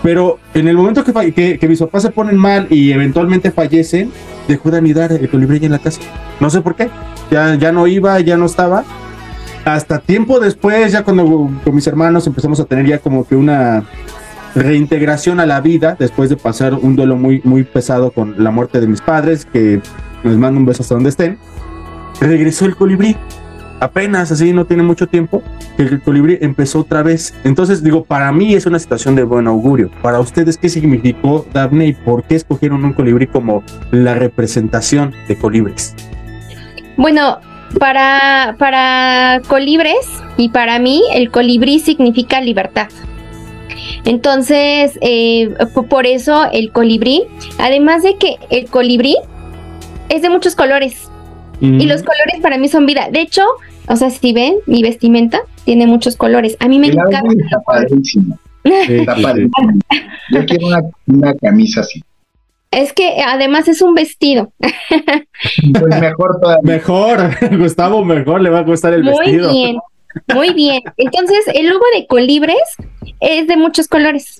Pero 0.01 0.39
en 0.53 0.67
el 0.67 0.77
momento 0.77 1.03
que, 1.03 1.33
que, 1.33 1.59
que 1.59 1.67
mis 1.67 1.79
papás 1.79 2.03
se 2.03 2.09
ponen 2.09 2.37
mal 2.37 2.67
y 2.69 2.91
eventualmente 2.91 3.51
fallecen, 3.51 4.11
dejó 4.47 4.71
de 4.71 4.77
anidar 4.77 5.11
el 5.11 5.29
colibrí 5.29 5.63
en 5.65 5.73
la 5.73 5.79
casa. 5.79 5.99
No 6.39 6.49
sé 6.49 6.61
por 6.61 6.75
qué. 6.75 6.89
Ya, 7.31 7.55
ya 7.55 7.71
no 7.71 7.85
iba, 7.85 8.19
ya 8.21 8.37
no 8.37 8.45
estaba. 8.45 8.83
Hasta 9.65 9.99
tiempo 9.99 10.39
después, 10.39 10.91
ya 10.93 11.03
cuando 11.03 11.51
con 11.63 11.75
mis 11.75 11.85
hermanos 11.85 12.25
empezamos 12.25 12.59
a 12.59 12.65
tener 12.65 12.85
ya 12.85 12.99
como 12.99 13.27
que 13.27 13.35
una 13.35 13.83
reintegración 14.55 15.39
a 15.39 15.45
la 15.45 15.61
vida, 15.61 15.95
después 15.99 16.29
de 16.29 16.37
pasar 16.37 16.73
un 16.73 16.95
duelo 16.95 17.15
muy, 17.17 17.41
muy 17.43 17.63
pesado 17.63 18.11
con 18.11 18.41
la 18.43 18.51
muerte 18.51 18.79
de 18.79 18.87
mis 18.87 19.01
padres, 19.01 19.45
que 19.45 19.81
les 20.23 20.37
mando 20.37 20.59
un 20.59 20.65
beso 20.65 20.81
hasta 20.83 20.95
donde 20.95 21.09
estén, 21.09 21.37
regresó 22.19 22.65
el 22.65 22.75
colibrí. 22.75 23.15
Apenas 23.81 24.29
así, 24.29 24.51
no 24.51 24.65
tiene 24.65 24.83
mucho 24.83 25.07
tiempo, 25.07 25.41
el 25.77 26.01
colibrí 26.01 26.37
empezó 26.41 26.81
otra 26.81 27.01
vez. 27.01 27.33
Entonces, 27.45 27.81
digo, 27.81 28.03
para 28.03 28.29
mí 28.33 28.53
es 28.53 28.65
una 28.65 28.77
situación 28.77 29.15
de 29.15 29.23
buen 29.23 29.47
augurio. 29.47 29.89
Para 30.01 30.19
ustedes, 30.19 30.57
¿qué 30.57 30.67
significó 30.67 31.45
Daphne 31.53 31.87
y 31.87 31.93
por 31.93 32.23
qué 32.23 32.35
escogieron 32.35 32.83
un 32.83 32.91
colibrí 32.91 33.27
como 33.27 33.63
la 33.91 34.15
representación 34.15 35.13
de 35.29 35.37
colibres? 35.37 35.95
Bueno, 36.97 37.39
para, 37.79 38.55
para 38.59 39.41
colibres 39.47 40.05
y 40.35 40.49
para 40.49 40.79
mí 40.79 41.01
el 41.13 41.31
colibrí 41.31 41.79
significa 41.79 42.41
libertad. 42.41 42.89
Entonces, 44.05 44.97
eh, 45.01 45.53
por 45.89 46.05
eso 46.05 46.49
el 46.51 46.71
colibrí, 46.71 47.23
además 47.59 48.03
de 48.03 48.17
que 48.17 48.37
el 48.49 48.65
colibrí 48.69 49.15
es 50.09 50.21
de 50.21 50.29
muchos 50.29 50.55
colores 50.55 51.09
y 51.61 51.85
los 51.85 52.03
colores 52.03 52.39
para 52.41 52.57
mí 52.57 52.67
son 52.69 52.85
vida. 52.85 53.09
De 53.11 53.19
hecho, 53.21 53.43
o 53.87 53.95
sea, 53.97 54.09
si 54.09 54.31
ven, 54.33 54.55
mi 54.65 54.81
vestimenta 54.81 55.41
tiene 55.65 55.87
muchos 55.87 56.15
colores. 56.15 56.55
A 56.59 56.67
mí 56.67 56.79
me 56.79 56.87
El 56.87 56.93
encanta. 56.93 57.21
está 57.43 57.59
padrísimo. 57.65 58.37
Está 58.63 59.15
padrísimo. 59.15 59.73
Yo 60.31 60.45
quiero 60.45 60.67
una, 60.67 60.81
una 61.07 61.33
camisa 61.35 61.81
así. 61.81 62.03
Es 62.71 62.93
que 62.93 63.21
además 63.25 63.67
es 63.67 63.81
un 63.81 63.93
vestido. 63.93 64.51
Pues 65.79 65.99
mejor 66.01 66.39
todavía. 66.41 66.61
Mejor, 66.75 67.29
Gustavo, 67.57 68.03
mejor 68.03 68.41
le 68.41 68.49
va 68.49 68.59
a 68.59 68.63
gustar 68.63 68.93
el 68.93 69.03
Muy 69.03 69.13
vestido. 69.17 69.51
bien, 69.51 69.77
muy 70.33 70.53
bien. 70.53 70.81
Entonces, 70.97 71.45
el 71.53 71.67
logo 71.69 71.85
de 71.95 72.07
colibres 72.07 72.57
es 73.21 73.47
de 73.47 73.55
muchos 73.57 73.87
colores. 73.87 74.37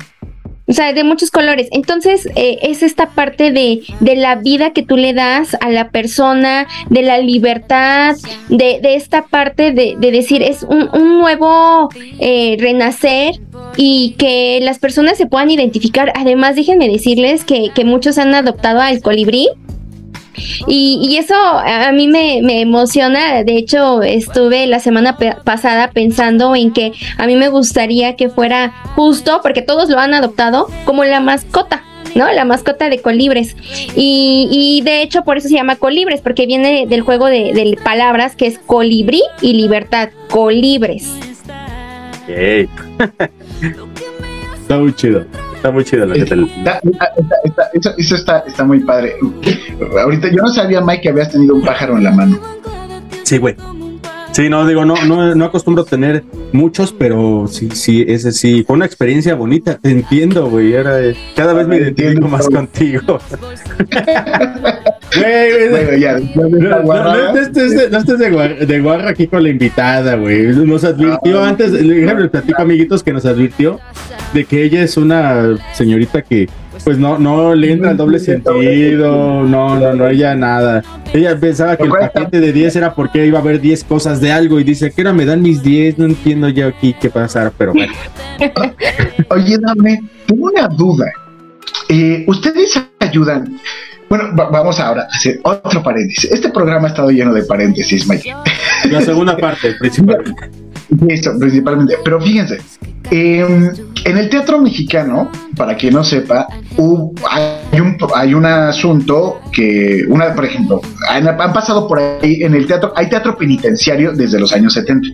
O 0.70 0.74
sea, 0.74 0.94
de 0.94 1.04
muchos 1.04 1.32
colores. 1.32 1.68
Entonces, 1.72 2.28
eh, 2.36 2.60
es 2.62 2.84
esta 2.84 3.10
parte 3.10 3.52
de, 3.52 3.82
de 4.00 4.16
la 4.16 4.36
vida 4.36 4.72
que 4.72 4.84
tú 4.84 4.98
le 4.98 5.14
das 5.14 5.58
a 5.62 5.70
la 5.70 5.90
persona, 5.90 6.68
de 6.90 7.02
la 7.02 7.18
libertad, 7.18 8.16
de, 8.50 8.80
de 8.80 8.94
esta 8.94 9.26
parte 9.26 9.72
de, 9.72 9.96
de 9.98 10.12
decir, 10.12 10.44
es 10.44 10.62
un, 10.62 10.88
un 10.94 11.20
nuevo 11.20 11.90
eh, 12.20 12.56
renacer 12.60 13.34
y 13.78 14.16
que 14.20 14.60
las 14.62 14.78
personas 14.78 15.18
se 15.18 15.26
puedan 15.26 15.50
identificar. 15.50 16.14
Además, 16.16 16.56
déjenme 16.56 16.88
decirles 16.88 17.44
que, 17.44 17.72
que 17.74 17.84
muchos 17.84 18.20
han 18.20 18.36
adoptado 18.36 18.80
al 18.80 19.02
colibrí. 19.02 19.48
Y, 20.68 21.00
y 21.02 21.18
eso 21.18 21.36
a 21.36 21.92
mí 21.92 22.08
me, 22.08 22.42
me 22.42 22.62
emociona. 22.62 23.44
De 23.44 23.58
hecho, 23.58 24.02
estuve 24.02 24.68
la 24.68 24.80
semana 24.80 25.18
pasada 25.44 25.92
pensando 25.92 26.56
en 26.56 26.72
que 26.72 26.92
a 27.18 27.28
mí 27.28 27.36
me 27.36 27.50
gustaría 27.50 28.16
que 28.16 28.30
fuera 28.30 28.74
justo, 28.96 29.40
porque 29.42 29.62
todos 29.62 29.90
lo 29.90 30.00
han 30.00 30.14
adoptado, 30.14 30.68
como 30.86 31.04
la 31.04 31.20
mascota. 31.20 31.84
¿no? 32.16 32.32
La 32.32 32.46
mascota 32.46 32.90
de 32.90 33.02
colibres. 33.02 33.56
Y, 33.96 34.82
de 34.84 35.02
hecho 35.02 35.24
por 35.24 35.38
eso 35.38 35.48
se 35.48 35.56
llama 35.56 35.76
colibres, 35.76 36.22
porque 36.22 36.46
viene 36.46 36.86
del 36.88 37.02
juego 37.02 37.28
de, 37.28 37.54
de 37.54 37.78
palabras 37.84 38.36
que 38.36 38.48
es 38.48 38.58
colibrí 38.60 39.22
y 39.42 39.54
libertad. 39.54 40.10
Colibres. 40.30 41.12
Ey. 42.28 42.70
está 44.62 44.78
muy 44.78 44.94
chido. 44.94 45.26
Está 45.60 45.72
muy 45.72 45.84
chido. 45.84 46.06
Está- 46.14 46.36
está- 46.80 46.82
está- 47.44 47.70
eso, 47.74 47.92
eso 47.98 48.16
está, 48.16 48.40
está 48.48 48.64
muy 48.64 48.80
padre. 48.80 49.16
Ahorita 50.02 50.30
yo 50.30 50.38
no 50.42 50.48
sabía, 50.54 50.80
Mike, 50.80 51.02
que 51.02 51.10
habías 51.10 51.30
tenido 51.30 51.54
un 51.56 51.62
pájaro 51.66 51.98
en 51.98 52.04
la 52.06 52.12
mano. 52.12 52.40
Sí, 53.24 53.38
güey. 53.38 53.58
Sí, 54.40 54.48
no, 54.48 54.66
digo, 54.66 54.86
no, 54.86 54.96
no, 55.06 55.36
no 55.36 55.44
acostumbro 55.46 55.84
tener 55.84 56.24
muchos, 56.54 56.94
pero 56.94 57.46
sí, 57.52 57.68
sí, 57.74 58.06
ese 58.08 58.32
sí, 58.32 58.64
fue 58.66 58.78
una 58.78 58.86
experiencia 58.86 59.36
bonita, 59.36 59.78
te 59.78 59.92
entiendo, 59.92 60.50
güey, 60.50 60.72
era, 60.72 60.98
eh, 61.04 61.14
cada 61.36 61.52
vez 61.52 61.68
me 61.68 61.76
identifico 61.76 62.30
más 62.30 62.48
contigo. 62.48 63.20
Güey, 65.16 65.70
güey, 65.70 65.70
Bueno, 65.86 65.98
ya, 65.98 66.16
después 66.20 66.52
de 66.52 66.60
no, 66.60 67.36
estés 67.38 67.72
de, 67.76 67.90
no 67.90 67.98
estés 67.98 68.20
de 68.20 68.32
guar- 68.32 68.60
de 68.66 68.80
guarra 68.80 69.10
aquí 69.10 69.26
con 69.28 69.42
la 69.42 69.50
invitada, 69.50 70.16
güey. 70.16 70.44
Nos 70.56 70.84
advirtió 70.84 71.42
Ah, 71.44 71.50
antes, 71.50 71.72
le 71.72 72.30
platico 72.30 72.62
amiguitos 72.62 73.02
que 73.04 73.12
nos 73.12 73.26
advirtió 73.26 73.80
de 74.36 74.46
que 74.46 74.64
ella 74.64 74.84
es 74.84 74.98
una 74.98 75.58
señorita 75.74 76.22
que 76.22 76.48
pues 76.84 76.98
no, 76.98 77.18
no 77.20 77.54
le 77.56 77.72
entra 77.74 77.92
el 77.92 77.98
doble 77.98 78.20
sentido, 78.20 79.44
no, 79.44 79.80
no, 79.80 79.94
no, 79.94 80.08
ella 80.08 80.36
nada. 80.36 80.84
Ella 81.14 81.38
pensaba 81.40 81.76
que 81.78 81.84
el 81.84 81.90
paquete 81.90 82.40
de 82.40 82.54
10 82.54 82.76
era 82.76 82.94
porque 82.94 83.26
iba 83.26 83.40
a 83.40 83.42
haber 83.42 83.60
10 83.60 83.84
cosas 83.84 84.22
de 84.22 84.32
algo 84.32 84.60
y 84.60 84.64
dice, 84.64 84.92
que 84.92 85.02
ahora 85.02 85.14
me 85.14 85.26
dan 85.26 85.42
mis 85.42 85.62
10? 85.64 85.98
No 85.98 86.06
entiendo 86.06 86.50
ya 86.50 86.68
aquí 86.68 86.96
qué 87.00 87.10
pasar, 87.10 87.52
pero 87.58 87.74
bueno. 87.74 87.92
Oye, 89.30 89.58
dame, 89.60 90.02
tengo 90.26 90.46
una 90.48 90.68
duda. 90.68 91.06
Eh, 91.90 92.24
Ustedes 92.28 92.80
ayudan. 93.00 93.60
Bueno, 94.10 94.36
va- 94.36 94.50
vamos 94.50 94.80
ahora 94.80 95.04
a 95.04 95.16
hacer 95.16 95.40
otro 95.44 95.84
paréntesis. 95.84 96.32
Este 96.32 96.50
programa 96.50 96.88
ha 96.88 96.92
estado 96.92 97.10
lleno 97.12 97.34
de 97.34 97.44
paréntesis, 97.44 98.08
Mike. 98.08 98.34
La 98.90 99.02
segunda 99.02 99.38
parte, 99.42 99.74
principalmente. 99.80 100.50
Listo, 101.08 101.38
principalmente. 101.38 101.96
Pero 102.04 102.20
fíjense, 102.20 102.60
eh, 103.12 103.72
en 104.06 104.18
el 104.18 104.30
teatro 104.30 104.60
mexicano, 104.60 105.32
para 105.56 105.76
quien 105.76 105.94
no 105.94 106.04
sepa, 106.04 106.48
hay, 107.30 107.80
un, 107.80 107.98
hay 108.16 108.34
un 108.34 108.46
asunto 108.46 109.40
que, 109.52 110.06
una, 110.08 110.34
por 110.34 110.46
ejemplo, 110.46 110.82
han, 111.10 111.28
han 111.28 111.54
pasado 111.54 111.88
por 111.88 112.00
ahí 112.00 112.44
en 112.44 112.56
el 112.56 112.66
teatro, 112.66 112.94
hay 112.96 113.10
teatro 113.10 113.38
penitenciario 113.38 114.14
desde 114.14 114.40
los 114.40 114.54
años 114.54 114.74
70. 114.74 115.10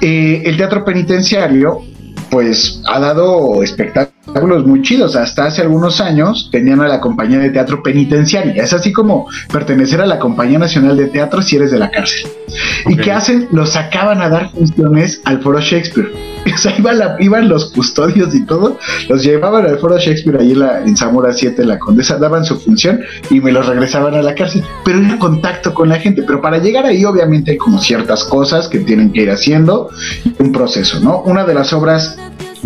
Eh, 0.00 0.42
el 0.44 0.56
teatro 0.56 0.84
penitenciario, 0.84 1.82
pues, 2.30 2.82
ha 2.86 2.98
dado 2.98 3.62
espectáculos 3.62 4.19
muy 4.64 4.82
chidos. 4.82 5.16
Hasta 5.16 5.46
hace 5.46 5.62
algunos 5.62 6.00
años 6.00 6.48
tenían 6.52 6.80
a 6.80 6.88
la 6.88 7.00
compañía 7.00 7.38
de 7.38 7.50
teatro 7.50 7.82
penitenciaria. 7.82 8.62
Es 8.62 8.72
así 8.72 8.92
como 8.92 9.26
pertenecer 9.52 10.00
a 10.00 10.06
la 10.06 10.18
Compañía 10.18 10.58
Nacional 10.58 10.96
de 10.96 11.06
Teatro 11.06 11.42
si 11.42 11.56
eres 11.56 11.70
de 11.70 11.78
la 11.78 11.90
cárcel. 11.90 12.30
¿Y 12.86 12.96
qué 12.96 13.12
hacen? 13.12 13.48
Los 13.52 13.70
sacaban 13.70 14.20
a 14.22 14.28
dar 14.28 14.50
funciones 14.50 15.20
al 15.24 15.40
Foro 15.42 15.60
Shakespeare. 15.60 16.10
O 16.52 16.56
sea, 16.56 16.74
iban, 16.78 16.98
la- 16.98 17.16
iban 17.20 17.48
los 17.50 17.70
custodios 17.70 18.34
y 18.34 18.44
todo, 18.46 18.78
los 19.10 19.22
llevaban 19.22 19.66
al 19.66 19.78
Foro 19.78 19.98
Shakespeare 19.98 20.40
ahí 20.40 20.52
en, 20.52 20.60
la, 20.60 20.80
en 20.80 20.96
Zamora 20.96 21.34
7, 21.34 21.60
en 21.62 21.68
la 21.68 21.78
Condesa, 21.78 22.16
daban 22.16 22.44
su 22.46 22.58
función 22.58 23.00
y 23.28 23.40
me 23.40 23.52
los 23.52 23.66
regresaban 23.66 24.14
a 24.14 24.22
la 24.22 24.34
cárcel. 24.34 24.64
Pero 24.84 24.98
era 25.00 25.18
contacto 25.18 25.74
con 25.74 25.90
la 25.90 25.96
gente. 25.98 26.22
Pero 26.22 26.40
para 26.40 26.56
llegar 26.58 26.86
ahí, 26.86 27.04
obviamente, 27.04 27.52
hay 27.52 27.56
como 27.58 27.78
ciertas 27.78 28.24
cosas 28.24 28.68
que 28.68 28.78
tienen 28.80 29.12
que 29.12 29.22
ir 29.22 29.30
haciendo, 29.30 29.90
un 30.38 30.50
proceso, 30.50 30.98
¿no? 31.00 31.20
Una 31.20 31.44
de 31.44 31.52
las 31.54 31.72
obras 31.74 32.16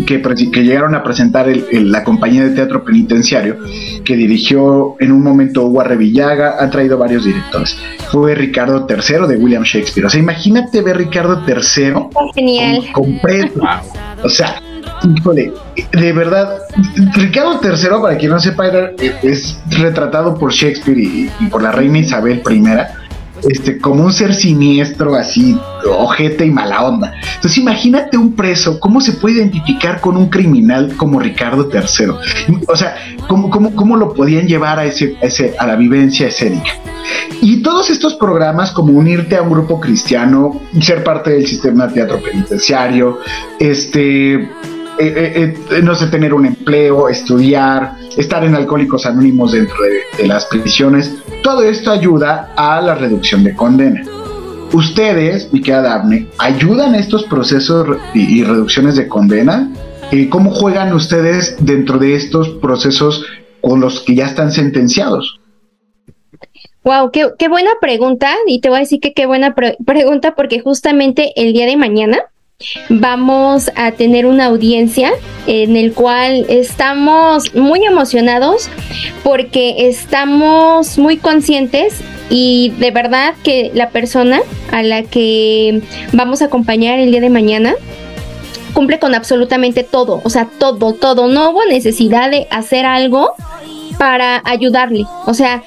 que, 0.05 0.21
que 0.51 0.63
llegaron 0.63 0.93
a 0.95 1.03
presentar 1.03 1.47
el- 1.47 1.65
el- 1.71 1.91
la 1.91 2.03
compañía 2.03 2.43
de 2.43 2.49
teatro 2.51 2.83
penitenciario 2.83 3.57
que 4.03 4.15
dirigió 4.15 4.95
en 4.99 5.11
un 5.11 5.21
momento 5.23 5.63
Hugo 5.65 5.81
Arrevillaga, 5.81 6.55
han 6.59 6.69
traído 6.71 6.97
varios 6.97 7.25
directores. 7.25 7.77
Fue 8.11 8.35
Ricardo 8.35 8.85
III 8.89 9.27
de 9.27 9.37
William 9.37 9.63
Shakespeare. 9.63 10.05
O 10.05 10.09
sea, 10.09 10.19
imagínate 10.19 10.81
ver 10.81 10.97
Ricardo 10.97 11.41
III 11.47 11.93
Genial. 12.33 12.83
completo. 12.93 13.61
O 14.23 14.29
sea, 14.29 14.61
híjole, 15.17 15.53
de 15.91 16.13
verdad, 16.13 16.57
Ricardo 17.15 17.59
III, 17.63 18.01
para 18.01 18.17
quien 18.17 18.31
no 18.31 18.39
sepa, 18.39 18.67
era- 18.67 18.91
es 19.23 19.59
retratado 19.69 20.35
por 20.37 20.51
Shakespeare 20.51 20.97
y, 20.99 21.29
y 21.39 21.45
por 21.47 21.61
la 21.61 21.71
reina 21.71 21.99
Isabel 21.99 22.41
I. 22.49 22.63
Este, 23.43 23.77
como 23.79 24.03
un 24.05 24.13
ser 24.13 24.33
siniestro, 24.33 25.15
así, 25.15 25.57
ojete 25.87 26.45
y 26.45 26.51
mala 26.51 26.83
onda. 26.83 27.13
Entonces, 27.35 27.57
imagínate 27.57 28.17
un 28.17 28.33
preso, 28.33 28.79
¿cómo 28.79 29.01
se 29.01 29.11
puede 29.13 29.35
identificar 29.35 30.01
con 30.01 30.17
un 30.17 30.29
criminal 30.29 30.93
como 30.97 31.19
Ricardo 31.19 31.69
III? 31.71 32.55
O 32.67 32.75
sea, 32.75 32.95
¿cómo, 33.27 33.49
cómo, 33.49 33.75
cómo 33.75 33.97
lo 33.97 34.13
podían 34.13 34.47
llevar 34.47 34.79
a, 34.79 34.85
ese, 34.85 35.15
a 35.21 35.25
ese- 35.25 35.53
a 35.59 35.67
la 35.67 35.75
vivencia 35.75 36.27
escénica? 36.27 36.71
Y 37.41 37.61
todos 37.61 37.89
estos 37.91 38.15
programas, 38.15 38.71
como 38.71 38.93
unirte 38.93 39.35
a 39.35 39.41
un 39.43 39.49
grupo 39.51 39.79
cristiano, 39.79 40.59
ser 40.81 41.03
parte 41.03 41.31
del 41.31 41.45
sistema 41.45 41.85
de 41.87 41.93
teatro 41.93 42.19
penitenciario, 42.21 43.19
este, 43.59 44.49
eh, 44.97 45.33
eh, 45.35 45.57
eh, 45.71 45.81
no 45.81 45.93
sé, 45.93 46.07
tener 46.07 46.33
un 46.33 46.45
empleo, 46.45 47.09
estudiar, 47.09 47.95
estar 48.17 48.43
en 48.43 48.55
Alcohólicos 48.55 49.05
Anónimos 49.05 49.51
dentro 49.51 49.75
de, 50.17 50.27
las 50.27 50.45
prisiones, 50.45 51.13
todo 51.43 51.63
esto 51.63 51.91
ayuda 51.91 52.53
a 52.55 52.81
la 52.81 52.95
reducción 52.95 53.43
de 53.43 53.55
condena. 53.55 54.03
Ustedes, 54.71 55.51
mi 55.53 55.61
querida 55.61 55.81
Daphne, 55.81 56.27
ayudan 56.37 56.95
a 56.95 56.99
estos 56.99 57.23
procesos 57.25 57.97
y, 58.13 58.43
reducciones 58.43 58.95
de 58.95 59.07
condena. 59.07 59.71
¿Cómo 60.29 60.51
juegan 60.51 60.93
ustedes 60.93 61.57
dentro 61.59 61.97
de 61.97 62.15
estos 62.15 62.49
procesos 62.49 63.25
con 63.61 63.81
los 63.81 63.99
que 64.01 64.15
ya 64.15 64.25
están 64.25 64.51
sentenciados? 64.51 65.39
Wow, 66.83 67.11
qué, 67.11 67.47
buena 67.47 67.71
pregunta. 67.81 68.33
Y 68.47 68.61
te 68.61 68.69
voy 68.69 68.77
a 68.77 68.81
decir 68.81 68.99
que 68.99 69.13
qué 69.13 69.25
buena 69.25 69.55
pre- 69.55 69.77
pregunta 69.85 70.35
porque 70.35 70.59
justamente 70.59 71.33
el 71.35 71.51
día 71.51 71.65
de 71.65 71.77
mañana 71.77 72.19
vamos 72.89 73.69
a 73.75 73.91
tener 73.91 74.25
una 74.25 74.45
audiencia 74.45 75.11
en 75.45 75.75
el 75.75 75.93
cual 75.93 76.45
estamos 76.47 77.53
muy 77.53 77.85
emocionados 77.85 78.69
porque 79.23 79.87
estamos 79.87 80.97
muy 80.97 81.17
conscientes 81.17 81.99
y 82.29 82.73
de 82.79 82.91
verdad 82.91 83.35
que 83.43 83.71
la 83.73 83.89
persona 83.89 84.39
a 84.71 84.83
la 84.83 85.03
que 85.03 85.81
vamos 86.13 86.41
a 86.41 86.45
acompañar 86.45 86.99
el 86.99 87.11
día 87.11 87.21
de 87.21 87.29
mañana 87.29 87.75
cumple 88.73 88.99
con 88.99 89.15
absolutamente 89.15 89.83
todo, 89.83 90.21
o 90.23 90.29
sea, 90.29 90.49
todo, 90.57 90.93
todo. 90.93 91.27
No 91.27 91.51
hubo 91.51 91.65
necesidad 91.65 92.29
de 92.29 92.47
hacer 92.51 92.85
algo 92.85 93.33
para 93.97 94.41
ayudarle. 94.45 95.05
O 95.25 95.33
sea, 95.33 95.63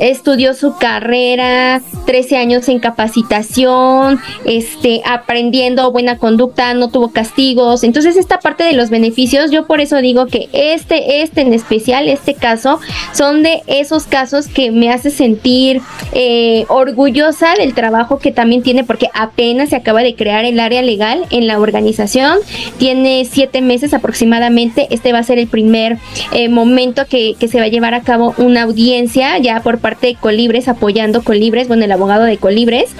estudió 0.00 0.54
su 0.54 0.76
carrera, 0.76 1.82
13 2.06 2.38
años 2.38 2.68
en 2.68 2.80
capacitación, 2.80 4.18
este, 4.44 5.02
aprendiendo 5.04 5.92
buena 5.92 6.16
conducta, 6.16 6.74
no 6.74 6.88
tuvo 6.88 7.12
castigos. 7.12 7.84
Entonces, 7.84 8.16
esta 8.16 8.40
parte 8.40 8.64
de 8.64 8.72
los 8.72 8.90
beneficios, 8.90 9.50
yo 9.50 9.66
por 9.66 9.80
eso 9.80 9.98
digo 9.98 10.26
que 10.26 10.48
este, 10.52 11.22
este 11.22 11.42
en 11.42 11.52
especial, 11.52 12.08
este 12.08 12.34
caso, 12.34 12.80
son 13.12 13.42
de 13.42 13.62
esos 13.66 14.04
casos 14.04 14.48
que 14.48 14.70
me 14.70 14.90
hace 14.90 15.10
sentir 15.10 15.82
eh, 16.12 16.64
orgullosa 16.68 17.54
del 17.54 17.74
trabajo 17.74 18.18
que 18.18 18.32
también 18.32 18.62
tiene, 18.62 18.84
porque 18.84 19.08
apenas 19.14 19.68
se 19.68 19.76
acaba 19.76 20.02
de 20.02 20.14
crear 20.14 20.44
el 20.46 20.58
área 20.60 20.80
legal 20.80 21.26
en 21.30 21.46
la 21.46 21.58
organización, 21.58 22.38
tiene 22.78 23.26
siete 23.30 23.60
meses 23.60 23.92
aproximadamente, 23.92 24.88
este 24.90 25.12
va 25.12 25.18
a 25.18 25.22
ser 25.22 25.38
el 25.38 25.46
primer 25.46 25.98
eh, 26.32 26.48
momento 26.48 27.04
que, 27.06 27.34
que 27.38 27.48
se 27.48 27.58
va 27.58 27.66
a 27.66 27.68
llevar 27.68 27.92
a 27.92 28.00
cabo 28.00 28.34
una 28.38 28.62
audiencia 28.62 29.36
ya 29.38 29.60
por 29.60 29.78
parte 29.78 29.89
de 29.98 30.14
Colibres, 30.14 30.68
apoyando 30.68 31.22
Colibres, 31.22 31.68
bueno, 31.68 31.84
el 31.84 31.92
abogado 31.92 32.24
de 32.24 32.38
Colibres. 32.38 32.94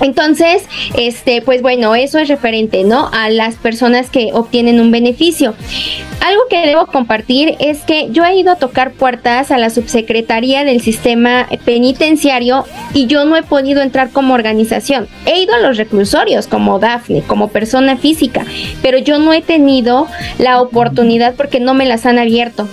Entonces, 0.00 0.64
este, 0.96 1.42
pues 1.42 1.60
bueno, 1.60 1.94
eso 1.94 2.18
es 2.18 2.28
referente, 2.28 2.84
¿no? 2.84 3.10
A 3.12 3.28
las 3.28 3.56
personas 3.56 4.08
que 4.08 4.30
obtienen 4.32 4.80
un 4.80 4.90
beneficio. 4.90 5.54
Algo 6.20 6.42
que 6.48 6.66
debo 6.66 6.86
compartir 6.86 7.56
es 7.60 7.80
que 7.82 8.08
yo 8.10 8.24
he 8.24 8.36
ido 8.36 8.52
a 8.52 8.56
tocar 8.56 8.92
puertas 8.92 9.50
a 9.50 9.58
la 9.58 9.70
subsecretaría 9.70 10.64
del 10.64 10.80
sistema 10.80 11.48
penitenciario 11.64 12.64
y 12.94 13.06
yo 13.06 13.24
no 13.24 13.36
he 13.36 13.42
podido 13.42 13.82
entrar 13.82 14.10
como 14.10 14.34
organización. 14.34 15.06
He 15.26 15.42
ido 15.42 15.54
a 15.54 15.58
los 15.58 15.76
reclusorios 15.76 16.46
como 16.46 16.78
Dafne, 16.78 17.22
como 17.22 17.48
persona 17.48 17.96
física, 17.96 18.44
pero 18.82 18.98
yo 18.98 19.18
no 19.18 19.32
he 19.32 19.42
tenido 19.42 20.06
la 20.38 20.60
oportunidad 20.60 21.34
porque 21.34 21.60
no 21.60 21.74
me 21.74 21.86
las 21.86 22.06
han 22.06 22.18
abierto. 22.18 22.68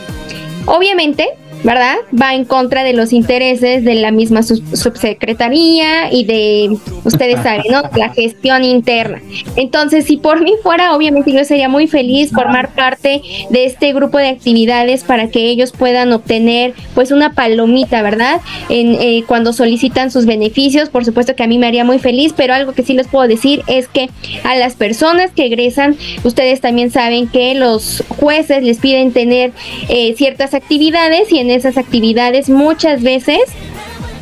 Obviamente, 0.65 1.29
¿verdad? 1.63 1.95
Va 2.19 2.33
en 2.35 2.45
contra 2.45 2.83
de 2.83 2.93
los 2.93 3.13
intereses 3.13 3.83
de 3.83 3.95
la 3.95 4.11
misma 4.11 4.43
sub- 4.43 4.63
subsecretaría 4.75 6.11
y 6.11 6.25
de, 6.25 6.77
ustedes 7.03 7.41
saben, 7.41 7.63
¿no? 7.71 7.83
La 7.95 8.09
gestión 8.09 8.63
interna. 8.63 9.21
Entonces, 9.55 10.05
si 10.05 10.17
por 10.17 10.41
mí 10.41 10.53
fuera, 10.63 10.95
obviamente 10.95 11.31
yo 11.31 11.43
sería 11.43 11.69
muy 11.69 11.87
feliz 11.87 12.31
formar 12.31 12.73
parte 12.73 13.21
de 13.49 13.65
este 13.65 13.93
grupo 13.93 14.17
de 14.17 14.29
actividades 14.29 15.03
para 15.03 15.29
que 15.29 15.47
ellos 15.47 15.71
puedan 15.71 16.13
obtener, 16.13 16.73
pues, 16.95 17.11
una 17.11 17.33
palomita, 17.33 18.01
¿verdad? 18.01 18.41
En, 18.69 18.95
eh, 18.95 19.23
cuando 19.27 19.53
solicitan 19.53 20.11
sus 20.11 20.25
beneficios, 20.25 20.89
por 20.89 21.05
supuesto 21.05 21.35
que 21.35 21.43
a 21.43 21.47
mí 21.47 21.57
me 21.57 21.67
haría 21.67 21.83
muy 21.83 21.99
feliz, 21.99 22.33
pero 22.35 22.53
algo 22.53 22.73
que 22.73 22.83
sí 22.83 22.93
les 22.93 23.07
puedo 23.07 23.27
decir 23.27 23.61
es 23.67 23.87
que 23.87 24.09
a 24.43 24.55
las 24.55 24.75
personas 24.75 25.31
que 25.31 25.45
egresan, 25.45 25.95
ustedes 26.23 26.61
también 26.61 26.91
saben 26.91 27.27
que 27.27 27.55
los 27.55 28.03
jueces 28.07 28.63
les 28.63 28.77
piden 28.77 29.11
tener 29.11 29.51
eh, 29.89 30.13
ciertas 30.15 30.53
actividades 30.53 31.31
y 31.31 31.39
en 31.39 31.46
esas 31.49 31.77
actividades 31.77 32.49
muchas 32.49 33.01
veces 33.03 33.39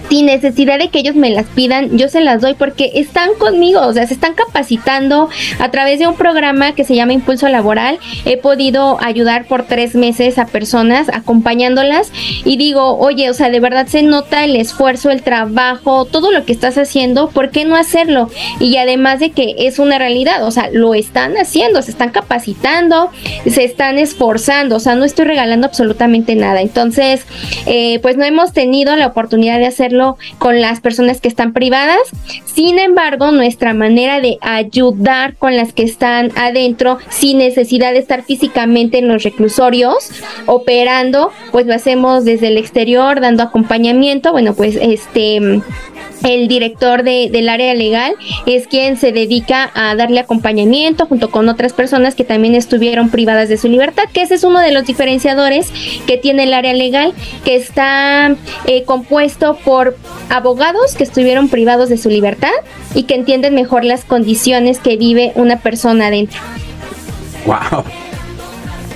sin 0.09 0.27
necesidad 0.27 0.79
de 0.79 0.89
que 0.89 0.99
ellos 0.99 1.15
me 1.15 1.29
las 1.29 1.45
pidan, 1.47 1.97
yo 1.97 2.07
se 2.09 2.21
las 2.21 2.41
doy 2.41 2.53
porque 2.53 2.91
están 2.95 3.29
conmigo, 3.37 3.81
o 3.81 3.93
sea, 3.93 4.07
se 4.07 4.13
están 4.13 4.33
capacitando 4.33 5.29
a 5.59 5.71
través 5.71 5.99
de 5.99 6.07
un 6.07 6.15
programa 6.15 6.73
que 6.73 6.83
se 6.83 6.95
llama 6.95 7.13
Impulso 7.13 7.47
Laboral. 7.47 7.99
He 8.25 8.37
podido 8.37 8.97
ayudar 9.01 9.45
por 9.45 9.63
tres 9.63 9.95
meses 9.95 10.37
a 10.37 10.45
personas 10.45 11.09
acompañándolas 11.09 12.11
y 12.43 12.57
digo, 12.57 12.97
oye, 12.97 13.29
o 13.29 13.33
sea, 13.33 13.49
de 13.49 13.59
verdad 13.59 13.87
se 13.87 14.03
nota 14.03 14.43
el 14.43 14.55
esfuerzo, 14.55 15.09
el 15.09 15.21
trabajo, 15.21 16.05
todo 16.05 16.31
lo 16.31 16.45
que 16.45 16.53
estás 16.53 16.77
haciendo, 16.77 17.29
¿por 17.29 17.49
qué 17.51 17.65
no 17.65 17.75
hacerlo? 17.75 18.29
Y 18.59 18.77
además 18.77 19.19
de 19.19 19.31
que 19.31 19.55
es 19.59 19.79
una 19.79 19.97
realidad, 19.97 20.43
o 20.45 20.51
sea, 20.51 20.69
lo 20.71 20.93
están 20.93 21.35
haciendo, 21.37 21.81
se 21.81 21.91
están 21.91 22.11
capacitando, 22.11 23.09
se 23.49 23.63
están 23.63 23.99
esforzando, 23.99 24.75
o 24.75 24.79
sea, 24.79 24.95
no 24.95 25.05
estoy 25.05 25.25
regalando 25.25 25.67
absolutamente 25.67 26.35
nada. 26.35 26.61
Entonces, 26.61 27.25
eh, 27.65 27.99
pues 27.99 28.17
no 28.17 28.23
hemos 28.23 28.53
tenido 28.53 28.95
la 28.95 29.07
oportunidad 29.07 29.59
de 29.59 29.65
hacerlo 29.65 29.94
con 30.37 30.61
las 30.61 30.79
personas 30.79 31.21
que 31.21 31.27
están 31.27 31.53
privadas. 31.53 31.99
Sin 32.45 32.79
embargo, 32.79 33.31
nuestra 33.31 33.73
manera 33.73 34.19
de 34.19 34.37
ayudar 34.41 35.35
con 35.35 35.55
las 35.55 35.73
que 35.73 35.83
están 35.83 36.31
adentro 36.35 36.97
sin 37.09 37.37
necesidad 37.37 37.93
de 37.93 37.99
estar 37.99 38.23
físicamente 38.23 38.97
en 38.97 39.07
los 39.07 39.23
reclusorios 39.23 40.09
operando, 40.45 41.31
pues 41.51 41.65
lo 41.65 41.73
hacemos 41.73 42.25
desde 42.25 42.47
el 42.47 42.57
exterior 42.57 43.19
dando 43.21 43.43
acompañamiento. 43.43 44.31
Bueno, 44.31 44.53
pues 44.53 44.75
este 44.75 45.61
el 46.25 46.47
director 46.47 47.03
de- 47.03 47.29
del 47.31 47.47
área 47.49 47.73
legal 47.73 48.13
es 48.45 48.67
quien 48.67 48.97
se 48.97 49.11
dedica 49.11 49.71
a 49.73 49.95
darle 49.95 50.19
acompañamiento 50.19 51.05
junto 51.05 51.29
con 51.31 51.47
otras 51.49 51.71
personas 51.73 52.15
que 52.15 52.23
también 52.23 52.55
estuvieron 52.55 53.09
privadas 53.09 53.47
de 53.47 53.57
su 53.57 53.67
libertad, 53.69 54.03
que 54.11 54.21
ese 54.23 54.35
es 54.35 54.43
uno 54.43 54.59
de 54.59 54.71
los 54.71 54.85
diferenciadores 54.85 55.71
que 56.07 56.17
tiene 56.17 56.43
el 56.43 56.53
área 56.53 56.73
legal, 56.73 57.13
que 57.43 57.55
está 57.55 58.35
eh, 58.65 58.83
compuesto 58.83 59.57
por 59.63 59.95
abogados 60.29 60.95
que 60.95 61.03
estuvieron 61.03 61.49
privados 61.49 61.89
de 61.89 61.97
su 61.97 62.09
libertad 62.09 62.51
y 62.93 63.03
que 63.03 63.15
entienden 63.15 63.53
mejor 63.55 63.85
las 63.85 64.03
condiciones 64.03 64.79
que 64.79 64.97
vive 64.97 65.31
una 65.35 65.59
persona 65.59 66.07
adentro. 66.07 66.39
Wow. 67.45 67.83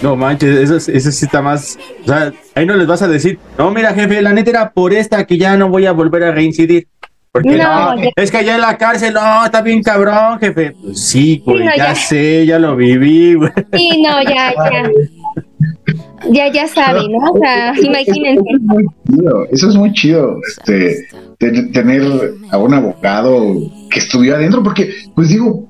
No 0.02 0.16
manches, 0.16 0.58
eso, 0.60 0.78
es- 0.78 0.88
eso 0.90 1.12
sí 1.12 1.26
está 1.26 1.42
más. 1.42 1.78
O 2.04 2.08
sea, 2.08 2.32
ahí 2.56 2.66
no 2.66 2.76
les 2.76 2.88
vas 2.88 3.02
a 3.02 3.08
decir, 3.08 3.38
no, 3.58 3.70
mira, 3.72 3.94
jefe, 3.94 4.22
la 4.22 4.32
neta 4.34 4.50
era 4.50 4.72
por 4.72 4.94
esta 4.94 5.26
que 5.28 5.38
ya 5.38 5.58
no 5.58 5.70
voy 5.70 5.86
a 5.86 5.92
volver 5.92 6.24
a 6.24 6.32
reincidir. 6.32 6.88
Porque 7.32 7.50
No, 7.58 7.96
no, 7.96 8.04
ya- 8.04 8.10
es 8.16 8.32
que 8.32 8.38
allá 8.38 8.56
en 8.56 8.62
la 8.62 8.78
cárcel, 8.78 9.14
no, 9.14 9.46
está 9.46 9.62
bien 9.62 9.84
cabrón, 9.84 10.40
jefe. 10.40 10.72
Pues 10.82 11.00
sí, 11.00 11.42
güey, 11.46 11.64
no, 11.64 11.72
ya, 11.78 11.90
ya. 11.90 11.96
sé, 11.96 12.46
ya 12.46 12.58
lo 12.58 12.76
viví, 12.76 13.36
güey. 13.36 13.52
Sí, 13.74 14.02
no, 14.02 14.22
ya, 14.24 14.52
ya. 14.54 14.90
Ya, 16.32 16.52
ya 16.52 16.68
sabe, 16.68 17.08
¿no? 17.08 17.32
O 17.32 17.40
sea, 17.40 17.74
imagínense. 17.82 18.44
chido, 19.10 19.46
Eso 19.52 19.70
es 19.70 19.76
muy 19.76 19.92
chido, 19.94 20.38
este, 20.48 21.08
ten- 21.38 21.72
tener 21.72 22.02
a 22.52 22.58
un 22.58 22.74
abogado 22.74 23.54
que 23.90 24.00
estuviera 24.00 24.38
adentro, 24.38 24.62
porque, 24.64 24.90
pues 25.16 25.30
digo, 25.30 25.66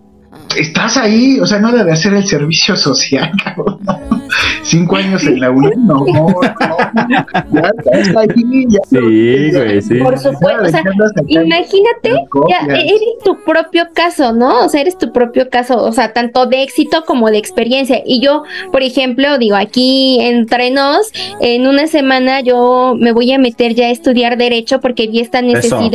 estás 0.56 0.98
ahí, 0.98 1.40
o 1.40 1.46
sea, 1.46 1.60
no 1.60 1.72
debe 1.72 1.92
hacer 1.92 2.14
el 2.14 2.26
servicio 2.26 2.76
social. 2.76 3.32
Cinco 4.64 4.98
años 4.98 5.24
en 5.24 5.40
la 5.40 5.50
UNAM, 5.50 5.88
no, 5.88 6.06
no, 6.06 6.28
no, 6.28 7.28
ya 7.52 7.72
estás 7.78 8.16
ahí, 8.16 8.66
ya. 8.68 8.80
Sí, 8.88 9.52
güey, 9.52 9.82
sí. 9.82 9.96
Por 9.96 10.20
supuesto, 10.20 10.64
o 10.64 10.70
sea, 10.70 10.84
imagínate, 11.28 12.12
ya 12.12 12.28
copias. 12.30 12.68
eres 12.68 13.02
tu 13.24 13.44
propio 13.44 13.88
caso, 13.94 14.34
¿no? 14.34 14.66
O 14.66 14.70
sea, 14.70 14.82
eres 14.82 14.98
tu 14.98 15.12
propio 15.12 15.50
caso, 15.50 15.84
o 15.84 15.92
sea, 15.92 16.14
tanto 16.14 16.46
de 16.46 16.62
éxito 16.62 17.04
como 17.06 17.32
de 17.32 17.40
experiencia. 17.40 18.04
Y 18.06 18.22
yo, 18.22 18.44
por 18.72 18.84
ejemplo, 18.84 19.40
digo, 19.40 19.56
aquí 19.56 20.20
entre 20.22 20.70
nos, 20.70 21.12
en 21.42 21.66
una 21.66 21.88
semana 21.88 22.42
yo 22.42 22.96
me 23.00 23.12
voy 23.12 23.32
a 23.32 23.40
meter 23.40 23.74
ya 23.74 23.88
a 23.88 23.90
estudiar 23.92 24.38
derecho 24.38 24.80
porque 24.80 25.08
vi 25.08 25.20
esta 25.20 25.42
necesidad 25.42 25.90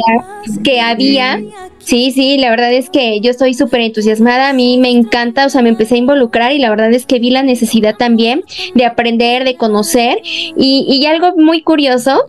que 0.63 0.81
había. 0.81 1.41
Sí, 1.79 2.13
sí, 2.13 2.39
la 2.39 2.49
verdad 2.49 2.73
es 2.73 2.89
que 2.89 3.21
yo 3.21 3.31
estoy 3.31 3.53
súper 3.53 3.83
entusiasmada, 3.83 4.44
a 4.49 4.53
mí 4.53 4.79
me 4.79 4.91
encanta, 4.91 5.47
o 5.47 5.49
sea, 5.49 5.63
me 5.63 5.69
empecé 5.71 5.95
a 5.95 5.99
involucrar 5.99 6.53
y 6.53 6.59
la 6.59 6.71
verdad 6.71 6.93
es 6.93 7.07
que 7.07 7.19
vi 7.19 7.31
la 7.31 7.43
necesidad 7.43 7.95
también 7.97 8.43
de 8.75 8.85
aprender, 8.85 9.45
de 9.45 9.57
conocer 9.57 10.19
y, 10.25 10.87
y 10.89 11.07
algo 11.07 11.35
muy 11.37 11.63
curioso 11.63 12.25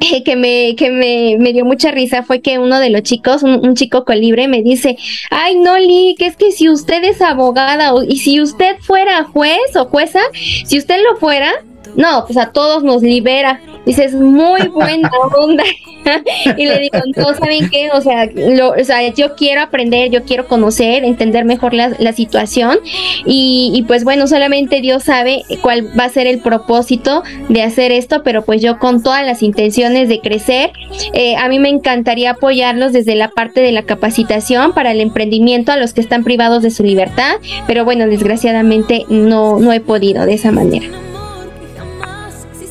que 0.24 0.36
me, 0.36 0.76
que 0.76 0.90
me, 0.90 1.36
me 1.38 1.52
dio 1.52 1.64
mucha 1.64 1.90
risa 1.90 2.22
fue 2.22 2.40
que 2.40 2.58
uno 2.58 2.78
de 2.78 2.90
los 2.90 3.02
chicos, 3.02 3.42
un, 3.42 3.66
un 3.66 3.74
chico 3.74 4.04
colibre, 4.04 4.46
me 4.48 4.62
dice, 4.62 4.96
ay 5.30 5.56
no, 5.58 5.76
Lee, 5.76 6.14
que 6.18 6.26
es 6.26 6.36
que 6.36 6.52
si 6.52 6.68
usted 6.68 7.02
es 7.04 7.20
abogada 7.20 7.92
o- 7.94 8.04
y 8.04 8.18
si 8.18 8.40
usted 8.40 8.76
fuera 8.80 9.24
juez 9.24 9.74
o 9.76 9.86
jueza, 9.86 10.20
si 10.64 10.78
usted 10.78 10.98
lo 11.02 11.16
fuera, 11.18 11.50
no, 11.96 12.24
pues 12.26 12.36
a 12.38 12.50
todos 12.52 12.82
nos 12.82 13.02
libera. 13.02 13.60
Dice, 13.86 14.04
es 14.04 14.14
muy 14.14 14.68
buena 14.68 15.10
onda. 15.38 15.64
y 16.56 16.66
le 16.66 16.78
digo, 16.78 16.98
no, 17.16 17.34
¿saben 17.34 17.70
qué? 17.70 17.90
O 17.92 18.00
sea, 18.00 18.26
lo- 18.34 18.70
o 18.72 18.84
sea, 18.84 19.08
yo 19.14 19.34
quiero 19.34 19.62
aprender, 19.62 20.10
yo 20.10 20.24
quiero 20.24 20.46
conocer, 20.46 21.04
entender 21.04 21.44
mejor 21.44 21.72
la, 21.74 21.92
la 21.98 22.12
situación. 22.12 22.78
Y, 23.24 23.72
y 23.74 23.82
pues 23.84 24.04
bueno, 24.04 24.26
solamente 24.26 24.80
Dios 24.80 25.04
sabe 25.04 25.42
cuál 25.62 25.88
va 25.98 26.04
a 26.04 26.08
ser 26.10 26.26
el 26.26 26.40
propósito 26.40 27.22
de 27.48 27.62
hacer 27.62 27.92
esto, 27.92 28.22
pero 28.22 28.42
pues 28.44 28.60
yo 28.62 28.78
con 28.78 29.02
todas 29.02 29.24
las 29.24 29.42
intenciones 29.42 30.08
de 30.08 30.20
crecer, 30.20 30.70
eh, 31.14 31.36
a 31.36 31.48
mí 31.48 31.58
me 31.58 31.68
encantaría 31.70 32.32
apoyarlos 32.32 32.92
desde 32.92 33.14
la 33.14 33.28
parte 33.28 33.60
de 33.60 33.72
la 33.72 33.82
capacitación 33.84 34.72
para 34.72 34.92
el 34.92 35.00
emprendimiento 35.00 35.72
a 35.72 35.76
los 35.76 35.94
que 35.94 36.00
están 36.00 36.24
privados 36.24 36.62
de 36.62 36.70
su 36.70 36.82
libertad, 36.84 37.36
pero 37.66 37.84
bueno, 37.84 38.06
desgraciadamente 38.06 39.04
no, 39.08 39.58
no 39.58 39.72
he 39.72 39.80
podido 39.80 40.26
de 40.26 40.34
esa 40.34 40.52
manera. 40.52 40.86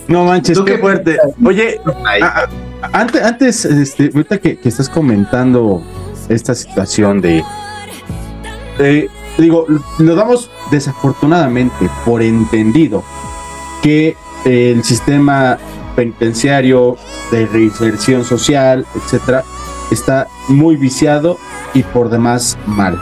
No 0.07 0.23
manches, 0.25 0.59
qué 0.61 0.77
fuerte. 0.77 1.17
Oye, 1.45 1.81
a- 2.21 2.25
a- 2.25 2.49
antes, 2.93 3.21
antes 3.23 3.65
este, 3.65 4.05
ahorita 4.13 4.37
que, 4.39 4.57
que 4.57 4.69
estás 4.69 4.89
comentando 4.89 5.81
esta 6.29 6.55
situación 6.55 7.19
de, 7.21 7.43
eh, 8.79 9.07
digo, 9.37 9.65
lo 9.99 10.15
damos 10.15 10.49
desafortunadamente 10.71 11.89
por 12.05 12.21
entendido 12.21 13.03
que 13.81 14.15
el 14.45 14.83
sistema 14.83 15.57
penitenciario 15.95 16.95
de 17.31 17.45
reinserción 17.47 18.23
social, 18.23 18.85
etcétera, 18.95 19.43
está 19.91 20.27
muy 20.47 20.75
viciado 20.77 21.37
y 21.73 21.83
por 21.83 22.09
demás 22.09 22.57
mal. 22.65 23.01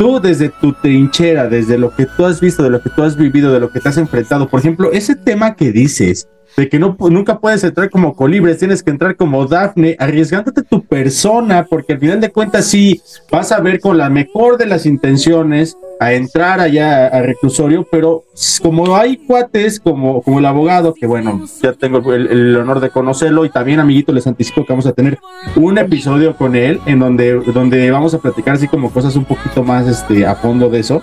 Tú 0.00 0.18
desde 0.18 0.48
tu 0.48 0.72
trinchera, 0.72 1.46
desde 1.46 1.76
lo 1.76 1.94
que 1.94 2.06
tú 2.06 2.24
has 2.24 2.40
visto, 2.40 2.62
de 2.62 2.70
lo 2.70 2.80
que 2.80 2.88
tú 2.88 3.02
has 3.02 3.18
vivido, 3.18 3.52
de 3.52 3.60
lo 3.60 3.70
que 3.70 3.80
te 3.80 3.90
has 3.90 3.98
enfrentado, 3.98 4.48
por 4.48 4.60
ejemplo, 4.60 4.90
ese 4.92 5.14
tema 5.14 5.54
que 5.54 5.72
dices, 5.72 6.26
de 6.56 6.70
que 6.70 6.78
no, 6.78 6.96
nunca 6.98 7.38
puedes 7.38 7.62
entrar 7.64 7.90
como 7.90 8.14
colibres, 8.14 8.56
tienes 8.56 8.82
que 8.82 8.92
entrar 8.92 9.14
como 9.14 9.44
Dafne, 9.44 9.96
arriesgándote 9.98 10.62
tu 10.62 10.86
persona, 10.86 11.66
porque 11.68 11.92
al 11.92 11.98
final 11.98 12.18
de 12.18 12.32
cuentas 12.32 12.64
sí 12.64 13.02
vas 13.30 13.52
a 13.52 13.60
ver 13.60 13.78
con 13.78 13.98
la 13.98 14.08
mejor 14.08 14.56
de 14.56 14.64
las 14.64 14.86
intenciones 14.86 15.76
a 16.00 16.14
entrar 16.14 16.60
allá 16.60 17.08
a 17.08 17.20
reclusorio, 17.20 17.86
pero 17.88 18.24
como 18.62 18.96
hay 18.96 19.18
cuates 19.18 19.78
como, 19.78 20.22
como 20.22 20.38
el 20.38 20.46
abogado, 20.46 20.94
que 20.94 21.06
bueno, 21.06 21.46
ya 21.62 21.74
tengo 21.74 22.14
el, 22.14 22.26
el 22.26 22.56
honor 22.56 22.80
de 22.80 22.88
conocerlo 22.88 23.44
y 23.44 23.50
también 23.50 23.80
amiguito 23.80 24.10
les 24.10 24.26
anticipo 24.26 24.64
que 24.64 24.72
vamos 24.72 24.86
a 24.86 24.92
tener 24.92 25.18
un 25.56 25.76
episodio 25.76 26.34
con 26.34 26.56
él 26.56 26.80
en 26.86 27.00
donde, 27.00 27.34
donde 27.52 27.90
vamos 27.90 28.14
a 28.14 28.18
platicar 28.18 28.54
así 28.54 28.66
como 28.66 28.90
cosas 28.90 29.14
un 29.14 29.26
poquito 29.26 29.62
más 29.62 29.86
este, 29.86 30.26
a 30.26 30.34
fondo 30.34 30.70
de 30.70 30.80
eso. 30.80 31.02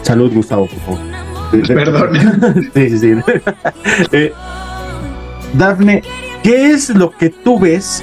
Salud, 0.00 0.32
Gustavo, 0.32 0.66
por 0.66 0.96
favor. 0.96 1.66
Perdón. 1.66 2.70
sí, 2.74 2.88
sí, 2.88 2.98
sí. 2.98 3.14
Eh, 4.12 4.32
Dafne, 5.52 6.02
¿qué 6.42 6.70
es 6.70 6.88
lo 6.88 7.10
que 7.10 7.28
tú 7.28 7.58
ves 7.58 8.02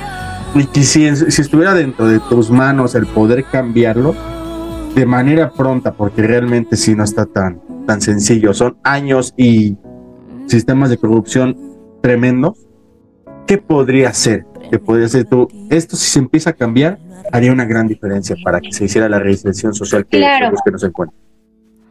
y 0.53 0.65
que 0.65 0.83
si, 0.83 1.15
si 1.15 1.41
estuviera 1.41 1.73
dentro 1.73 2.07
de 2.07 2.19
tus 2.19 2.51
manos 2.51 2.93
el 2.93 3.07
poder 3.07 3.43
cambiarlo 3.45 4.13
de 4.97 5.05
manera 5.05 5.51
pronta, 5.51 5.93
porque 5.93 6.23
realmente 6.23 6.75
sí 6.75 6.95
no 6.95 7.03
está 7.03 7.27
tan, 7.27 7.61
tan 7.85 8.01
sencillo, 8.01 8.51
son 8.55 8.79
años 8.83 9.31
y 9.37 9.77
sistemas 10.47 10.89
de 10.89 10.97
corrupción 10.97 11.55
tremendos, 12.01 12.65
¿qué 13.45 13.59
podría 13.59 14.11
ser? 14.13 14.47
¿Qué 14.71 14.79
podría 14.79 15.07
ser 15.07 15.25
tú? 15.25 15.47
Esto 15.69 15.95
si 15.95 16.09
se 16.09 16.17
empieza 16.17 16.49
a 16.49 16.53
cambiar, 16.53 16.97
haría 17.31 17.51
una 17.51 17.65
gran 17.65 17.87
diferencia 17.87 18.35
para 18.43 18.59
que 18.59 18.71
se 18.71 18.85
hiciera 18.85 19.07
la 19.07 19.19
reinserción 19.19 19.75
social 19.75 20.03
que, 20.07 20.17
Claro. 20.17 20.51
que 20.65 20.71
nos 20.71 20.83
encuentran. 20.83 21.21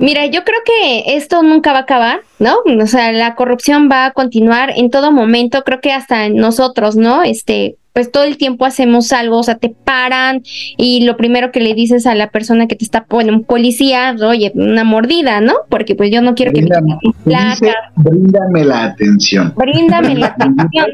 Mira, 0.01 0.27
yo 0.27 0.43
creo 0.43 0.59
que 0.65 1.17
esto 1.17 1.45
nunca 1.45 1.71
va 1.73 1.79
a 1.79 1.83
acabar, 1.83 2.23
¿no? 2.41 2.57
O 2.83 2.87
sea, 2.87 3.13
la 3.13 3.37
corrupción 3.37 3.89
va 3.89 4.07
a 4.07 4.13
continuar 4.15 4.73
en 4.75 4.91
todo 4.91 5.13
momento, 5.13 5.63
creo 5.63 5.81
que 5.81 5.93
hasta 5.93 6.29
nosotros, 6.29 6.97
¿no? 6.97 7.23
Este, 7.23 7.77
pues 7.97 8.13
todo 8.13 8.25
el 8.25 8.37
tiempo 8.37 8.67
hacemos 8.67 9.11
algo, 9.15 9.39
o 9.39 9.43
sea, 9.43 9.55
te 9.55 9.71
paran 9.71 10.43
y 10.77 11.07
lo 11.07 11.17
primero 11.17 11.51
que 11.51 11.61
le 11.61 11.73
dices 11.73 12.05
a 12.05 12.15
la 12.15 12.29
persona 12.29 12.67
que 12.67 12.77
te 12.77 12.85
está 12.85 13.07
poniendo, 13.07 13.39
un 13.39 13.45
policía, 13.47 14.15
oye, 14.23 14.53
una 14.55 14.85
mordida, 14.85 15.41
¿no? 15.41 15.55
Porque 15.71 15.95
pues 15.95 16.11
yo 16.11 16.21
no 16.21 16.35
quiero 16.35 16.53
que 16.53 16.61
me 16.61 16.69
Bríndame, 16.69 16.99
placa, 17.25 17.57
la 18.67 18.85
atención. 18.85 19.55
bríndame 19.57 20.15
la 20.15 20.27
atención. 20.39 20.87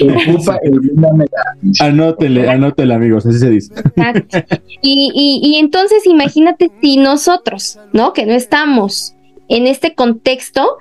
Ocupa 0.00 0.58
el 0.62 0.80
bríndame 0.80 1.26
la 1.30 1.52
atención. 1.52 1.88
Anótele, 1.90 2.48
anótele, 2.48 2.94
amigos, 2.94 3.26
así 3.26 3.38
se 3.38 3.50
dice. 3.50 3.74
Exacto. 3.74 4.38
Y, 4.80 5.12
y, 5.14 5.46
y 5.46 5.58
entonces 5.58 6.06
imagínate 6.06 6.70
si 6.80 6.96
nosotros, 6.96 7.78
¿no? 7.92 8.14
Que 8.14 8.24
no 8.24 8.32
estamos 8.32 9.14
en 9.50 9.66
este 9.66 9.94
contexto, 9.94 10.78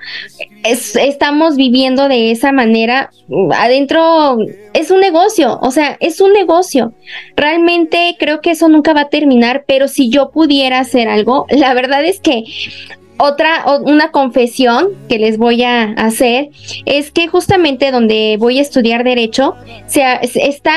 es- 0.64 0.96
estamos 0.96 1.58
viviendo 1.58 2.08
de 2.08 2.32
esa 2.32 2.52
manera, 2.54 3.10
mm, 3.28 3.52
adentro 3.52 4.38
es 4.74 4.92
un 4.92 5.00
negocio, 5.02 5.60
o 5.62 5.72
sea, 5.72 5.98
es 6.00 6.22
un 6.22 6.32
negocio. 6.32 6.94
Realmente 7.36 8.16
creo 8.18 8.40
que 8.42 8.52
eso 8.52 8.70
nunca 8.70 8.94
va 8.94 9.02
a 9.02 9.10
terminar, 9.10 9.66
pero 9.68 9.88
si 9.88 10.10
yo 10.10 10.32
pudiera 10.32 10.80
hacer 10.80 11.10
algo, 11.10 11.46
la 11.50 11.74
verdad 11.74 12.06
es 12.06 12.20
que 12.20 12.44
otra, 13.18 13.66
una 13.82 14.12
confesión 14.12 14.90
que 15.10 15.20
les 15.20 15.38
voy 15.38 15.64
a 15.64 15.92
hacer 15.98 16.52
es 16.86 17.12
que 17.12 17.28
justamente 17.28 17.92
donde 17.92 18.38
voy 18.40 18.60
a 18.60 18.62
estudiar 18.62 19.04
derecho, 19.04 19.56
se 19.88 20.06
está 20.24 20.76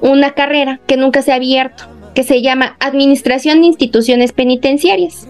una 0.00 0.32
carrera 0.34 0.78
que 0.86 0.96
nunca 0.96 1.22
se 1.22 1.32
ha 1.32 1.36
abierto, 1.36 1.84
que 2.14 2.22
se 2.22 2.42
llama 2.42 2.76
Administración 2.80 3.60
de 3.60 3.66
Instituciones 3.68 4.32
Penitenciarias. 4.32 5.26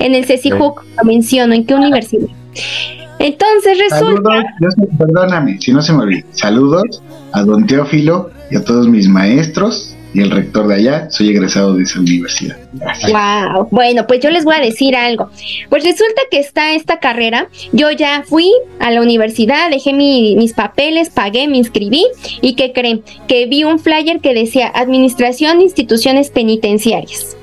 En 0.00 0.14
el 0.14 0.24
CECIJUC 0.24 0.82
lo 0.98 1.04
menciono, 1.04 1.54
¿en 1.54 1.64
qué 1.64 1.74
universidad? 1.74 2.26
Entonces 3.18 3.78
resulta, 3.78 4.30
Saludos, 4.58 4.74
perdóname, 4.98 5.58
si 5.60 5.72
no 5.72 5.82
se 5.82 5.92
me 5.92 6.02
olvida. 6.04 6.24
Saludos 6.32 7.02
a 7.32 7.42
don 7.42 7.66
Teófilo 7.66 8.30
y 8.50 8.56
a 8.56 8.64
todos 8.64 8.88
mis 8.88 9.08
maestros 9.08 9.94
y 10.14 10.22
el 10.22 10.30
rector 10.30 10.66
de 10.68 10.74
allá. 10.76 11.10
Soy 11.10 11.28
egresado 11.28 11.74
de 11.74 11.82
esa 11.82 12.00
universidad. 12.00 12.56
Gracias. 12.72 13.12
wow, 13.12 13.68
bueno, 13.70 14.06
pues 14.06 14.20
yo 14.20 14.30
les 14.30 14.44
voy 14.44 14.54
a 14.56 14.60
decir 14.60 14.96
algo. 14.96 15.28
Pues 15.68 15.84
resulta 15.84 16.22
que 16.30 16.40
está 16.40 16.72
esta 16.72 16.98
carrera, 16.98 17.48
yo 17.72 17.90
ya 17.90 18.24
fui 18.26 18.50
a 18.80 18.90
la 18.90 19.02
universidad, 19.02 19.68
dejé 19.70 19.92
mi- 19.92 20.34
mis 20.36 20.54
papeles, 20.54 21.10
pagué, 21.10 21.46
me 21.46 21.58
inscribí 21.58 22.06
y 22.40 22.54
¿qué 22.54 22.72
creen? 22.72 23.02
Que 23.28 23.46
vi 23.46 23.64
un 23.64 23.78
flyer 23.78 24.20
que 24.20 24.32
decía 24.32 24.72
Administración 24.74 25.58
de 25.58 25.64
Instituciones 25.64 26.30
Penitenciarias. 26.30 27.36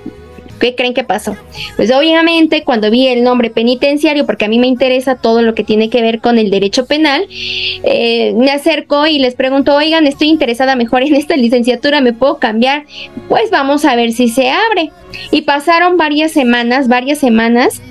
¿Qué 0.60 0.76
creen 0.76 0.94
que 0.94 1.04
pasó? 1.04 1.36
Pues 1.76 1.92
obviamente 1.92 2.64
cuando 2.64 2.90
vi 2.90 3.08
el 3.08 3.24
nombre 3.24 3.50
penitenciario, 3.50 4.26
porque 4.26 4.46
a 4.46 4.48
mí 4.48 4.60
me 4.60 4.68
interesa 4.68 5.16
todo 5.16 5.42
lo 5.42 5.54
que 5.54 5.64
tiene 5.64 5.90
que 5.90 6.02
ver 6.02 6.20
con 6.20 6.38
el 6.38 6.50
derecho 6.50 6.86
penal, 6.86 7.28
eh, 7.30 8.34
me 8.36 8.52
acerco 8.52 9.08
y 9.08 9.20
les 9.20 9.36
pregunto, 9.36 9.76
oigan, 9.76 10.08
estoy 10.08 10.30
interesada 10.30 10.76
mejor 10.76 11.04
en 11.04 11.16
esta 11.16 11.36
licenciatura, 11.36 12.02
¿me 12.02 12.14
puedo 12.14 12.38
cambiar? 12.38 12.86
Pues 13.30 13.52
vamos 13.52 13.86
a 13.86 13.96
ver 13.96 14.12
si 14.12 14.30
se 14.30 14.50
abre. 14.50 14.92
Y 15.32 15.44
pasaron 15.44 15.98
varias 15.98 16.32
semanas, 16.32 16.88
varias 16.88 17.20
semanas, 17.20 17.82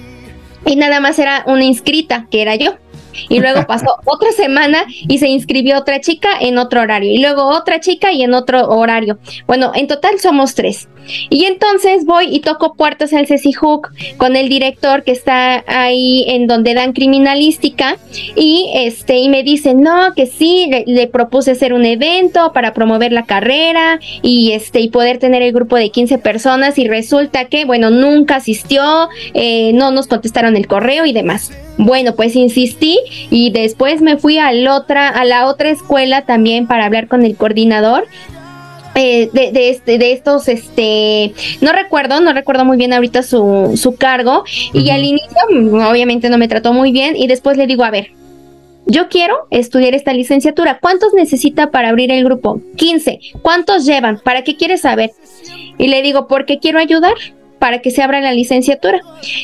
y 0.65 0.77
nada 0.77 1.01
más 1.01 1.19
era 1.19 1.45
una 1.47 1.65
inscrita, 1.65 2.27
que 2.31 2.43
era 2.43 2.57
yo. 2.57 2.77
Y 3.29 3.41
luego 3.41 3.65
pasó 3.69 3.97
otra 4.05 4.33
semana 4.33 4.85
y 4.89 5.19
se 5.19 5.29
inscribió 5.29 5.79
otra 5.79 6.01
chica 6.01 6.31
en 6.41 6.59
otro 6.59 6.83
horario. 6.83 7.13
Y 7.13 7.19
luego 7.19 7.45
otra 7.45 7.81
chica 7.81 8.13
y 8.13 8.23
en 8.23 8.35
otro 8.35 8.69
horario. 8.69 9.19
Bueno, 9.47 9.73
en 9.75 9.87
total 9.87 10.19
somos 10.21 10.55
tres. 10.55 10.89
Y 11.31 11.45
entonces 11.45 12.05
voy 12.05 12.35
y 12.35 12.41
toco 12.41 12.75
puertas 12.75 13.13
al 13.13 13.27
CECIJUC 13.27 14.17
con 14.17 14.37
el 14.37 14.49
director 14.49 15.05
que 15.05 15.13
está 15.13 15.65
ahí 15.67 16.25
en 16.29 16.47
donde 16.47 16.75
dan 16.75 16.93
criminalística 16.93 17.97
y 18.35 18.71
este 18.75 19.19
y 19.19 19.29
me 19.29 19.43
dice, 19.43 19.75
"No, 19.75 20.15
que 20.15 20.27
sí, 20.27 20.67
le, 20.71 20.85
le 20.87 21.07
propuse 21.07 21.53
hacer 21.53 21.73
un 21.73 21.85
evento 21.85 22.53
para 22.53 22.73
promover 22.73 23.13
la 23.13 23.25
carrera 23.25 23.99
y 24.23 24.53
este 24.53 24.81
y 24.81 24.89
poder 24.89 25.19
tener 25.19 25.43
el 25.43 25.53
grupo 25.53 25.77
de 25.77 25.91
15 25.91 26.19
personas 26.19 26.79
y 26.79 26.89
resulta 26.89 27.47
que, 27.47 27.65
bueno, 27.65 27.91
nunca 27.91 28.37
asistió, 28.37 29.09
eh, 29.35 29.73
no 29.75 29.91
nos 29.91 30.07
contestaron 30.07 30.57
el 30.57 30.67
correo 30.67 31.07
y 31.07 31.13
demás." 31.13 31.53
Bueno, 31.79 32.15
pues 32.15 32.35
insistí 32.37 32.99
y 33.31 33.51
después 33.51 34.01
me 34.01 34.17
fui 34.17 34.39
a 34.39 34.51
la 34.53 34.75
otra 34.75 35.09
a 35.09 35.25
la 35.27 35.47
otra 35.47 35.69
escuela 35.69 36.23
también 36.23 36.67
para 36.67 36.87
hablar 36.87 37.07
con 37.07 37.25
el 37.25 37.37
coordinador 37.37 38.07
eh, 38.97 39.29
de, 39.31 39.53
de, 39.53 39.69
este, 39.69 39.99
de 39.99 40.13
estos, 40.13 40.49
este, 40.49 41.35
no 41.61 41.73
recuerdo, 41.73 42.21
no 42.21 42.33
recuerdo 42.33 42.65
muy 42.65 42.79
bien 42.79 42.95
ahorita 42.95 43.23
su, 43.23 43.75
su 43.77 43.95
cargo. 43.97 44.45
Y 44.73 44.89
al 44.89 45.05
inicio, 45.05 45.37
mm, 45.51 45.83
obviamente 45.83 46.31
no 46.31 46.39
me 46.39 46.49
trató 46.49 46.73
muy 46.73 46.93
bien. 46.93 47.15
Y 47.15 47.27
después 47.27 47.59
le 47.59 47.67
digo, 47.67 47.85
a 47.85 47.91
ver, 47.91 48.13
yo 48.87 49.09
quiero 49.09 49.49
estudiar 49.51 49.95
esta 49.95 50.15
licenciatura. 50.15 50.79
¿Cuántos 50.81 51.13
necesita 51.13 51.71
para 51.71 51.91
abrir 51.91 52.11
el 52.11 52.25
grupo? 52.25 52.63
15. 52.77 53.21
¿Cuántos 53.43 53.85
llevan? 53.85 54.19
¿Para 54.25 54.45
qué 54.45 54.57
quieres 54.57 54.81
saber? 54.81 55.11
Y 55.77 55.89
le 55.89 56.01
digo, 56.01 56.27
porque 56.27 56.59
quiero 56.59 56.79
ayudar 56.79 57.15
para 57.59 57.81
que 57.81 57.91
se 57.91 58.03
abra 58.03 58.21
la 58.21 58.33
licenciatura. 58.33 59.01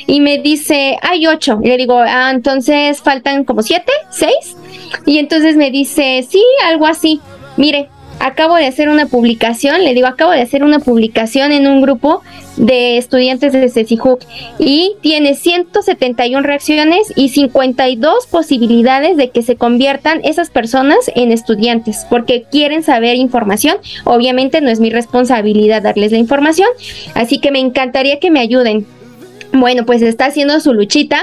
Y 0.07 0.21
me 0.21 0.39
dice, 0.39 0.97
hay 1.03 1.27
ocho. 1.27 1.61
Y 1.63 1.69
le 1.69 1.77
digo, 1.77 1.99
ah, 1.99 2.31
entonces 2.33 3.03
faltan 3.03 3.45
como 3.45 3.63
siete, 3.63 3.93
seis. 4.11 4.57
Y 5.05 5.19
entonces 5.19 5.57
me 5.57 5.71
dice, 5.71 6.25
sí, 6.27 6.43
algo 6.65 6.87
así. 6.87 7.21
Mire, 7.57 7.89
acabo 8.21 8.57
de 8.57 8.67
hacer 8.67 8.89
una 8.89 9.07
publicación, 9.07 9.85
le 9.85 9.95
digo, 9.95 10.07
acabo 10.07 10.33
de 10.33 10.43
hacer 10.43 10.65
una 10.65 10.79
publicación 10.79 11.53
en 11.53 11.67
un 11.67 11.83
grupo 11.83 12.23
de 12.57 12.99
estudiantes 12.99 13.53
de 13.53 13.69
CECIJUC 13.69 14.25
y 14.59 14.95
tiene 15.01 15.35
171 15.35 16.43
reacciones 16.43 17.13
y 17.17 17.31
52 17.31 18.27
posibilidades 18.27 19.17
de 19.17 19.31
que 19.31 19.43
se 19.43 19.57
conviertan 19.57 20.21
esas 20.25 20.51
personas 20.51 21.11
en 21.15 21.33
estudiantes 21.33 22.07
porque 22.11 22.45
quieren 22.51 22.83
saber 22.83 23.17
información. 23.17 23.77
Obviamente 24.05 24.61
no 24.61 24.71
es 24.71 24.81
mi 24.81 24.91
responsabilidad 24.91 25.83
darles 25.83 26.13
la 26.13 26.19
información, 26.19 26.69
así 27.15 27.39
que 27.39 27.51
me 27.51 27.61
encantaría 27.61 28.19
que 28.21 28.31
me 28.31 28.41
ayuden. 28.41 28.87
Bueno, 29.53 29.85
pues 29.85 30.01
está 30.03 30.27
haciendo 30.27 30.59
su 30.61 30.73
luchita. 30.73 31.23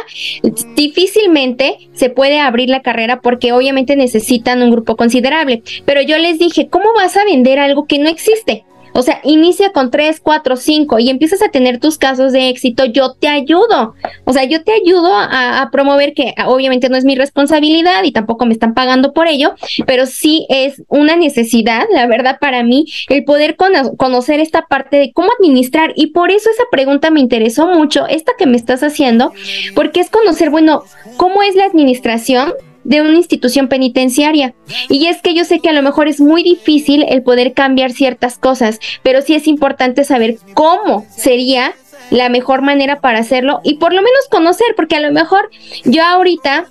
Difícilmente 0.76 1.90
se 1.94 2.10
puede 2.10 2.40
abrir 2.40 2.70
la 2.70 2.82
carrera 2.82 3.22
porque 3.22 3.52
obviamente 3.52 3.96
necesitan 3.96 4.62
un 4.62 4.72
grupo 4.72 4.96
considerable. 4.96 5.64
Pero 5.86 6.02
yo 6.02 6.18
les 6.18 6.38
dije, 6.38 6.70
¿cómo 6.70 6.94
vas 6.96 7.18
a 7.18 7.26
vender 7.26 7.60
algo 7.60 7.86
que 7.86 7.98
no 7.98 8.08
existe? 8.08 8.66
O 8.94 9.02
sea, 9.02 9.20
inicia 9.24 9.72
con 9.72 9.92
tres, 9.92 10.20
cuatro, 10.22 10.56
cinco 10.56 11.00
y 11.00 11.10
empiezas 11.10 11.42
a 11.42 11.50
tener 11.50 11.80
tus 11.80 11.98
casos 11.98 12.32
de 12.32 12.50
éxito, 12.50 12.86
yo 12.86 13.14
te 13.14 13.28
ayudo. 13.28 13.94
O 14.26 14.34
sea, 14.34 14.44
yo 14.44 14.64
te 14.64 14.72
ayudo 14.74 15.14
a, 15.16 15.62
a 15.62 15.72
promover 15.72 16.14
que 16.14 16.34
obviamente 16.46 16.90
no 16.90 16.98
es 16.98 17.06
mi 17.06 17.16
responsabilidad 17.16 18.04
y 18.04 18.12
tampoco 18.12 18.46
me 18.46 18.54
están 18.54 18.74
pagando 18.74 19.14
por 19.14 19.28
ello, 19.28 19.54
pero 19.86 20.06
sí 20.06 20.46
es 20.50 20.84
una 20.88 21.16
necesidad, 21.16 21.84
la 21.92 22.08
verdad, 22.08 22.38
para 22.40 22.64
mí, 22.64 22.86
el 23.10 23.24
poder 23.24 23.56
cono- 23.56 23.96
conocer 23.98 24.40
esta 24.40 24.64
parte 24.64 24.98
de 24.98 25.12
cómo 25.14 25.30
administrar. 25.40 25.94
Y 25.96 26.08
por 26.08 26.32
eso 26.32 26.50
esa 26.50 26.64
pregunta 26.72 27.12
me 27.12 27.20
interesó 27.20 27.68
mucho, 27.68 28.08
esta 28.08 28.34
que 28.38 28.46
me 28.46 28.58
estás 28.58 28.84
haciendo, 28.84 29.34
porque 29.76 30.00
es 30.00 30.10
conocer, 30.10 30.50
bueno, 30.50 30.84
cómo 31.18 31.42
es 31.44 31.56
la 31.56 31.66
administración 31.66 32.54
de 32.90 33.02
una 33.02 33.16
institución 33.16 33.68
penitenciaria. 33.68 34.56
Y 34.90 35.06
es 35.06 35.22
que 35.22 35.36
yo 35.36 35.46
sé 35.46 35.60
que 35.60 35.70
a 35.70 35.74
lo 35.74 35.84
mejor 35.84 36.08
es 36.08 36.20
muy 36.20 36.42
difícil 36.42 37.06
el 37.08 37.22
poder 37.22 37.54
cambiar 37.54 37.92
ciertas 37.92 38.40
cosas, 38.40 38.80
pero 39.04 39.22
sí 39.22 39.36
es 39.36 39.48
importante 39.48 40.04
saber 40.04 40.38
cómo 40.56 41.06
sería 41.16 41.76
la 42.10 42.30
mejor 42.30 42.64
manera 42.64 43.00
para 43.00 43.20
hacerlo 43.20 43.62
y 43.64 43.76
por 43.76 43.94
lo 43.94 44.02
menos 44.02 44.28
conocer, 44.32 44.68
porque 44.76 44.96
a 44.96 45.02
lo 45.02 45.12
mejor 45.12 45.52
yo 45.86 46.04
ahorita 46.04 46.66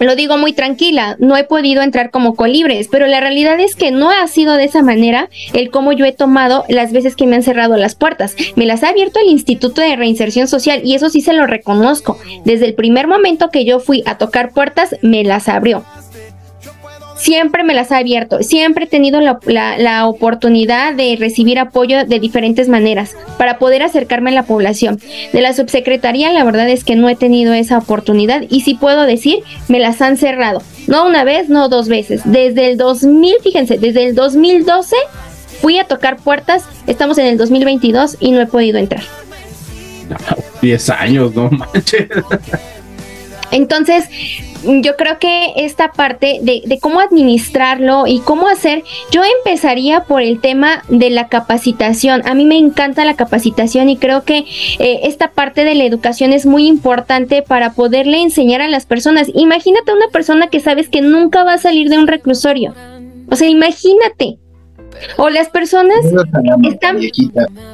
lo 0.00 0.16
digo 0.16 0.36
muy 0.36 0.52
tranquila, 0.52 1.16
no 1.18 1.36
he 1.36 1.44
podido 1.44 1.82
entrar 1.82 2.10
como 2.10 2.34
colibres, 2.34 2.88
pero 2.90 3.06
la 3.06 3.20
realidad 3.20 3.58
es 3.60 3.74
que 3.74 3.90
no 3.90 4.10
ha 4.10 4.26
sido 4.26 4.54
de 4.54 4.64
esa 4.64 4.82
manera 4.82 5.28
el 5.52 5.70
cómo 5.70 5.92
yo 5.92 6.04
he 6.04 6.12
tomado 6.12 6.64
las 6.68 6.92
veces 6.92 7.16
que 7.16 7.26
me 7.26 7.36
han 7.36 7.42
cerrado 7.42 7.76
las 7.76 7.94
puertas. 7.94 8.36
Me 8.56 8.66
las 8.66 8.82
ha 8.82 8.90
abierto 8.90 9.20
el 9.20 9.28
Instituto 9.28 9.80
de 9.80 9.96
Reinserción 9.96 10.48
Social 10.48 10.82
y 10.84 10.94
eso 10.94 11.10
sí 11.10 11.20
se 11.20 11.32
lo 11.32 11.46
reconozco. 11.46 12.18
Desde 12.44 12.66
el 12.66 12.74
primer 12.74 13.06
momento 13.06 13.50
que 13.50 13.64
yo 13.64 13.80
fui 13.80 14.02
a 14.06 14.18
tocar 14.18 14.52
puertas, 14.52 14.96
me 15.02 15.24
las 15.24 15.48
abrió. 15.48 15.84
Siempre 17.24 17.64
me 17.64 17.72
las 17.72 17.90
ha 17.90 17.96
abierto, 17.96 18.42
siempre 18.42 18.84
he 18.84 18.86
tenido 18.86 19.18
la, 19.22 19.38
la- 19.46 19.78
la 19.78 20.06
oportunidad 20.06 20.92
de 20.92 21.16
recibir 21.18 21.58
apoyo 21.58 22.04
de 22.04 22.20
diferentes 22.20 22.68
maneras 22.68 23.16
para 23.38 23.58
poder 23.58 23.82
acercarme 23.82 24.28
a 24.28 24.34
la 24.34 24.42
población. 24.42 25.00
De 25.32 25.40
la 25.40 25.54
subsecretaría, 25.54 26.30
la 26.32 26.44
verdad 26.44 26.68
es 26.68 26.84
que 26.84 26.96
no 26.96 27.08
he 27.08 27.16
tenido 27.16 27.54
esa 27.54 27.78
oportunidad 27.78 28.42
y 28.50 28.60
si 28.60 28.74
puedo 28.74 29.04
decir, 29.04 29.38
me 29.68 29.78
las 29.80 30.02
han 30.02 30.18
cerrado. 30.18 30.62
No 30.86 31.06
una 31.06 31.24
vez, 31.24 31.48
no 31.48 31.70
dos 31.70 31.88
veces. 31.88 32.20
Desde 32.26 32.70
el 32.70 32.76
2000, 32.76 33.36
fíjense, 33.42 33.78
desde 33.78 34.04
el 34.04 34.14
2012 34.14 34.94
fui 35.62 35.78
a 35.78 35.84
tocar 35.84 36.18
puertas, 36.18 36.64
estamos 36.86 37.16
en 37.16 37.24
el 37.24 37.38
2022 37.38 38.18
y 38.20 38.32
no 38.32 38.40
he 38.42 38.46
podido 38.46 38.76
entrar. 38.78 39.02
10 40.60 40.90
años, 40.90 41.34
no 41.34 41.48
manches. 41.48 42.06
Entonces, 43.50 44.04
yo 44.82 44.96
creo 44.96 45.18
que 45.18 45.52
esta 45.56 45.92
parte 45.92 46.40
de, 46.42 46.78
cómo 46.80 47.00
administrarlo 47.00 48.06
y 48.06 48.20
cómo 48.20 48.48
hacer, 48.48 48.84
yo 49.10 49.22
empezaría 49.38 50.04
por 50.04 50.22
el 50.22 50.40
tema 50.40 50.82
de 50.88 51.10
la 51.10 51.28
capacitación. 51.28 52.22
A 52.26 52.34
mí 52.34 52.44
me 52.44 52.58
encanta 52.58 53.04
la 53.04 53.16
capacitación 53.16 53.88
y 53.88 53.96
creo 53.96 54.24
que 54.24 54.44
eh, 54.78 55.00
esta 55.04 55.30
parte 55.30 55.64
de 55.64 55.74
la 55.74 55.84
educación 55.84 56.32
es 56.32 56.46
muy 56.46 56.66
importante 56.66 57.42
para 57.42 57.72
poderle 57.72 58.20
enseñar 58.20 58.60
a 58.60 58.68
las 58.68 58.86
personas. 58.86 59.30
Imagínate 59.34 59.92
una 59.92 60.08
persona 60.08 60.48
que 60.48 60.60
sabes 60.60 60.88
que 60.88 61.00
nunca 61.00 61.44
va 61.44 61.54
a 61.54 61.58
salir 61.58 61.88
de 61.88 61.98
un 61.98 62.06
reclusorio. 62.06 62.74
O 63.30 63.36
sea, 63.36 63.48
imagínate. 63.48 64.38
O 65.16 65.28
las 65.28 65.48
personas 65.48 65.98
están, 66.64 67.02
eh, 67.02 67.10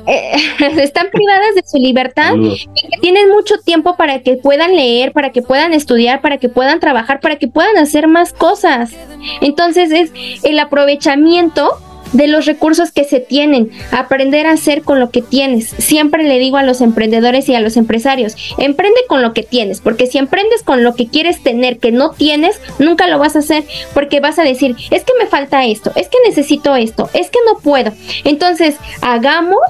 están 0.79 1.09
privadas 1.11 1.55
de 1.55 1.63
su 1.65 1.79
libertad 1.79 2.31
Saludos. 2.31 2.69
y 2.75 2.89
que 2.89 3.01
tienen 3.01 3.31
mucho 3.31 3.59
tiempo 3.59 3.97
para 3.97 4.21
que 4.21 4.37
puedan 4.37 4.75
leer, 4.77 5.13
para 5.13 5.31
que 5.31 5.43
puedan 5.43 5.73
estudiar, 5.73 6.21
para 6.21 6.39
que 6.39 6.49
puedan 6.49 6.81
trabajar, 6.81 7.21
para 7.21 7.37
que 7.37 7.49
puedan 7.49 7.77
hacer 7.77 8.09
más 8.09 8.33
cosas. 8.33 8.93
Entonces 9.41 9.91
es 9.91 10.13
el 10.45 10.59
aprovechamiento 10.59 11.79
de 12.13 12.27
los 12.27 12.47
recursos 12.47 12.91
que 12.93 13.05
se 13.05 13.21
tienen, 13.21 13.71
aprender 13.93 14.47
a 14.47 14.53
hacer 14.53 14.83
con 14.83 14.99
lo 15.01 15.11
que 15.11 15.23
tienes. 15.23 15.69
Siempre 15.79 16.25
le 16.25 16.39
digo 16.39 16.57
a 16.57 16.63
los 16.63 16.81
emprendedores 16.81 17.49
y 17.49 17.55
a 17.55 17.61
los 17.61 17.77
empresarios, 17.77 18.35
emprende 18.59 19.01
con 19.09 19.23
lo 19.23 19.33
que 19.33 19.43
tienes, 19.43 19.81
porque 19.81 20.07
si 20.07 20.19
emprendes 20.19 20.63
con 20.63 20.83
lo 20.83 20.95
que 20.95 21.07
quieres 21.09 21.43
tener 21.43 21.79
que 21.79 21.93
no 21.93 22.11
tienes, 22.11 22.61
nunca 22.79 23.07
lo 23.07 23.19
vas 23.19 23.37
a 23.37 23.41
hacer, 23.41 23.65
porque 23.95 24.21
vas 24.21 24.39
a 24.39 24.43
decir, 24.43 24.77
es 24.91 25.05
que 25.05 25.13
me 25.19 25.27
falta 25.27 25.65
esto, 25.65 25.93
es 25.95 26.09
que 26.09 26.19
necesito 26.27 26.77
esto, 26.77 27.09
es 27.15 27.31
que 27.31 27.39
no 27.47 27.59
puedo. 27.59 27.93
Entonces, 28.25 28.77
hagamos 29.03 29.61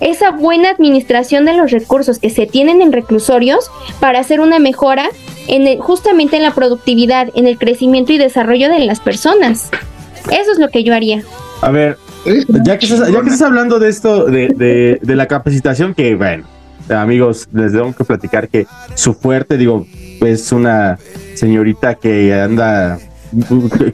esa 0.00 0.30
buena 0.30 0.68
administración 0.68 1.46
de 1.46 1.54
los 1.54 1.70
recursos 1.70 2.18
que 2.18 2.28
se 2.28 2.46
tienen 2.46 2.82
en 2.82 2.92
reclusorios 2.92 3.70
para 3.98 4.18
hacer 4.18 4.40
una 4.40 4.58
mejora 4.58 5.08
en 5.48 5.66
el- 5.66 5.78
justamente 5.78 6.36
en 6.36 6.42
la 6.42 6.54
productividad, 6.54 7.28
en 7.34 7.46
el 7.46 7.56
crecimiento 7.58 8.12
y 8.12 8.18
desarrollo 8.18 8.68
de 8.68 8.80
las 8.80 9.00
personas. 9.00 9.70
Eso 10.30 10.52
es 10.52 10.58
lo 10.58 10.68
que 10.68 10.82
yo 10.84 10.92
haría. 10.94 11.22
A 11.62 11.70
ver, 11.70 11.98
ya 12.64 12.78
que 12.78 12.86
estás, 12.86 13.10
ya 13.10 13.20
que 13.20 13.26
estás 13.28 13.42
hablando 13.42 13.78
de 13.78 13.88
esto, 13.88 14.26
de, 14.26 14.48
de- 14.48 14.98
de 15.02 15.16
la 15.16 15.26
capacitación, 15.26 15.94
que 15.94 16.14
bueno, 16.14 16.44
amigos, 16.90 17.48
les 17.52 17.72
tengo 17.72 17.94
que 17.94 18.04
platicar 18.04 18.48
que 18.48 18.66
su 18.94 19.14
fuerte, 19.14 19.56
digo, 19.56 19.86
es 20.20 20.52
una 20.52 20.98
señorita 21.34 21.94
que 21.96 22.34
anda, 22.34 22.98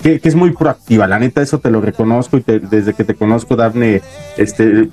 que, 0.02 0.20
que 0.20 0.28
es 0.28 0.34
muy 0.34 0.50
proactiva, 0.52 1.06
la 1.06 1.18
neta, 1.18 1.40
eso 1.40 1.58
te 1.60 1.70
lo 1.70 1.80
reconozco 1.80 2.36
y 2.36 2.42
te- 2.42 2.60
desde 2.60 2.94
que 2.94 3.04
te 3.04 3.14
conozco, 3.14 3.56
Dafne, 3.56 4.02
este, 4.36 4.88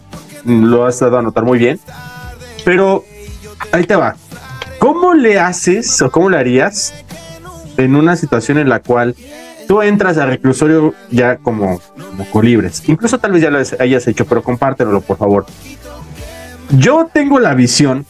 lo 0.46 0.86
has 0.86 1.00
dado 1.00 1.18
a 1.18 1.22
notar 1.22 1.44
muy 1.44 1.58
bien. 1.58 1.80
Pero 2.64 3.04
ahí 3.72 3.84
te 3.86 3.96
va. 3.96 4.16
¿Cómo 4.80 5.14
le 5.14 5.40
haces 5.40 6.02
o 6.02 6.10
cómo 6.12 6.30
le 6.30 6.38
harías 6.38 6.94
en 7.78 7.96
una 7.96 8.16
situación 8.16 8.58
en 8.58 8.70
la 8.70 8.80
cual 8.82 9.16
tú 9.70 9.84
entras 9.84 10.18
al 10.18 10.30
reclusorio 10.30 10.96
ya 11.12 11.38
como, 11.38 11.80
como 11.96 12.26
colibres? 12.32 12.82
Incluso 12.88 13.20
tal 13.20 13.34
vez 13.34 13.44
ya 13.44 13.52
lo 13.52 13.60
hayas 13.60 14.08
hecho, 14.08 14.26
pero 14.26 14.42
compártelo, 14.42 15.00
por 15.00 15.18
favor. 15.18 15.46
Yo 16.72 17.08
tengo 17.14 17.40
la 17.40 17.54
visión 17.54 18.04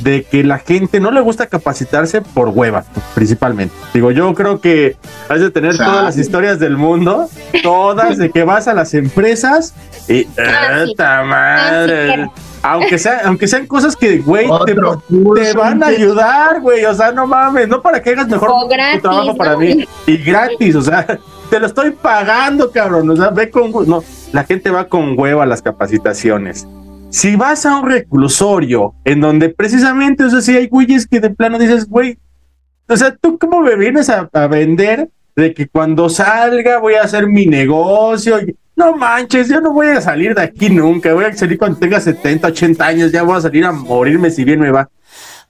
de 0.00 0.22
que 0.22 0.42
la 0.44 0.58
gente 0.60 0.98
no 0.98 1.10
le 1.10 1.20
gusta 1.20 1.46
capacitarse 1.46 2.22
por 2.22 2.48
hueva, 2.48 2.84
principalmente. 3.14 3.74
Digo, 3.92 4.12
yo 4.12 4.32
creo 4.32 4.62
que 4.62 4.96
has 5.28 5.40
de 5.40 5.50
tener 5.50 5.76
todas 5.76 6.04
las 6.04 6.16
historias 6.16 6.58
del 6.58 6.78
mundo, 6.78 7.28
todas 7.62 8.16
de 8.16 8.30
que 8.30 8.44
vas 8.44 8.66
a 8.66 8.72
las 8.72 8.94
empresas 8.94 9.74
y 10.08 10.26
¡Esta 10.38 11.22
madre! 11.22 12.30
Aunque, 12.70 12.98
sea, 12.98 13.22
aunque 13.24 13.46
sean 13.48 13.66
cosas 13.66 13.96
que, 13.96 14.18
güey, 14.18 14.46
te, 14.66 14.74
te 14.74 15.52
van 15.54 15.82
a 15.82 15.86
ayudar, 15.86 16.60
güey. 16.60 16.84
O 16.84 16.94
sea, 16.94 17.12
no 17.12 17.26
mames, 17.26 17.66
no 17.66 17.80
para 17.80 18.02
que 18.02 18.10
hagas 18.10 18.28
mejor 18.28 18.50
tu 18.68 19.00
trabajo 19.00 19.36
para 19.36 19.52
¿no? 19.52 19.60
mí. 19.60 19.86
Y 20.06 20.16
gratis, 20.18 20.74
o 20.74 20.82
sea, 20.82 21.06
te 21.50 21.58
lo 21.58 21.66
estoy 21.66 21.92
pagando, 21.92 22.70
cabrón. 22.70 23.08
O 23.10 23.16
sea, 23.16 23.30
ve 23.30 23.50
con. 23.50 23.72
No, 23.86 24.02
la 24.32 24.44
gente 24.44 24.70
va 24.70 24.86
con 24.88 25.18
hueva 25.18 25.44
a 25.44 25.46
las 25.46 25.62
capacitaciones. 25.62 26.66
Si 27.10 27.36
vas 27.36 27.64
a 27.64 27.76
un 27.76 27.88
reclusorio 27.88 28.94
en 29.04 29.22
donde 29.22 29.48
precisamente, 29.48 30.24
o 30.24 30.30
sea, 30.30 30.42
si 30.42 30.54
hay 30.54 30.68
güeyes 30.68 31.06
que 31.06 31.20
de 31.20 31.30
plano 31.30 31.58
dices, 31.58 31.88
güey, 31.88 32.18
o 32.86 32.96
sea, 32.96 33.16
¿tú 33.16 33.38
cómo 33.38 33.62
me 33.62 33.76
vienes 33.76 34.10
a, 34.10 34.28
a 34.32 34.46
vender 34.46 35.08
de 35.34 35.54
que 35.54 35.68
cuando 35.68 36.10
salga 36.10 36.78
voy 36.80 36.94
a 36.94 37.02
hacer 37.04 37.26
mi 37.26 37.46
negocio? 37.46 38.40
Y- 38.40 38.54
No 38.78 38.96
manches, 38.96 39.48
yo 39.48 39.60
no 39.60 39.72
voy 39.72 39.88
a 39.88 40.00
salir 40.00 40.36
de 40.36 40.42
aquí 40.42 40.70
nunca, 40.70 41.12
voy 41.12 41.24
a 41.24 41.34
salir 41.34 41.58
cuando 41.58 41.80
tenga 41.80 41.98
70, 41.98 42.46
80 42.46 42.86
años, 42.86 43.10
ya 43.10 43.24
voy 43.24 43.36
a 43.36 43.40
salir 43.40 43.64
a 43.64 43.72
morirme 43.72 44.30
si 44.30 44.44
bien 44.44 44.60
me 44.60 44.70
va. 44.70 44.88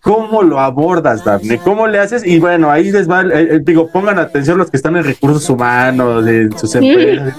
¿Cómo 0.01 0.43
lo 0.43 0.59
abordas, 0.59 1.27
Daphne? 1.27 1.59
¿Cómo 1.59 1.87
le 1.87 1.99
haces? 1.99 2.25
Y 2.25 2.39
bueno, 2.39 2.71
ahí 2.71 2.91
les 2.91 3.11
va, 3.11 3.21
eh, 3.23 3.57
eh, 3.57 3.61
digo, 3.63 3.91
pongan 3.93 4.19
atención 4.19 4.57
los 4.57 4.71
que 4.71 4.79
están 4.79 4.97
en 4.97 5.05
recursos 5.05 5.51
humanos, 5.51 6.25
de 6.25 6.49
sus 6.57 6.75
empresas, 6.75 7.35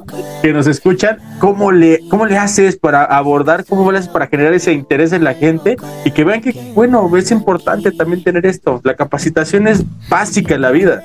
que 0.42 0.52
nos 0.54 0.66
escuchan, 0.66 1.18
¿cómo 1.40 1.72
le, 1.72 2.00
cómo 2.08 2.24
le 2.24 2.38
haces 2.38 2.78
para 2.78 3.04
abordar, 3.04 3.66
cómo 3.66 3.92
le 3.92 3.98
haces 3.98 4.10
para 4.10 4.28
generar 4.28 4.54
ese 4.54 4.72
interés 4.72 5.12
en 5.12 5.24
la 5.24 5.34
gente 5.34 5.76
y 6.06 6.10
que 6.10 6.24
vean 6.24 6.40
que, 6.40 6.72
bueno, 6.74 7.14
es 7.18 7.30
importante 7.30 7.92
también 7.92 8.24
tener 8.24 8.46
esto. 8.46 8.80
La 8.82 8.94
capacitación 8.96 9.68
es 9.68 9.84
básica 10.08 10.54
en 10.54 10.62
la 10.62 10.70
vida. 10.70 11.02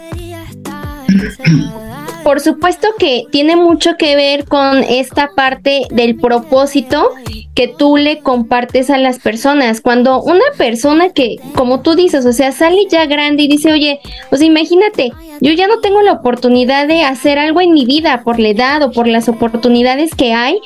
Por 2.23 2.39
supuesto 2.39 2.87
que 2.97 3.23
tiene 3.31 3.55
mucho 3.55 3.95
que 3.97 4.15
ver 4.15 4.45
con 4.45 4.83
esta 4.83 5.29
parte 5.35 5.83
del 5.91 6.15
propósito 6.17 7.11
que 7.55 7.67
tú 7.67 7.97
le 7.97 8.19
compartes 8.19 8.89
a 8.89 8.97
las 8.97 9.19
personas. 9.19 9.81
Cuando 9.81 10.21
una 10.21 10.45
persona 10.57 11.09
que, 11.09 11.37
como 11.55 11.81
tú 11.81 11.95
dices, 11.95 12.25
o 12.25 12.33
sea, 12.33 12.51
sale 12.51 12.85
ya 12.89 13.05
grande 13.05 13.43
y 13.43 13.47
dice, 13.47 13.71
oye, 13.71 13.99
sea, 14.31 14.47
imagínate, 14.47 15.11
yo 15.41 15.51
ya 15.51 15.67
no 15.67 15.79
tengo 15.79 16.01
la 16.01 16.13
oportunidad 16.13 16.87
de 16.87 17.03
hacer 17.03 17.37
algo 17.37 17.61
en 17.61 17.73
mi 17.73 17.85
vida 17.85 18.21
por 18.23 18.39
la 18.39 18.49
edad 18.49 18.81
o 18.83 18.91
por 18.91 19.07
las 19.07 19.27
oportunidades 19.27 20.15
que 20.15 20.33
hay, 20.33 20.59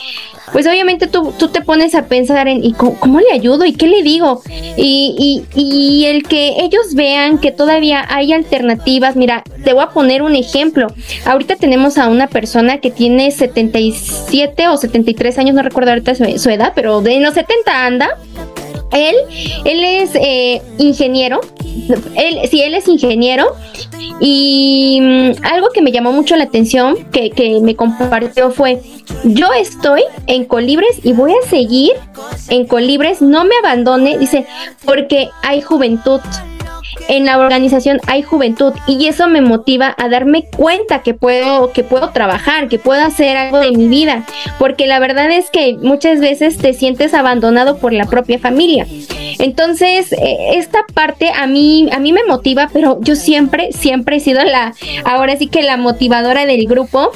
pues 0.51 0.67
obviamente 0.67 1.07
tú, 1.07 1.33
tú 1.37 1.47
te 1.47 1.61
pones 1.61 1.95
a 1.95 2.05
pensar 2.05 2.47
en, 2.47 2.63
¿y 2.63 2.73
cómo, 2.73 2.99
cómo 2.99 3.19
le 3.19 3.31
ayudo? 3.31 3.65
¿Y 3.65 3.73
qué 3.73 3.87
le 3.87 4.03
digo? 4.03 4.41
Y, 4.77 5.43
y, 5.55 5.59
y 5.59 6.05
el 6.05 6.23
que 6.23 6.53
ellos 6.59 6.93
vean 6.93 7.39
que 7.39 7.51
todavía 7.51 8.05
hay 8.07 8.33
alternativas, 8.33 9.15
mira, 9.15 9.43
te 9.63 9.73
voy 9.73 9.83
a 9.83 9.89
poner 9.89 10.21
un 10.21 10.35
ejemplo. 10.35 10.87
Ahorita 11.25 11.42
tenemos 11.43 11.97
a 11.97 12.07
una 12.07 12.27
persona 12.27 12.79
que 12.79 12.91
tiene 12.91 13.31
77 13.31 14.67
o 14.67 14.77
73 14.77 15.37
años, 15.37 15.55
no 15.55 15.61
recuerdo 15.61 15.91
ahorita 15.91 16.15
su, 16.15 16.25
su 16.39 16.49
edad, 16.49 16.73
pero 16.75 17.01
de 17.01 17.19
los 17.19 17.33
70 17.33 17.85
anda. 17.85 18.17
Él, 18.91 19.15
él 19.65 19.83
es 19.83 20.11
eh, 20.13 20.61
ingeniero, 20.77 21.41
él, 22.15 22.39
sí, 22.49 22.61
él 22.61 22.75
es 22.75 22.87
ingeniero. 22.87 23.55
Y 24.19 24.99
mm, 25.01 25.43
algo 25.43 25.69
que 25.73 25.81
me 25.81 25.91
llamó 25.91 26.11
mucho 26.11 26.35
la 26.35 26.43
atención 26.43 26.95
que, 27.11 27.31
que 27.31 27.59
me 27.61 27.75
compartió 27.75 28.51
fue, 28.51 28.81
yo 29.23 29.51
estoy 29.53 30.03
en 30.27 30.45
Colibres 30.45 30.99
y 31.03 31.13
voy 31.13 31.31
a 31.33 31.49
seguir 31.49 31.93
en 32.49 32.67
Colibres, 32.67 33.21
no 33.21 33.43
me 33.45 33.55
abandone, 33.63 34.17
dice, 34.19 34.45
porque 34.85 35.29
hay 35.41 35.61
juventud 35.61 36.21
en 37.07 37.25
la 37.25 37.37
organización 37.37 37.99
hay 38.07 38.21
juventud 38.21 38.73
y 38.87 39.07
eso 39.07 39.27
me 39.27 39.41
motiva 39.41 39.95
a 39.97 40.09
darme 40.09 40.45
cuenta 40.55 41.01
que 41.01 41.13
puedo 41.13 41.71
que 41.71 41.83
puedo 41.83 42.09
trabajar, 42.09 42.67
que 42.67 42.79
puedo 42.79 43.01
hacer 43.01 43.37
algo 43.37 43.59
de 43.59 43.71
mi 43.71 43.87
vida, 43.87 44.25
porque 44.59 44.87
la 44.87 44.99
verdad 44.99 45.31
es 45.31 45.49
que 45.49 45.77
muchas 45.81 46.19
veces 46.19 46.57
te 46.57 46.73
sientes 46.73 47.13
abandonado 47.13 47.77
por 47.77 47.93
la 47.93 48.05
propia 48.05 48.39
familia. 48.39 48.85
Entonces, 49.39 50.13
eh, 50.13 50.37
esta 50.55 50.85
parte 50.93 51.31
a 51.33 51.47
mí 51.47 51.89
a 51.91 51.99
mí 51.99 52.13
me 52.13 52.23
motiva, 52.23 52.69
pero 52.71 52.99
yo 53.01 53.15
siempre 53.15 53.71
siempre 53.71 54.17
he 54.17 54.19
sido 54.19 54.43
la 54.43 54.73
ahora 55.05 55.35
sí 55.37 55.47
que 55.47 55.63
la 55.63 55.77
motivadora 55.77 56.45
del 56.45 56.67
grupo 56.67 57.11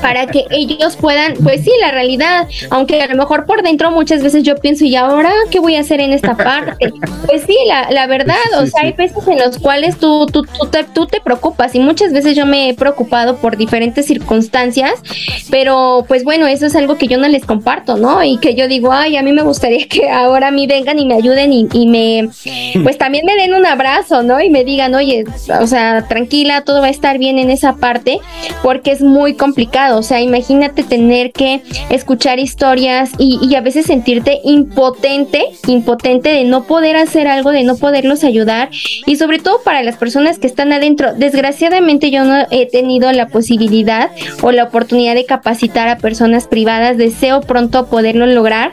para 0.00 0.26
que 0.26 0.44
ellos 0.50 0.96
puedan, 0.96 1.34
pues 1.42 1.64
sí, 1.64 1.72
la 1.80 1.90
realidad, 1.90 2.48
aunque 2.70 3.02
a 3.02 3.06
lo 3.08 3.16
mejor 3.16 3.46
por 3.46 3.62
dentro 3.62 3.90
muchas 3.90 4.22
veces 4.22 4.42
yo 4.42 4.56
pienso, 4.56 4.84
¿y 4.84 4.96
ahora 4.96 5.32
qué 5.50 5.60
voy 5.60 5.76
a 5.76 5.80
hacer 5.80 6.00
en 6.00 6.12
esta 6.12 6.36
parte? 6.36 6.92
Pues 7.26 7.42
sí, 7.42 7.56
la, 7.66 7.90
la 7.90 8.06
verdad, 8.06 8.36
o 8.60 8.66
sea, 8.66 8.82
hay 8.82 8.92
veces 8.92 9.07
en 9.26 9.38
los 9.38 9.58
cuales 9.58 9.98
tú, 9.98 10.26
tú, 10.26 10.44
tú, 10.94 11.06
te, 11.06 11.20
preocupas 11.20 11.74
y 11.74 11.80
muchas 11.80 12.12
veces 12.12 12.36
yo 12.36 12.46
me 12.46 12.70
he 12.70 12.74
preocupado 12.74 13.36
por 13.36 13.56
diferentes 13.56 14.06
circunstancias, 14.06 14.92
pero 15.50 16.04
pues 16.06 16.24
bueno, 16.24 16.46
eso 16.46 16.66
es 16.66 16.76
algo 16.76 16.96
que 16.96 17.08
yo 17.08 17.18
no 17.18 17.28
les 17.28 17.44
comparto, 17.44 17.96
¿no? 17.96 18.22
Y 18.22 18.38
que 18.38 18.54
yo 18.54 18.68
digo, 18.68 18.92
ay, 18.92 19.16
a 19.16 19.22
mí 19.22 19.32
me 19.32 19.42
gustaría 19.42 19.86
que 19.88 20.08
ahora 20.08 20.48
a 20.48 20.50
mí 20.50 20.66
vengan 20.66 20.98
y 20.98 21.06
me 21.06 21.14
ayuden 21.14 21.52
y, 21.52 21.68
y 21.72 21.86
me, 21.86 22.28
pues 22.82 22.98
también 22.98 23.26
me 23.26 23.36
den 23.36 23.54
un 23.54 23.66
abrazo, 23.66 24.22
¿no? 24.22 24.40
Y 24.40 24.50
me 24.50 24.64
digan, 24.64 24.94
oye, 24.94 25.24
o 25.60 25.66
sea, 25.66 26.06
tranquila, 26.08 26.62
todo 26.62 26.80
va 26.80 26.86
a 26.86 26.90
estar 26.90 27.18
bien 27.18 27.38
en 27.38 27.50
esa 27.50 27.76
parte, 27.76 28.20
porque 28.62 28.92
es 28.92 29.02
muy 29.02 29.34
complicado, 29.34 29.98
o 29.98 30.02
sea, 30.02 30.20
imagínate 30.20 30.82
tener 30.82 31.32
que 31.32 31.62
escuchar 31.90 32.38
historias 32.38 33.10
y, 33.18 33.38
y 33.42 33.54
a 33.54 33.60
veces 33.60 33.86
sentirte 33.86 34.40
impotente, 34.44 35.46
impotente 35.66 36.30
de 36.30 36.44
no 36.44 36.64
poder 36.64 36.96
hacer 36.96 37.28
algo, 37.28 37.50
de 37.50 37.64
no 37.64 37.76
poderlos 37.76 38.24
ayudar 38.24 38.70
y 39.06 39.16
sobre 39.16 39.38
todo 39.38 39.60
para 39.62 39.82
las 39.82 39.96
personas 39.96 40.38
que 40.38 40.46
están 40.46 40.72
adentro. 40.72 41.14
Desgraciadamente 41.14 42.10
yo 42.10 42.24
no 42.24 42.46
he 42.50 42.66
tenido 42.66 43.10
la 43.12 43.28
posibilidad 43.28 44.10
o 44.42 44.52
la 44.52 44.64
oportunidad 44.64 45.14
de 45.14 45.26
capacitar 45.26 45.88
a 45.88 45.98
personas 45.98 46.46
privadas. 46.46 46.96
Deseo 46.96 47.40
pronto 47.40 47.86
poderlo 47.86 48.26
lograr. 48.26 48.72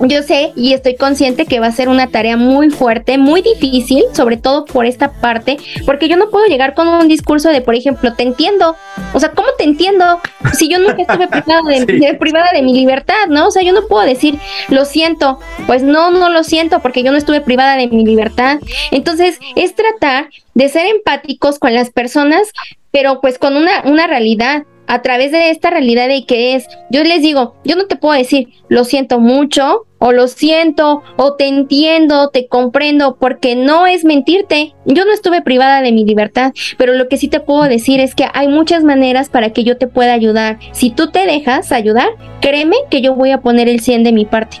Yo 0.00 0.22
sé 0.22 0.52
y 0.56 0.74
estoy 0.74 0.94
consciente 0.96 1.46
que 1.46 1.58
va 1.58 1.68
a 1.68 1.72
ser 1.72 1.88
una 1.88 2.08
tarea 2.08 2.36
muy 2.36 2.70
fuerte, 2.70 3.16
muy 3.18 3.40
difícil, 3.40 4.04
sobre 4.12 4.36
todo 4.36 4.64
por 4.66 4.84
esta 4.84 5.12
parte, 5.12 5.56
porque 5.86 6.08
yo 6.08 6.16
no 6.16 6.28
puedo 6.28 6.44
llegar 6.46 6.74
con 6.74 6.88
un 6.88 7.08
discurso 7.08 7.48
de, 7.48 7.62
por 7.62 7.74
ejemplo, 7.74 8.12
te 8.14 8.22
entiendo. 8.22 8.76
O 9.14 9.20
sea, 9.20 9.30
¿cómo 9.30 9.48
te 9.56 9.64
entiendo? 9.64 10.20
Si 10.52 10.68
yo 10.68 10.78
nunca 10.78 11.00
estuve 11.02 11.28
privada 11.28 11.62
de, 11.68 11.76
Sí. 11.86 11.98
de- 11.98 12.14
privada 12.20 12.52
de 12.52 12.62
mi 12.62 12.74
libertad, 12.74 13.26
¿no? 13.28 13.46
O 13.48 13.50
sea, 13.50 13.62
yo 13.62 13.72
no 13.72 13.86
puedo 13.86 14.04
decir, 14.04 14.38
lo 14.68 14.84
siento. 14.84 15.38
Pues 15.66 15.82
no, 15.82 16.10
no 16.10 16.28
lo 16.28 16.44
siento 16.44 16.80
porque 16.80 17.02
yo 17.02 17.10
no 17.10 17.16
estuve 17.18 17.40
privada 17.40 17.76
de 17.76 17.88
mi 17.88 18.04
libertad. 18.04 18.58
Entonces, 18.90 19.38
es 19.54 19.74
tratar 19.74 20.28
de 20.54 20.68
ser 20.68 20.86
empáticos 20.86 21.58
con 21.58 21.72
las 21.74 21.90
personas, 21.90 22.50
pero 22.90 23.20
pues 23.22 23.38
con 23.38 23.56
una, 23.56 23.82
una 23.84 24.06
realidad 24.06 24.64
a 24.88 25.02
través 25.02 25.32
de 25.32 25.50
esta 25.50 25.70
realidad 25.70 26.06
de 26.06 26.24
que 26.26 26.54
es, 26.54 26.66
yo 26.90 27.02
les 27.02 27.20
digo, 27.20 27.56
yo 27.64 27.74
no 27.74 27.86
te 27.86 27.96
puedo 27.96 28.14
decir, 28.16 28.50
lo 28.68 28.84
siento 28.84 29.18
mucho, 29.18 29.85
o 29.98 30.12
lo 30.12 30.28
siento, 30.28 31.02
o 31.16 31.34
te 31.34 31.46
entiendo, 31.46 32.28
te 32.30 32.46
comprendo, 32.48 33.16
porque 33.16 33.56
no 33.56 33.86
es 33.86 34.04
mentirte. 34.04 34.74
Yo 34.84 35.04
no 35.04 35.12
estuve 35.12 35.42
privada 35.42 35.80
de 35.80 35.92
mi 35.92 36.04
libertad, 36.04 36.52
pero 36.76 36.94
lo 36.94 37.08
que 37.08 37.16
sí 37.16 37.28
te 37.28 37.40
puedo 37.40 37.64
decir 37.64 38.00
es 38.00 38.14
que 38.14 38.26
hay 38.32 38.48
muchas 38.48 38.84
maneras 38.84 39.28
para 39.28 39.50
que 39.50 39.64
yo 39.64 39.78
te 39.78 39.86
pueda 39.86 40.12
ayudar. 40.12 40.58
Si 40.72 40.90
tú 40.90 41.10
te 41.10 41.26
dejas 41.26 41.72
ayudar, 41.72 42.08
créeme 42.40 42.76
que 42.90 43.00
yo 43.00 43.14
voy 43.14 43.30
a 43.30 43.40
poner 43.40 43.68
el 43.68 43.80
100 43.80 44.04
de 44.04 44.12
mi 44.12 44.24
parte. 44.24 44.58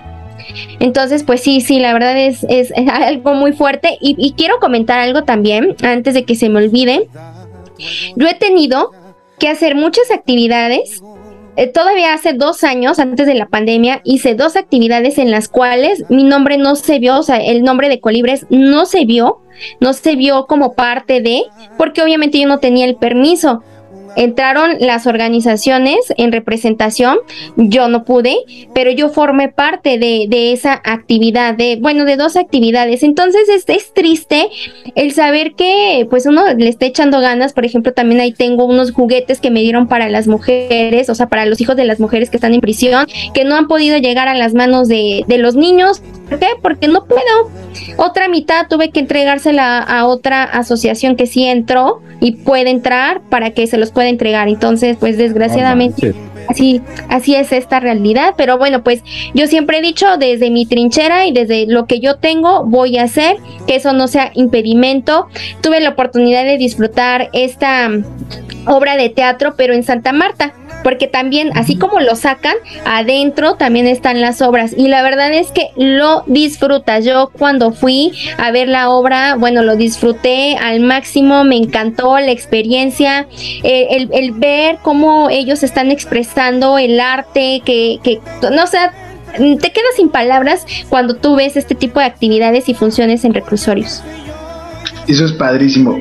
Entonces, 0.80 1.22
pues 1.22 1.42
sí, 1.42 1.60
sí, 1.60 1.80
la 1.80 1.92
verdad 1.92 2.18
es, 2.18 2.44
es 2.48 2.72
algo 2.90 3.34
muy 3.34 3.52
fuerte. 3.52 3.98
Y, 4.00 4.16
y 4.18 4.32
quiero 4.32 4.58
comentar 4.58 4.98
algo 4.98 5.24
también, 5.24 5.76
antes 5.82 6.14
de 6.14 6.24
que 6.24 6.34
se 6.34 6.48
me 6.48 6.58
olvide. 6.58 7.08
Yo 8.16 8.26
he 8.26 8.34
tenido 8.34 8.92
que 9.38 9.48
hacer 9.48 9.74
muchas 9.74 10.10
actividades. 10.10 11.02
Eh, 11.56 11.68
todavía 11.68 12.12
hace 12.12 12.34
dos 12.34 12.64
años, 12.64 12.98
antes 12.98 13.26
de 13.26 13.34
la 13.34 13.46
pandemia, 13.46 14.02
hice 14.04 14.34
dos 14.34 14.56
actividades 14.56 15.16
en 15.16 15.30
las 15.30 15.48
cuales 15.48 16.04
mi 16.10 16.22
nombre 16.22 16.58
no 16.58 16.76
se 16.76 16.98
vio, 16.98 17.18
o 17.18 17.22
sea, 17.22 17.38
el 17.38 17.62
nombre 17.62 17.88
de 17.88 18.00
Colibres 18.00 18.46
no 18.50 18.84
se 18.84 19.06
vio, 19.06 19.40
no 19.80 19.94
se 19.94 20.16
vio 20.16 20.46
como 20.46 20.74
parte 20.74 21.22
de, 21.22 21.44
porque 21.78 22.02
obviamente 22.02 22.38
yo 22.38 22.46
no 22.46 22.58
tenía 22.58 22.84
el 22.84 22.96
permiso. 22.96 23.62
Entraron 24.16 24.78
las 24.80 25.06
organizaciones 25.06 25.96
en 26.16 26.32
representación, 26.32 27.18
yo 27.56 27.88
no 27.88 28.04
pude, 28.04 28.36
pero 28.74 28.90
yo 28.90 29.10
formé 29.10 29.48
parte 29.48 29.98
de, 29.98 30.26
de 30.28 30.52
esa 30.52 30.80
actividad, 30.84 31.54
de, 31.54 31.76
bueno, 31.80 32.04
de 32.04 32.16
dos 32.16 32.36
actividades. 32.36 33.02
Entonces 33.02 33.48
es, 33.48 33.64
es 33.68 33.92
triste 33.92 34.48
el 34.94 35.12
saber 35.12 35.54
que 35.54 36.06
pues 36.10 36.26
uno 36.26 36.42
le 36.54 36.68
está 36.68 36.86
echando 36.86 37.20
ganas, 37.20 37.52
por 37.52 37.64
ejemplo, 37.64 37.92
también 37.92 38.20
ahí 38.20 38.32
tengo 38.32 38.64
unos 38.64 38.92
juguetes 38.92 39.40
que 39.40 39.50
me 39.50 39.60
dieron 39.60 39.86
para 39.86 40.08
las 40.08 40.26
mujeres, 40.26 41.08
o 41.10 41.14
sea, 41.14 41.28
para 41.28 41.46
los 41.46 41.60
hijos 41.60 41.76
de 41.76 41.84
las 41.84 42.00
mujeres 42.00 42.30
que 42.30 42.36
están 42.36 42.54
en 42.54 42.60
prisión, 42.60 43.06
que 43.34 43.44
no 43.44 43.54
han 43.54 43.68
podido 43.68 43.98
llegar 43.98 44.28
a 44.28 44.34
las 44.34 44.54
manos 44.54 44.88
de, 44.88 45.24
de 45.26 45.38
los 45.38 45.54
niños. 45.54 46.02
¿Por 46.28 46.38
qué? 46.38 46.48
Porque 46.60 46.88
no 46.88 47.04
puedo. 47.04 47.50
Otra 47.96 48.28
mitad 48.28 48.66
tuve 48.68 48.90
que 48.90 49.00
entregársela 49.00 49.78
a 49.78 50.06
otra 50.06 50.42
asociación 50.44 51.16
que 51.16 51.26
sí 51.26 51.44
entró 51.44 52.02
y 52.20 52.32
puede 52.32 52.70
entrar 52.70 53.20
para 53.22 53.50
que 53.50 53.66
se 53.66 53.78
los 53.78 53.90
pueda 53.92 54.08
entregar. 54.08 54.48
Entonces, 54.48 54.96
pues 54.98 55.16
desgraciadamente 55.18 56.14
así, 56.48 56.82
así 57.08 57.34
es 57.34 57.52
esta 57.52 57.80
realidad. 57.80 58.34
Pero 58.36 58.58
bueno, 58.58 58.82
pues 58.82 59.02
yo 59.34 59.46
siempre 59.46 59.78
he 59.78 59.82
dicho 59.82 60.16
desde 60.16 60.50
mi 60.50 60.66
trinchera 60.66 61.26
y 61.26 61.32
desde 61.32 61.66
lo 61.66 61.86
que 61.86 62.00
yo 62.00 62.16
tengo 62.16 62.64
voy 62.64 62.98
a 62.98 63.04
hacer 63.04 63.36
que 63.66 63.76
eso 63.76 63.92
no 63.92 64.08
sea 64.08 64.30
impedimento. 64.34 65.28
Tuve 65.60 65.80
la 65.80 65.90
oportunidad 65.90 66.44
de 66.44 66.58
disfrutar 66.58 67.30
esta 67.32 67.88
mm, 67.88 68.04
obra 68.66 68.96
de 68.96 69.10
teatro, 69.10 69.54
pero 69.56 69.74
en 69.74 69.82
Santa 69.82 70.12
Marta. 70.12 70.54
Porque 70.86 71.08
también, 71.08 71.50
así 71.56 71.74
como 71.74 71.98
lo 71.98 72.14
sacan, 72.14 72.54
adentro 72.84 73.56
también 73.56 73.88
están 73.88 74.20
las 74.20 74.40
obras. 74.40 74.72
Y 74.76 74.86
la 74.86 75.02
verdad 75.02 75.32
es 75.32 75.50
que 75.50 75.70
lo 75.74 76.22
disfrutas. 76.28 77.04
Yo 77.04 77.32
cuando 77.36 77.72
fui 77.72 78.12
a 78.38 78.52
ver 78.52 78.68
la 78.68 78.88
obra, 78.90 79.34
bueno, 79.34 79.64
lo 79.64 79.74
disfruté 79.74 80.56
al 80.56 80.78
máximo, 80.78 81.42
me 81.42 81.56
encantó 81.56 82.16
la 82.20 82.30
experiencia, 82.30 83.26
eh, 83.64 83.88
el, 83.90 84.10
el 84.12 84.30
ver 84.30 84.78
cómo 84.80 85.28
ellos 85.28 85.64
están 85.64 85.90
expresando 85.90 86.78
el 86.78 87.00
arte, 87.00 87.62
que, 87.64 87.98
que 88.04 88.20
no 88.52 88.68
sé, 88.68 88.78
te 89.36 89.72
quedas 89.72 89.96
sin 89.96 90.08
palabras 90.08 90.64
cuando 90.88 91.16
tú 91.16 91.34
ves 91.34 91.56
este 91.56 91.74
tipo 91.74 91.98
de 91.98 92.06
actividades 92.06 92.68
y 92.68 92.74
funciones 92.74 93.24
en 93.24 93.34
reclusorios. 93.34 94.04
Eso 95.08 95.24
es 95.24 95.32
padrísimo. 95.32 95.98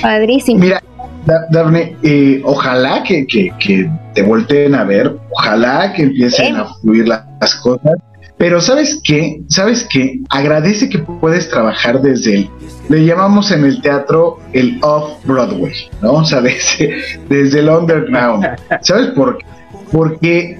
Padrísimo. 0.00 0.60
Mira, 0.60 0.80
Da- 1.26 1.46
Dafne, 1.50 1.96
eh, 2.02 2.40
ojalá 2.44 3.02
que, 3.02 3.26
que- 3.26 3.52
que 3.58 3.90
te 4.14 4.22
volteen 4.22 4.74
a 4.74 4.84
ver, 4.84 5.16
ojalá 5.30 5.92
que 5.92 6.02
empiecen 6.04 6.56
a 6.56 6.66
fluir 6.80 7.08
la- 7.08 7.26
las 7.40 7.54
cosas. 7.56 7.94
Pero 8.38 8.60
¿sabes 8.60 8.98
qué? 9.04 9.42
¿Sabes 9.48 9.86
qué? 9.90 10.18
Agradece 10.30 10.88
que 10.88 10.98
puedes 10.98 11.50
trabajar 11.50 12.00
desde 12.00 12.34
el, 12.36 12.50
le 12.88 13.04
llamamos 13.04 13.50
en 13.50 13.64
el 13.66 13.82
teatro 13.82 14.38
el 14.54 14.78
off-Broadway, 14.82 15.74
¿no? 16.00 16.12
O 16.14 16.24
sea, 16.24 16.40
desde, 16.42 16.96
desde 17.28 17.58
el 17.60 17.68
underground. 17.68 18.46
¿Sabes 18.80 19.08
por 19.08 19.36
qué? 19.38 19.44
Porque 19.92 20.58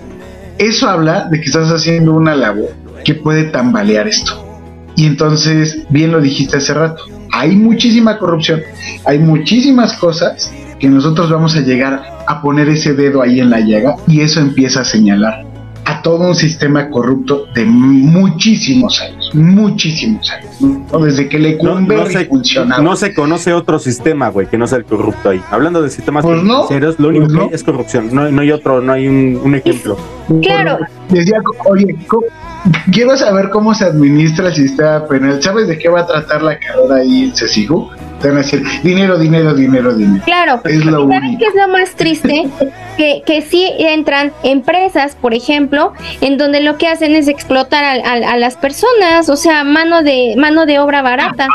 eso 0.59 0.89
habla 0.91 1.27
de 1.31 1.41
que 1.41 1.47
estás 1.47 1.71
haciendo 1.71 2.13
una 2.13 2.35
labor 2.35 2.69
que 3.05 3.15
puede 3.15 3.45
tambalear 3.45 4.07
esto. 4.09 4.45
Y 4.95 5.07
entonces, 5.07 5.87
bien 5.89 6.13
lo 6.13 6.21
dijiste 6.21 6.59
hace 6.59 6.75
rato, 6.75 7.03
hay 7.33 7.57
muchísima 7.57 8.19
corrupción, 8.19 8.63
hay 9.05 9.19
muchísimas 9.19 9.95
cosas 9.95 10.53
que 10.79 10.89
nosotros 10.89 11.31
vamos 11.31 11.57
a 11.57 11.61
llegar 11.61 12.03
a 12.27 12.41
poner 12.41 12.69
ese 12.69 12.95
dedo 12.95 13.23
ahí 13.23 13.41
en 13.41 13.51
la 13.51 13.61
llaga 13.61 13.97
y 14.07 14.21
eso 14.21 14.41
empieza 14.41 14.81
a 14.81 14.85
señalar 14.85 15.45
a 15.85 16.03
todo 16.03 16.29
un 16.29 16.35
sistema 16.35 16.89
corrupto 16.89 17.47
de 17.55 17.65
muchísimos 17.65 19.01
años, 19.03 19.20
muchísimos 19.35 20.31
años, 20.31 20.61
¿no? 20.61 20.99
desde 21.01 21.29
que 21.29 21.39
le 21.39 21.53
No, 21.63 21.75
cumbe 21.75 21.97
no 21.97 22.07
se, 22.07 22.25
funcionaba. 22.27 22.83
no 22.83 22.97
se 22.97 23.15
conoce 23.15 23.53
otro 23.53 23.79
sistema, 23.79 24.29
güey, 24.29 24.47
que 24.49 24.59
no 24.59 24.67
sea 24.67 24.79
el 24.79 24.85
corrupto 24.85 25.31
ahí. 25.31 25.41
Hablando 25.51 25.83
de 25.83 25.91
sistemas 25.91 26.25
Pues 26.25 26.43
no, 26.43 26.67
financieros, 26.67 26.99
lo 26.99 27.09
único 27.09 27.25
pues 27.27 27.33
no. 27.35 27.39
que 27.41 27.45
hay 27.47 27.55
es 27.55 27.65
corrupción. 27.65 28.09
No, 28.13 28.31
no 28.31 28.43
hay 28.43 28.51
otro, 28.53 28.81
no 28.81 28.93
hay 28.93 29.09
un, 29.09 29.41
un 29.43 29.55
ejemplo. 29.55 29.97
Claro. 30.43 30.79
Decía, 31.09 31.39
oye, 31.69 31.97
¿cómo- 32.07 32.27
quiero 32.93 33.17
saber 33.17 33.51
cómo 33.51 33.75
se 33.75 33.85
administra 33.85 34.49
el 34.49 34.55
sistema 34.55 35.07
penal. 35.07 35.43
¿Sabes 35.43 35.69
de 35.69 35.79
qué 35.79 35.89
va 35.89 36.01
a 36.01 36.07
tratar 36.07 36.43
la 36.43 36.59
carrera 36.59 36.97
ahí 36.97 37.25
en 37.25 37.37
Cesigu? 37.37 37.91
Te 38.21 38.29
van 38.29 38.37
a 38.37 38.41
decir 38.43 38.63
dinero, 38.83 39.19
dinero, 39.19 39.55
dinero, 39.55 39.95
dinero. 39.95 40.23
Claro, 40.25 40.61
Es 40.65 40.85
lo 40.85 41.03
¿saben 41.09 41.25
único. 41.25 41.39
qué 41.39 41.47
es 41.47 41.55
lo 41.55 41.69
más 41.73 41.91
triste? 41.95 42.49
que, 42.97 43.23
que 43.25 43.41
sí 43.41 43.67
entran 43.79 44.31
empresas, 44.43 45.17
por 45.17 45.33
ejemplo, 45.33 45.95
en 46.21 46.37
donde 46.37 46.61
lo 46.61 46.77
que 46.77 46.87
hacen 46.87 47.15
es 47.15 47.29
explotar 47.29 47.83
a, 47.83 47.93
a- 47.93 48.33
a 48.33 48.37
las 48.37 48.57
personas, 48.57 49.29
o 49.31 49.37
sea, 49.37 49.65
mano 49.65 50.03
de, 50.03 50.35
mano 50.37 50.67
de 50.67 50.79
obra 50.81 51.01
barata. 51.01 51.49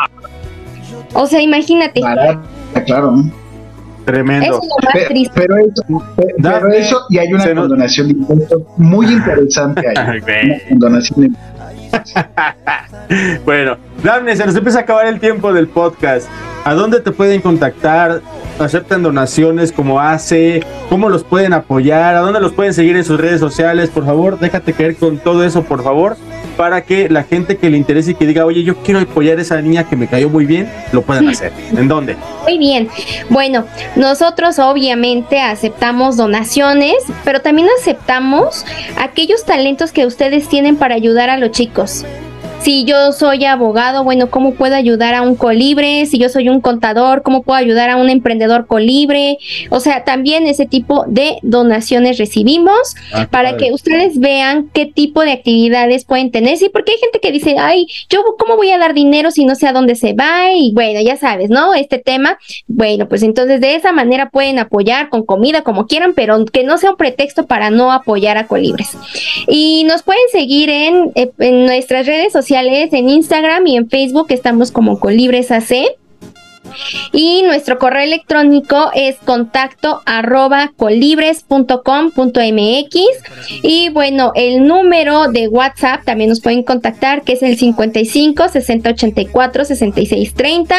O 1.14 1.28
sea, 1.28 1.42
imagínate. 1.42 2.02
Barata, 2.02 2.42
claro. 2.86 3.12
¿no? 3.12 3.32
Tremendo. 4.06 4.46
Eso 4.46 4.60
es 4.62 4.68
lo 4.70 4.76
más 4.86 4.94
Pe- 4.94 5.06
triste. 5.06 5.34
Pero 5.36 5.58
eso, 5.58 5.84
pe- 6.16 6.36
pero 6.42 6.72
eso, 6.72 7.02
y 7.10 7.18
hay 7.20 7.32
una 7.34 7.44
se 7.44 7.54
nos- 7.56 7.64
condonación 7.68 8.08
de 8.08 8.14
impuestos 8.14 8.62
muy 8.78 9.06
interesante 9.08 9.84
ahí. 9.88 10.20
Una 10.46 10.60
condonación 10.70 11.22
de 11.22 11.30
Bueno, 13.46 13.78
Dafne, 14.06 14.36
se 14.38 14.46
nos 14.46 14.56
empieza 14.56 14.78
a 14.78 14.82
acabar 14.84 15.08
el 15.08 15.20
tiempo 15.20 15.52
del 15.52 15.68
podcast. 15.68 16.28
¿A 16.64 16.76
dónde 16.76 17.00
te 17.00 17.10
pueden 17.10 17.42
contactar? 17.42 18.22
¿Aceptan 18.60 19.02
donaciones 19.02 19.72
como 19.72 20.00
hace? 20.00 20.64
¿Cómo 20.90 21.10
los 21.10 21.24
pueden 21.24 21.54
apoyar? 21.54 22.14
¿A 22.14 22.20
dónde 22.20 22.40
los 22.40 22.54
pueden 22.54 22.76
seguir 22.76 22.96
en 22.98 23.04
sus 23.04 23.20
redes 23.20 23.40
sociales? 23.40 23.90
Por 23.90 24.06
favor, 24.06 24.38
déjate 24.38 24.74
caer 24.74 24.96
con 24.96 25.18
todo 25.18 25.44
eso, 25.44 25.64
por 25.64 25.84
favor, 25.84 26.18
para 26.56 26.82
que 26.82 27.10
la 27.10 27.24
gente 27.24 27.58
que 27.58 27.68
le 27.72 27.78
interese 27.78 28.12
y 28.12 28.14
que 28.14 28.28
diga, 28.28 28.46
oye, 28.46 28.62
yo 28.62 28.76
quiero 28.76 29.00
apoyar 29.00 29.40
a 29.40 29.42
esa 29.42 29.60
niña 29.60 29.90
que 29.90 29.96
me 29.96 30.06
cayó 30.08 30.30
muy 30.30 30.46
bien, 30.46 30.72
lo 30.92 31.02
puedan 31.02 31.28
hacer. 31.28 31.52
¿En 31.76 31.88
dónde? 31.88 32.16
Muy 32.44 32.60
bien. 32.60 32.90
Bueno, 33.32 33.66
nosotros 33.96 34.60
obviamente 34.60 35.42
aceptamos 35.42 36.16
donaciones, 36.16 36.94
pero 37.24 37.42
también 37.42 37.70
aceptamos 37.80 38.68
aquellos 39.00 39.46
talentos 39.46 39.92
que 39.92 40.06
ustedes 40.06 40.48
tienen 40.48 40.76
para 40.76 40.94
ayudar 40.94 41.32
a 41.32 41.38
los 41.38 41.50
chicos. 41.50 42.06
Si 42.66 42.84
yo 42.84 43.12
soy 43.12 43.46
abogado, 43.46 44.04
bueno, 44.04 44.32
¿cómo 44.32 44.56
puedo 44.56 44.74
ayudar 44.74 45.14
a 45.14 45.22
un 45.22 45.36
colibre? 45.36 46.08
Si 46.08 46.18
yo 46.18 46.30
soy 46.30 46.50
un 46.50 46.62
contador, 46.62 47.22
¿cómo 47.22 47.44
puedo 47.44 47.60
ayudar 47.60 47.92
a 47.92 47.96
un 47.96 48.10
emprendedor 48.10 48.66
colibre? 48.66 49.38
O 49.70 49.80
sea, 49.80 50.04
también 50.04 50.48
ese 50.48 50.66
tipo 50.66 51.06
de 51.08 51.38
donaciones 51.44 52.18
recibimos 52.18 52.96
Ah, 53.14 53.28
para 53.30 53.52
padre. 53.52 53.68
que 53.68 53.72
ustedes 53.72 54.20
vean 54.20 54.72
qué 54.74 54.88
tipo 54.88 55.22
de 55.22 55.34
actividades 55.34 56.06
pueden 56.06 56.32
tener. 56.32 56.58
Sí, 56.58 56.70
porque 56.74 56.94
hay 56.94 56.98
gente 56.98 57.20
que 57.20 57.32
dice, 57.32 57.56
ay, 57.60 57.86
yo 58.10 58.24
cómo 58.40 58.56
voy 58.58 58.72
a 58.72 58.80
dar 58.80 58.96
dinero 58.96 59.30
si 59.30 59.46
no 59.46 59.54
sé 59.54 59.68
a 59.68 59.72
dónde 59.72 59.94
se 59.94 60.14
va 60.14 60.52
y 60.52 60.74
bueno, 60.74 61.02
ya 61.02 61.18
sabes, 61.18 61.52
¿no? 61.52 61.76
Este 61.76 62.00
tema, 62.00 62.40
bueno, 62.66 63.08
pues 63.08 63.22
entonces 63.22 63.62
de 63.62 63.76
esa 63.76 63.92
manera 63.92 64.32
pueden 64.32 64.58
apoyar 64.58 65.10
con 65.10 65.24
comida 65.24 65.62
como 65.62 65.86
quieran, 65.86 66.14
pero 66.16 66.44
que 66.46 66.64
no 66.64 66.80
sea 66.80 66.90
un 66.90 66.98
pretexto 66.98 67.46
para 67.46 67.70
no 67.70 67.92
apoyar 67.92 68.40
a 68.40 68.48
Colibres. 68.48 68.90
Y 69.48 69.84
nos 69.88 70.02
pueden 70.02 70.24
seguir 70.32 70.72
en, 70.72 71.12
eh, 71.14 71.30
en 71.38 71.68
nuestras 71.68 72.08
redes 72.08 72.34
sociales, 72.34 72.55
en 72.94 73.10
Instagram 73.10 73.68
y 73.68 73.76
en 73.76 73.90
Facebook, 73.90 74.28
estamos 74.30 74.72
como 74.72 75.00
Colibres 75.00 75.52
AC. 75.52 75.98
Y 77.12 77.44
nuestro 77.44 77.80
correo 77.80 78.04
electrónico 78.04 78.92
es 78.94 79.16
contacto 79.18 80.02
arroba 80.06 80.72
colibres.com.mx. 80.78 82.96
Y 83.64 83.90
bueno, 83.90 84.32
el 84.36 84.68
número 84.68 85.32
de 85.32 85.48
WhatsApp 85.48 86.04
también 86.04 86.30
nos 86.30 86.42
pueden 86.42 86.64
contactar, 86.64 87.24
que 87.24 87.34
es 87.34 87.44
el 87.44 87.58
55 87.58 88.50
60 88.50 88.90
84 88.90 89.66
66 89.66 90.34
30. 90.34 90.76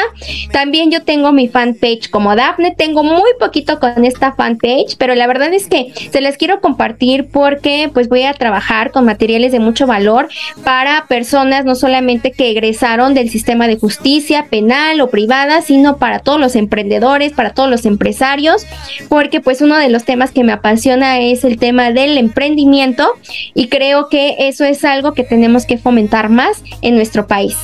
También 0.52 0.90
yo 0.90 1.02
tengo 1.02 1.32
mi 1.32 1.48
fanpage 1.48 2.10
como 2.10 2.36
Dafne. 2.36 2.74
Tengo 2.76 3.02
muy 3.02 3.30
poquito 3.38 3.78
con 3.78 4.04
esta 4.04 4.32
fanpage, 4.32 4.96
pero 4.98 5.14
la 5.14 5.26
verdad 5.26 5.52
es 5.52 5.68
que 5.68 5.92
se 6.10 6.20
les 6.20 6.36
quiero 6.36 6.60
compartir 6.60 7.28
porque 7.30 7.90
pues 7.92 8.08
voy 8.08 8.24
a 8.24 8.34
trabajar 8.34 8.90
con 8.90 9.04
materiales 9.04 9.52
de 9.52 9.60
mucho 9.60 9.86
valor 9.86 10.28
para 10.64 11.06
personas 11.06 11.64
no 11.64 11.74
solamente 11.74 12.32
que 12.32 12.50
egresaron 12.50 13.14
del 13.14 13.30
sistema 13.30 13.68
de 13.68 13.76
justicia 13.76 14.46
penal 14.50 15.00
o 15.00 15.10
privada, 15.10 15.62
sino 15.62 15.75
para 15.98 16.18
todos 16.20 16.40
los 16.40 16.56
emprendedores, 16.56 17.32
para 17.32 17.50
todos 17.50 17.70
los 17.70 17.86
empresarios, 17.86 18.66
porque 19.08 19.40
pues 19.40 19.60
uno 19.60 19.76
de 19.76 19.88
los 19.88 20.04
temas 20.04 20.30
que 20.30 20.44
me 20.44 20.52
apasiona 20.52 21.20
es 21.20 21.44
el 21.44 21.58
tema 21.58 21.90
del 21.90 22.18
emprendimiento 22.18 23.08
y 23.54 23.68
creo 23.68 24.08
que 24.08 24.36
eso 24.40 24.64
es 24.64 24.84
algo 24.84 25.12
que 25.12 25.24
tenemos 25.24 25.66
que 25.66 25.78
fomentar 25.78 26.28
más 26.28 26.62
en 26.82 26.96
nuestro 26.96 27.26
país. 27.26 27.56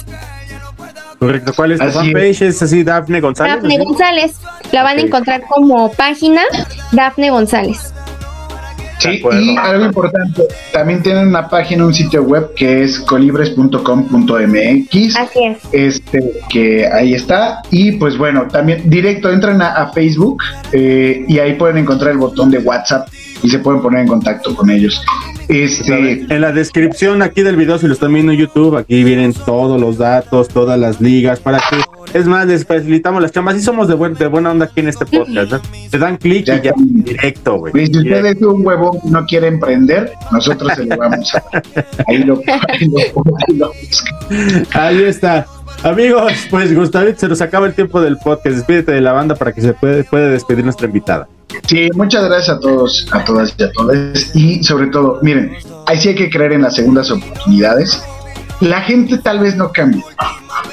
Correcto. 1.18 1.52
¿Cuál 1.54 1.72
es 1.72 1.80
Así 1.80 1.96
fanpage? 1.96 2.42
Es 2.42 2.62
así, 2.62 2.82
Dafne 2.82 3.20
González. 3.20 3.54
Dafne 3.54 3.76
¿así? 3.76 3.84
González, 3.84 4.32
la 4.72 4.82
van 4.82 4.98
a 4.98 5.02
encontrar 5.02 5.42
como 5.42 5.92
página 5.92 6.42
Dafne 6.90 7.30
González. 7.30 7.92
Sí, 9.02 9.22
y 9.32 9.56
algo 9.56 9.86
importante, 9.86 10.42
también 10.72 11.02
tienen 11.02 11.28
una 11.28 11.48
página, 11.48 11.84
un 11.84 11.94
sitio 11.94 12.22
web 12.22 12.54
que 12.54 12.82
es 12.82 13.00
colibres.com.mx. 13.00 15.16
Así 15.16 15.44
es. 15.44 15.58
Este, 15.72 16.32
que 16.48 16.86
ahí 16.86 17.14
está. 17.14 17.62
Y 17.70 17.92
pues 17.92 18.16
bueno, 18.16 18.46
también 18.48 18.88
directo 18.88 19.30
entran 19.30 19.60
a, 19.62 19.74
a 19.74 19.92
Facebook 19.92 20.42
eh, 20.72 21.24
y 21.26 21.38
ahí 21.38 21.54
pueden 21.54 21.78
encontrar 21.78 22.12
el 22.12 22.18
botón 22.18 22.50
de 22.50 22.58
WhatsApp 22.58 23.08
y 23.42 23.50
se 23.50 23.58
pueden 23.58 23.82
poner 23.82 24.02
en 24.02 24.08
contacto 24.08 24.54
con 24.54 24.70
ellos. 24.70 25.04
Este, 25.48 26.26
En 26.28 26.40
la 26.40 26.52
descripción 26.52 27.20
aquí 27.22 27.42
del 27.42 27.56
video, 27.56 27.78
si 27.78 27.86
lo 27.86 27.92
están 27.92 28.12
viendo 28.12 28.32
en 28.32 28.38
YouTube, 28.38 28.76
aquí 28.76 29.02
vienen 29.04 29.32
todos 29.32 29.80
los 29.80 29.98
datos, 29.98 30.48
todas 30.48 30.78
las 30.78 31.00
ligas, 31.00 31.40
para 31.40 31.58
que, 31.58 32.18
es 32.18 32.26
más, 32.26 32.46
les 32.46 32.64
facilitamos 32.64 33.20
las 33.20 33.32
chambas. 33.32 33.56
Y 33.56 33.60
somos 33.60 33.88
de, 33.88 33.94
buen, 33.94 34.14
de 34.14 34.26
buena 34.28 34.50
onda 34.50 34.66
aquí 34.66 34.80
en 34.80 34.88
este 34.88 35.04
podcast. 35.04 35.52
¿no? 35.52 35.60
Te 35.90 35.98
dan 35.98 36.16
clic 36.16 36.42
y 36.42 36.60
ya, 36.62 36.72
directo, 36.76 37.58
güey. 37.58 37.86
si 37.86 37.98
usted 37.98 38.24
es 38.24 38.42
un 38.42 38.64
huevón 38.64 38.98
no 39.04 39.26
quiere 39.26 39.48
emprender, 39.48 40.12
nosotros 40.30 40.72
se 40.74 40.86
lo 40.86 40.96
vamos 40.96 41.34
a 41.34 41.42
Ahí 42.06 42.18
lo, 42.18 42.40
ahí 42.68 42.88
lo, 42.88 42.98
ahí 43.48 43.56
lo. 43.56 43.72
Ahí 44.72 45.02
está. 45.02 45.46
Amigos, 45.82 46.46
pues 46.48 46.74
Gustavito, 46.74 47.18
se 47.18 47.28
nos 47.28 47.40
acaba 47.40 47.66
el 47.66 47.74
tiempo 47.74 48.00
del 48.00 48.16
podcast. 48.16 48.56
Despídete 48.56 48.92
de 48.92 49.00
la 49.00 49.12
banda 49.12 49.34
para 49.34 49.52
que 49.52 49.60
se 49.60 49.72
puede, 49.72 50.04
puede 50.04 50.30
despedir 50.30 50.64
nuestra 50.64 50.86
invitada. 50.86 51.28
Sí, 51.66 51.88
muchas 51.94 52.24
gracias 52.24 52.56
a 52.56 52.60
todos, 52.60 53.06
a 53.12 53.24
todas 53.24 53.54
y 53.56 53.62
a 53.62 53.72
todos. 53.72 53.96
Y 54.36 54.62
sobre 54.64 54.88
todo, 54.88 55.18
miren, 55.22 55.56
ahí 55.86 55.98
sí 55.98 56.10
hay 56.10 56.14
que 56.14 56.28
creer 56.30 56.52
en 56.52 56.62
las 56.62 56.74
segundas 56.74 57.10
oportunidades. 57.10 58.02
La 58.60 58.80
gente 58.82 59.18
tal 59.18 59.38
vez 59.40 59.56
no 59.56 59.72
cambie, 59.72 60.02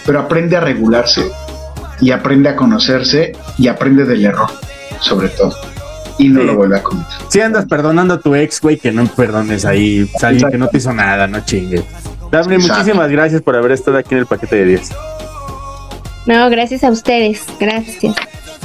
pero 0.06 0.20
aprende 0.20 0.58
a 0.58 0.60
regularse 0.60 1.24
y 2.02 2.12
aprende 2.12 2.50
a 2.50 2.56
conocerse 2.56 3.34
y 3.58 3.68
aprende 3.68 4.06
del 4.06 4.26
error, 4.26 4.50
sobre 5.00 5.30
todo. 5.30 5.56
Y 6.18 6.28
no 6.30 6.42
Sí. 6.42 6.48
lo 6.48 6.56
vuelve 6.56 6.78
a 6.78 6.84
cometer. 6.84 7.14
Si 7.30 7.40
andas 7.40 7.66
perdonando 7.66 8.16
a 8.16 8.20
tu 8.20 8.36
ex, 8.36 8.60
güey, 8.62 8.78
que 8.78 8.92
no 8.92 9.06
perdones 9.08 9.64
ahí. 9.66 10.10
alguien 10.22 10.50
que 10.52 10.58
no 10.58 10.68
te 10.68 10.78
hizo 10.78 10.92
nada, 10.94 11.28
no 11.28 11.40
chingues. 11.46 11.84
Dafne, 12.32 12.56
Exacto. 12.56 12.74
muchísimas 12.76 13.10
gracias 13.10 13.42
por 13.42 13.56
haber 13.56 13.72
estado 13.72 13.98
aquí 13.98 14.14
en 14.16 14.20
el 14.20 14.26
paquete 14.26 14.58
de 14.58 14.66
10. 14.66 14.90
No, 16.26 16.50
gracias 16.50 16.84
a 16.84 16.92
ustedes. 16.92 17.44
Gracias. 17.60 18.14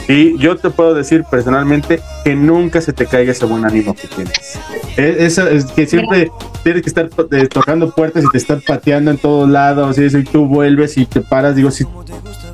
Y 0.08 0.36
yo 0.38 0.56
te 0.56 0.70
puedo 0.70 0.94
decir 0.94 1.24
personalmente 1.30 2.00
que 2.24 2.34
nunca 2.34 2.80
se 2.80 2.92
te 2.92 3.06
caiga 3.06 3.32
ese 3.32 3.46
buen 3.46 3.64
ánimo 3.64 3.94
que 3.94 4.06
tienes. 4.06 4.58
Es, 4.96 5.16
eso 5.16 5.48
es 5.48 5.64
que 5.66 5.86
siempre 5.86 6.30
tienes 6.62 6.82
que 6.82 6.88
estar 6.88 7.08
eh, 7.30 7.46
tocando 7.46 7.90
puertas 7.90 8.24
y 8.24 8.28
te 8.28 8.38
están 8.38 8.60
pateando 8.66 9.10
en 9.10 9.18
todos 9.18 9.48
lados 9.48 9.98
y 9.98 10.04
eso, 10.04 10.18
y 10.18 10.24
tú 10.24 10.46
vuelves 10.46 10.98
y 10.98 11.06
te 11.06 11.20
paras. 11.20 11.56
Digo, 11.56 11.70
si 11.70 11.84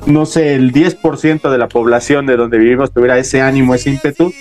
no 0.05 0.25
sé, 0.25 0.55
el 0.55 0.71
10% 0.71 1.49
de 1.49 1.57
la 1.57 1.67
población 1.67 2.25
de 2.25 2.37
donde 2.37 2.57
vivimos 2.57 2.91
tuviera 2.91 3.17
ese 3.17 3.41
ánimo, 3.41 3.75
ese 3.75 3.89
ímpetu, 3.89 4.33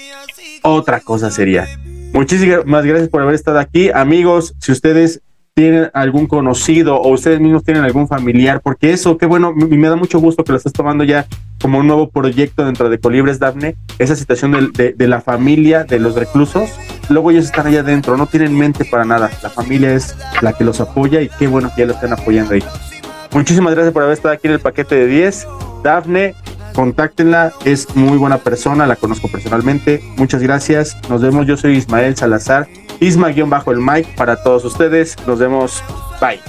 otra 0.63 1.01
cosa 1.01 1.31
sería. 1.31 1.67
Muchísimas 2.13 2.85
gracias 2.85 3.09
por 3.09 3.23
haber 3.23 3.35
estado 3.35 3.59
aquí. 3.59 3.91
Amigos, 3.93 4.55
si 4.59 4.73
ustedes 4.73 5.21
tienen 5.55 5.91
algún 5.95 6.27
conocido 6.27 6.97
o 6.97 7.09
ustedes 7.13 7.41
mismos 7.41 7.65
tienen 7.65 7.85
algún 7.85 8.09
familiar, 8.09 8.61
porque 8.63 8.93
eso, 8.93 9.19
qué 9.19 9.27
bueno, 9.27 9.53
y 9.57 9.77
me 9.77 9.89
da 9.89 9.97
mucho 9.97 10.19
gusto 10.21 10.45
que 10.45 10.53
lo 10.53 10.59
estés 10.59 10.73
tomando 10.73 11.05
ya 11.05 11.27
como 11.61 11.79
un 11.79 11.87
nuevo 11.87 12.09
proyecto 12.09 12.65
dentro 12.65 12.89
de 12.89 12.99
Colibres 12.99 13.39
Dafne, 13.39 13.77
esa 13.99 14.17
situación 14.17 14.53
del- 14.53 14.73
de, 14.73 14.93
de 14.95 15.09
la 15.09 15.21
familia, 15.21 15.85
de 15.85 15.99
los 15.99 16.15
reclusos, 16.15 16.71
luego 17.11 17.31
ellos 17.31 17.45
están 17.47 17.67
allá 17.67 17.81
adentro, 17.81 18.17
no 18.17 18.27
tienen 18.27 18.57
mente 18.57 18.85
para 18.87 19.05
nada, 19.05 19.31
la 19.43 19.51
familia 19.51 19.93
es 19.93 20.17
la 20.41 20.53
que 20.55 20.65
los 20.65 20.81
apoya 20.81 21.21
y 21.21 21.29
qué 21.29 21.47
bueno 21.49 21.71
que 21.75 21.83
ya 21.83 21.87
lo 21.87 21.93
están 21.93 22.13
apoyando 22.15 22.55
ahí. 22.55 22.65
Muchísimas 23.33 23.75
gracias 23.75 23.93
por 23.93 24.03
haber 24.03 24.15
estado 24.15 24.35
aquí 24.35 24.49
en 24.49 24.55
el 24.55 24.61
paquete 24.61 24.95
de 24.95 25.07
10. 25.07 25.47
Dafne, 25.85 26.35
contáctenla, 26.73 27.53
es 27.65 27.95
muy 27.97 28.19
buena 28.19 28.39
persona, 28.39 28.87
la 28.87 28.97
conozco 28.97 29.29
personalmente. 29.29 30.03
Muchas 30.17 30.43
gracias, 30.43 30.97
nos 31.09 31.21
vemos, 31.23 31.47
yo 31.47 31.57
soy 31.57 31.77
Ismael 31.77 32.17
Salazar, 32.17 32.69
Isma-bajo 33.01 33.73
el 33.73 33.79
mic 33.79 34.15
para 34.15 34.43
todos 34.43 34.65
ustedes, 34.65 35.17
nos 35.27 35.39
vemos, 35.39 35.83
bye. 36.21 36.41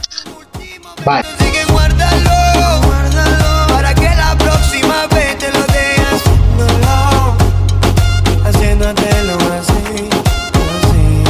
Bye. 1.05 1.23
Guárdalo, 1.71 2.29
guárdalo, 2.85 3.67
para 3.69 3.93
que 3.95 4.09
la 4.09 4.37
próxima 4.37 5.07
vez 5.07 5.37
te 5.37 5.51
lo 5.51 5.59
dejas 5.59 6.21
haciéndolo, 6.21 7.37
haciéndotelo 8.45 9.37
así, 9.57 10.09
así, 10.83 11.23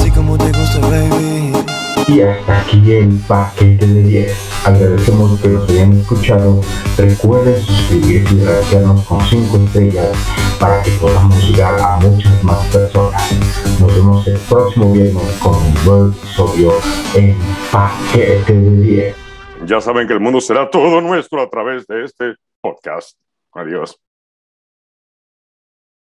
así 0.00 0.10
como 0.10 0.36
te 0.38 0.50
gusta, 0.52 0.78
baby. 0.80 1.52
Y 2.08 2.20
hasta 2.22 2.60
aquí 2.60 2.92
el 2.92 3.18
paquete 3.26 3.86
de 3.86 4.02
10. 4.02 4.45
Agradecemos 4.66 5.40
que 5.40 5.48
nos 5.48 5.70
hayan 5.70 5.92
escuchado. 5.92 6.60
Recuerden 6.98 7.62
suscribirse 7.62 8.34
y 8.34 8.40
regalarnos 8.40 9.06
con 9.06 9.20
5 9.24 9.56
estrellas 9.58 10.18
para 10.58 10.82
que 10.82 10.90
podamos 11.00 11.40
llegar 11.48 11.78
a 11.78 11.98
muchas 11.98 12.42
más 12.42 12.66
personas. 12.66 13.22
Nos 13.80 13.94
vemos 13.94 14.26
el 14.26 14.38
próximo 14.38 14.92
viernes 14.92 15.38
con 15.38 15.54
un 15.54 15.74
nuevo 15.84 16.08
episodio 16.08 16.72
en 17.14 17.36
Paquete 17.70 18.52
de 18.52 18.80
10. 18.80 19.16
Ya 19.66 19.80
saben 19.80 20.08
que 20.08 20.14
el 20.14 20.20
mundo 20.20 20.40
será 20.40 20.68
todo 20.68 21.00
nuestro 21.00 21.40
a 21.40 21.48
través 21.48 21.86
de 21.86 22.02
este 22.02 22.34
podcast. 22.60 23.16
Adiós. 23.52 23.96